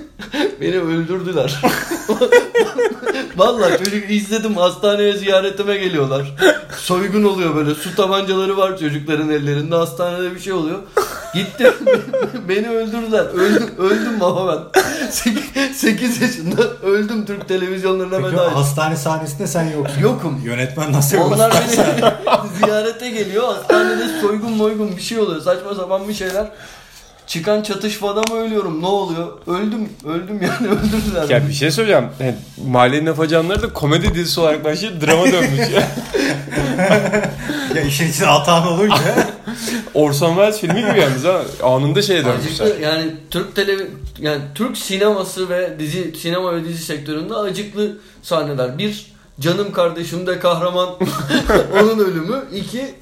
beni 0.61 0.79
öldürdüler. 0.79 1.61
Vallahi 3.37 3.77
çocuk 3.83 4.11
izledim 4.11 4.57
hastaneye 4.57 5.13
ziyaretime 5.13 5.77
geliyorlar. 5.77 6.35
Soygun 6.77 7.23
oluyor 7.23 7.55
böyle 7.55 7.75
su 7.75 7.95
tabancaları 7.95 8.57
var 8.57 8.77
çocukların 8.77 9.29
ellerinde 9.29 9.75
hastanede 9.75 10.35
bir 10.35 10.39
şey 10.39 10.53
oluyor. 10.53 10.79
Gittim 11.33 11.73
beni 12.49 12.69
öldürdüler. 12.69 13.25
Öldüm, 13.25 13.69
öldüm 13.77 14.19
baba 14.19 14.67
ben. 14.73 14.81
8 15.73 16.21
yaşında 16.21 16.61
öldüm 16.83 17.25
Türk 17.25 17.47
televizyonlarına 17.47 18.17
Peki 18.17 18.31
veda 18.31 18.55
hastane 18.55 18.95
sahnesinde 18.95 19.47
sen 19.47 19.63
yoksun. 19.63 20.01
Yokum. 20.01 20.41
Yönetmen 20.45 20.93
nasıl 20.93 21.17
Onlar 21.17 21.51
gösterse? 21.51 21.95
beni 22.25 22.65
ziyarete 22.65 23.09
geliyor. 23.09 23.47
Hastanede 23.55 24.21
soygun 24.21 24.51
moygun 24.51 24.97
bir 24.97 25.01
şey 25.01 25.19
oluyor. 25.19 25.41
Saçma 25.41 25.75
sapan 25.75 26.07
bir 26.07 26.13
şeyler. 26.13 26.47
Çıkan 27.27 27.61
çatışmada 27.61 28.21
mı 28.21 28.39
ölüyorum? 28.41 28.81
Ne 28.81 28.85
oluyor? 28.85 29.27
Öldüm. 29.47 29.89
Öldüm 30.05 30.41
yani 30.41 30.67
öldürdüler. 30.71 31.29
Ya 31.29 31.47
bir 31.47 31.53
şey 31.53 31.71
söyleyeceğim. 31.71 32.07
Yani, 32.19 32.35
Mahallenin 32.67 33.05
Afacanları 33.05 33.61
da 33.61 33.73
komedi 33.73 34.15
dizisi 34.15 34.39
olarak 34.39 34.63
başlayıp 34.63 35.05
drama 35.05 35.25
dönmüş 35.25 35.59
ya. 35.59 35.87
ya 37.75 37.81
işin 37.81 38.09
içine 38.09 38.27
atan 38.27 38.67
olunca. 38.67 38.95
Orson 39.93 40.35
Welles 40.35 40.59
filmi 40.59 40.79
gibi 40.79 40.99
yalnız 40.99 41.23
ha. 41.23 41.41
Anında 41.63 42.01
şeye 42.01 42.25
dönmüşler. 42.25 42.65
Acıklı 42.65 42.83
yani 42.83 43.11
Türk 43.29 43.55
televi 43.55 43.87
yani 44.19 44.41
Türk 44.55 44.77
sineması 44.77 45.49
ve 45.49 45.79
dizi 45.79 46.13
sinema 46.17 46.55
ve 46.55 46.63
dizi 46.63 46.83
sektöründe 46.83 47.35
acıklı 47.35 47.97
sahneler. 48.21 48.77
Bir 48.77 49.11
canım 49.39 49.71
kardeşim 49.71 50.27
de 50.27 50.39
kahraman 50.39 50.89
onun 51.73 51.99
ölümü. 51.99 52.43
İki 52.53 52.95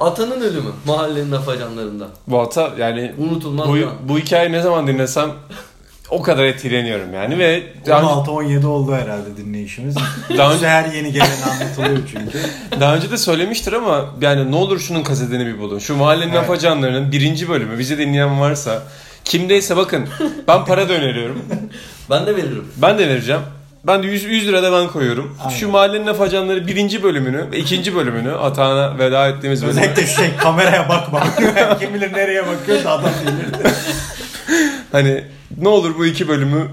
Atanın 0.00 0.40
ölümü 0.40 0.70
mahallenin 0.86 1.32
afacanlarında. 1.32 2.06
Bu 2.26 2.38
hata 2.40 2.70
yani 2.78 3.12
Unutulmaz 3.18 3.68
bu, 3.68 3.76
bu 4.08 4.18
hikayeyi 4.18 4.52
ne 4.52 4.62
zaman 4.62 4.86
dinlesem 4.86 5.30
o 6.10 6.22
kadar 6.22 6.44
etkileniyorum 6.44 7.14
yani 7.14 7.38
ve 7.38 7.62
daha, 7.86 8.00
16-17 8.02 8.66
oldu 8.66 8.94
herhalde 8.94 9.36
dinleyişimiz. 9.36 9.96
Daha 10.38 10.54
önce- 10.54 10.68
her 10.68 10.92
yeni 10.92 11.12
gelen 11.12 11.42
anlatılıyor 11.52 12.08
çünkü. 12.12 12.38
daha 12.80 12.96
önce 12.96 13.10
de 13.10 13.18
söylemiştir 13.18 13.72
ama 13.72 14.04
yani 14.20 14.50
ne 14.50 14.56
olur 14.56 14.78
şunun 14.80 15.02
kasetini 15.02 15.46
bir 15.46 15.58
bulun. 15.58 15.78
Şu 15.78 15.96
mahallenin 15.96 16.32
Evet. 16.32 16.40
afacanlarının 16.40 17.12
birinci 17.12 17.48
bölümü 17.48 17.78
bizi 17.78 17.98
dinleyen 17.98 18.40
varsa 18.40 18.82
kimdeyse 19.24 19.76
bakın 19.76 20.08
ben 20.48 20.64
para 20.64 20.88
da 20.88 20.92
öneriyorum. 20.92 21.42
Ben 22.10 22.26
de 22.26 22.36
veririm. 22.36 22.64
Ben 22.76 22.98
de 22.98 23.08
vereceğim. 23.08 23.42
Ben 23.86 24.02
de 24.02 24.06
100, 24.06 24.24
100 24.24 24.48
lira 24.48 24.62
da 24.62 24.72
ben 24.72 24.88
koyuyorum. 24.88 25.36
Aynen. 25.44 25.56
Şu 25.56 25.68
mahallenin 25.68 26.06
afacanları 26.06 26.66
birinci 26.66 27.02
bölümünü 27.02 27.50
ve 27.52 27.58
ikinci 27.58 27.96
bölümünü 27.96 28.32
Atağan'a 28.32 28.98
veda 28.98 29.28
ettiğimiz 29.28 29.62
bölümü. 29.62 29.80
Özellikle 29.80 30.06
şu 30.06 30.16
şey 30.16 30.36
kameraya 30.36 30.88
bakma. 30.88 31.22
Kim 31.80 31.94
bilir 31.94 32.12
nereye 32.12 32.46
bakıyor 32.46 32.84
da 32.84 32.90
adam 32.90 33.10
bilir. 33.22 33.62
Hani 34.92 35.24
ne 35.58 35.68
olur 35.68 35.98
bu 35.98 36.06
iki 36.06 36.28
bölümü 36.28 36.68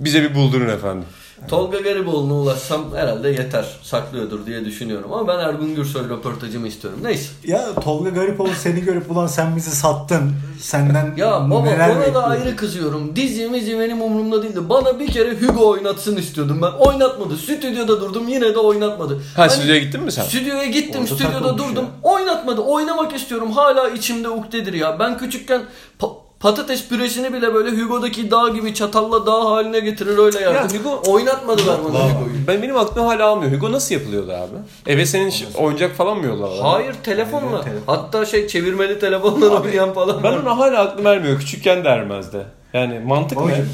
bize 0.00 0.22
bir 0.22 0.34
buldurun 0.34 0.68
efendim. 0.68 1.04
Tolga 1.48 1.78
Gariboğlu'na 1.80 2.34
ulaşsam 2.34 2.84
herhalde 2.96 3.28
yeter. 3.28 3.66
Saklıyordur 3.82 4.46
diye 4.46 4.64
düşünüyorum. 4.64 5.12
Ama 5.12 5.28
ben 5.28 5.38
Ergun 5.38 5.74
Gürsoy 5.74 6.08
röportajımı 6.08 6.68
istiyorum. 6.68 6.98
Neyse. 7.02 7.28
Ya 7.44 7.74
Tolga 7.74 8.10
Garipoğlu 8.10 8.50
seni 8.58 8.80
görüp 8.80 9.10
ulan 9.10 9.26
sen 9.26 9.56
bizi 9.56 9.70
sattın. 9.70 10.32
Senden 10.60 11.14
Ya 11.16 11.50
baba 11.50 11.62
neler 11.62 11.88
ona 11.88 11.94
da 11.96 12.00
bekliyorsun?" 12.00 12.30
ayrı 12.30 12.56
kızıyorum. 12.56 13.16
Dizi 13.16 13.48
mizi 13.48 13.78
benim 13.80 14.02
umurumda 14.02 14.42
değildi. 14.42 14.68
Bana 14.68 14.98
bir 15.00 15.06
kere 15.06 15.34
Hugo 15.40 15.68
oynatsın 15.68 16.16
istiyordum 16.16 16.62
ben. 16.62 16.70
Oynatmadı. 16.86 17.36
Stüdyoda 17.36 18.00
durdum 18.00 18.28
yine 18.28 18.54
de 18.54 18.58
oynatmadı. 18.58 19.14
Ha 19.14 19.42
Hani 19.42 19.50
stüdyoya 19.50 19.80
gittin 19.80 20.02
mi 20.02 20.12
sen? 20.12 20.22
Stüdyoya 20.22 20.64
gittim, 20.66 21.00
Orada 21.02 21.14
stüdyoda 21.14 21.32
takılmış 21.32 21.58
durdum. 21.68 21.84
ya. 21.84 21.90
Oynatmadı. 22.10 22.60
Oynamak 22.60 23.12
istiyorum. 23.16 23.52
Hala 23.52 23.88
içimde 23.88 24.28
ukdedir 24.28 24.72
ya. 24.72 24.98
Ben 24.98 25.18
küçükken 25.18 25.62
pa- 26.00 26.27
patates 26.40 26.88
püresini 26.88 27.32
bile 27.32 27.54
böyle 27.54 27.82
Hugo'daki 27.82 28.30
dağ 28.30 28.48
gibi 28.48 28.74
çatalla 28.74 29.26
dağ 29.26 29.44
haline 29.50 29.80
getirir 29.80 30.18
öyle 30.18 30.40
yerdim. 30.40 30.54
Ya 30.76 30.80
Hugo- 30.82 31.10
Oynatmadılar 31.10 31.78
bana 31.84 31.94
Vallahi. 31.94 32.12
Hugo'yu. 32.12 32.46
Ben 32.46 32.62
benim 32.62 32.76
aklım 32.76 33.06
hala 33.06 33.26
almıyor. 33.26 33.52
Hugo 33.52 33.72
nasıl 33.72 33.94
yapılıyordu 33.94 34.32
abi? 34.32 34.54
Eve 34.92 35.06
senin 35.06 35.30
ş- 35.30 35.44
oyuncak 35.58 35.96
falan 35.96 36.18
mı 36.18 36.26
yolladılar? 36.26 36.66
Hayır 36.72 36.94
telefonla. 37.02 37.64
Telefon. 37.64 37.94
Hatta 37.94 38.26
şey 38.26 38.46
çevirmeli 38.48 38.98
telefonla 38.98 39.46
oynayan 39.48 39.92
falan. 39.94 40.22
Ben 40.22 40.32
var. 40.32 40.38
ona 40.38 40.58
hala 40.58 40.80
aklım 40.80 41.06
ermiyor. 41.06 41.38
Küçükken 41.40 41.84
de 41.84 41.88
ermezdi. 41.88 42.38
Yani 42.72 42.98
mantık? 43.00 43.38
Babacım, 43.38 43.68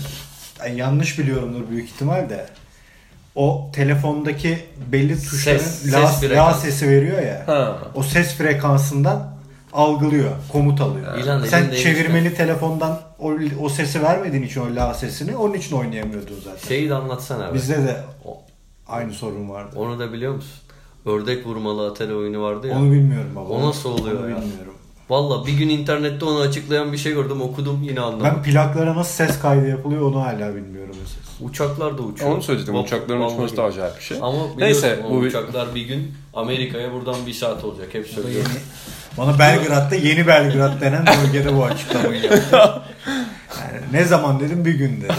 ben 0.65 0.73
yanlış 0.73 1.19
biliyorumdur 1.19 1.71
büyük 1.71 1.89
ihtimal 1.89 2.29
de. 2.31 2.47
O 3.35 3.71
telefondaki 3.75 4.59
belli 4.93 5.23
tuşların 5.23 5.59
Ses, 5.59 5.93
la, 5.93 6.07
ses 6.07 6.31
la 6.31 6.53
sesi 6.55 6.89
veriyor 6.89 7.23
ya. 7.23 7.43
Ha. 7.47 7.79
O 7.95 8.03
ses 8.03 8.35
frekansından 8.35 9.34
algılıyor, 9.75 10.31
komut 10.53 10.81
alıyor. 10.81 11.18
İlan 11.18 11.45
Sen 11.45 11.70
çevirmeli 11.70 12.35
telefondan 12.35 13.01
o, 13.18 13.33
o 13.61 13.68
sesi 13.68 14.03
vermediğin 14.03 14.43
için 14.43 14.61
o 14.61 14.77
la 14.77 14.95
sesini 14.95 15.37
onun 15.37 15.55
için 15.55 15.77
oynayamıyordun 15.77 16.37
zaten. 16.45 16.68
Şeyi 16.68 16.89
de 16.89 16.95
anlatsana 16.95 17.47
abi. 17.47 17.55
Bizde 17.55 17.77
de 17.77 17.97
aynı 18.87 19.12
sorun 19.12 19.51
vardı. 19.51 19.77
Onu 19.79 19.99
da 19.99 20.12
biliyor 20.12 20.35
musun? 20.35 20.61
Ördek 21.07 21.47
vurmalı 21.47 21.91
Atari 21.91 22.14
oyunu 22.14 22.43
vardı 22.43 22.66
ya. 22.68 22.79
Onu 22.79 22.93
bilmiyorum 22.93 23.31
baba. 23.37 23.49
O 23.49 23.68
nasıl 23.68 23.91
oluyor 23.91 24.20
Onu 24.20 24.31
ya? 24.31 24.37
bilmiyorum. 24.37 24.75
Valla 25.11 25.47
bir 25.47 25.53
gün 25.53 25.68
internette 25.68 26.25
onu 26.25 26.39
açıklayan 26.41 26.93
bir 26.93 26.97
şey 26.99 27.12
gördüm 27.12 27.41
okudum 27.43 27.83
yine 27.83 28.01
anlamadım. 28.01 28.33
Ben 28.37 28.43
plaklara 28.43 28.97
nasıl 28.97 29.12
ses 29.12 29.41
kaydı 29.41 29.68
yapılıyor 29.68 30.03
onu 30.03 30.20
hala 30.22 30.55
bilmiyorum 30.55 30.97
mesela. 31.03 31.24
Uçaklar 31.41 31.99
da 31.99 32.03
uçuyor. 32.03 32.30
Onu 32.32 32.43
söyledim. 32.43 32.74
Vap- 32.74 32.85
Uçakların 32.85 33.20
vallahi. 33.20 33.35
uçması 33.35 33.57
da 33.57 33.62
acayip 33.64 33.97
bir 33.99 34.03
şey. 34.05 34.18
Ama 34.22 34.39
Neyse 34.59 34.99
bu 35.11 35.22
bir- 35.22 35.26
uçaklar 35.26 35.74
bir 35.74 35.82
gün 35.82 36.14
Amerika'ya 36.35 36.93
buradan 36.93 37.26
bir 37.26 37.32
saat 37.32 37.64
olacak 37.64 37.89
hep 37.95 38.07
söylüyorum. 38.07 38.53
Bana 39.18 39.39
Belgrad'da 39.39 39.95
yeni 39.95 40.26
Belgrad 40.26 40.80
denen 40.80 41.05
bölgede 41.07 41.57
bu 41.57 41.64
açıklamayı 41.64 42.22
yaptı. 42.22 42.82
Yani 43.61 43.80
ne 43.93 44.05
zaman 44.05 44.41
dedim 44.41 44.64
bir 44.64 44.74
gün 44.74 45.01
dedim. 45.01 45.14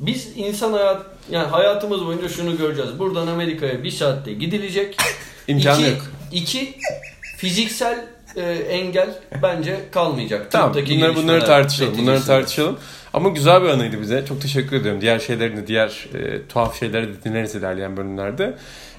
Biz 0.00 0.28
insan 0.36 0.72
hayat 0.72 1.02
yani 1.30 1.46
hayatımız 1.48 2.06
boyunca 2.06 2.28
şunu 2.28 2.56
göreceğiz. 2.56 2.98
Buradan 2.98 3.26
Amerika'ya 3.26 3.82
bir 3.84 3.90
saatte 3.90 4.32
gidilecek. 4.32 4.96
İmkanı 5.48 5.80
iki, 5.80 5.90
yok. 5.90 6.02
iki 6.32 6.74
fiziksel 7.36 8.04
e, 8.36 8.42
engel 8.52 9.14
bence 9.42 9.76
kalmayacak. 9.90 10.50
Tamam 10.50 10.72
Tıptaki 10.72 10.96
bunları, 10.96 11.16
bunları 11.16 11.44
tartışalım. 11.44 11.98
Bunları 11.98 12.24
tartışalım. 12.24 12.78
Ama 13.12 13.28
güzel 13.28 13.62
bir 13.62 13.68
anıydı 13.68 14.00
bize. 14.00 14.24
Çok 14.26 14.40
teşekkür 14.42 14.76
ediyorum. 14.76 15.00
Diğer 15.00 15.18
şeylerini, 15.18 15.66
diğer 15.66 16.08
e, 16.14 16.46
tuhaf 16.48 16.78
şeyleri 16.78 17.08
de 17.08 17.24
dinleriz 17.24 17.54
ilerleyen 17.54 17.96
bölümlerde. 17.96 18.54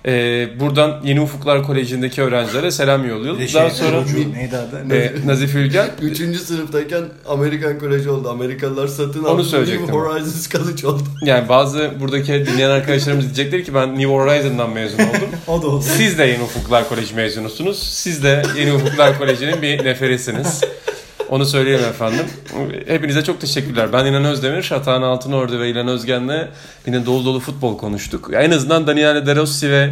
E, 0.08 0.48
buradan 0.60 1.02
Yeni 1.04 1.22
Ufuklar 1.22 1.64
Koleji'ndeki 1.64 2.22
öğrencilere 2.22 2.72
selam 2.72 3.08
yolluyoruz. 3.10 3.40
de 3.40 3.54
Daha 3.54 3.70
şey, 3.70 3.78
sonra 3.88 4.04
çocuğu 4.04 4.34
neydi 4.34 4.58
adı? 4.58 4.96
e, 4.96 5.14
Nazif 5.26 5.56
Ülgen 5.56 5.88
Üçüncü 6.02 6.40
sınıftayken 6.40 7.04
Amerikan 7.28 7.80
Koleji 7.80 8.10
oldu. 8.10 8.30
Amerikalılar 8.30 8.88
satın 8.88 9.24
Onu 9.24 9.30
aldı. 9.30 9.44
söyleyecektim. 9.44 9.86
New 9.88 10.00
Horizons 10.00 10.50
College 10.50 10.88
oldu. 10.88 11.04
yani 11.22 11.50
bazı 11.50 11.92
buradaki 12.00 12.34
dinleyen 12.46 12.70
arkadaşlarımız 12.70 13.26
diyecekler 13.26 13.64
ki 13.66 13.74
ben 13.74 13.90
New 14.00 14.06
Horizon'dan 14.14 14.70
mezun 14.70 14.98
oldum. 15.00 15.30
O 15.48 15.62
da 15.62 15.68
oldu. 15.68 15.84
Siz 15.98 16.18
de 16.18 16.24
Yeni 16.26 16.44
Ufuklar 16.44 16.90
Koleji 16.90 17.16
mezunusunuz. 17.16 17.84
Siz 17.84 18.24
de 18.24 18.42
Yeni 18.60 18.74
Ufuklar 18.74 19.18
Koleji'nin 19.18 19.62
bir 19.62 19.86
neferisiniz. 19.86 20.62
Onu 21.30 21.46
söyleyeyim 21.46 21.84
efendim. 21.90 22.26
Hepinize 22.88 23.24
çok 23.24 23.42
teşekkürler. 23.42 23.94
Ben 23.94 24.06
İnan 24.06 24.26
Özdemir, 24.26 24.72
Atahan 24.72 25.02
Altınordu 25.02 25.60
ve 25.60 25.70
İlan 25.70 25.88
Özgen'le 25.88 26.48
yine 26.88 27.06
dolu 27.06 27.26
dolu 27.26 27.40
futbol 27.40 27.78
konuştuk. 27.78 28.30
En 28.34 28.52
azından 28.52 28.88
Daniele 28.88 29.26
De 29.26 29.36
Rossi 29.36 29.72
ve 29.72 29.90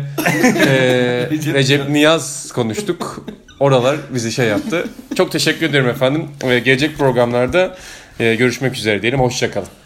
e, 0.68 1.30
Recep 1.54 1.90
Niyaz 1.90 2.52
konuştuk. 2.52 3.26
Oralar 3.60 3.98
bizi 4.14 4.32
şey 4.32 4.48
yaptı. 4.48 4.86
Çok 5.16 5.32
teşekkür 5.32 5.70
ederim 5.70 5.88
efendim. 5.88 6.28
Ve 6.44 6.60
gelecek 6.60 6.98
programlarda 6.98 7.78
e, 8.20 8.36
görüşmek 8.36 8.76
üzere 8.76 9.02
diyelim. 9.02 9.20
Hoşçakalın. 9.20 9.83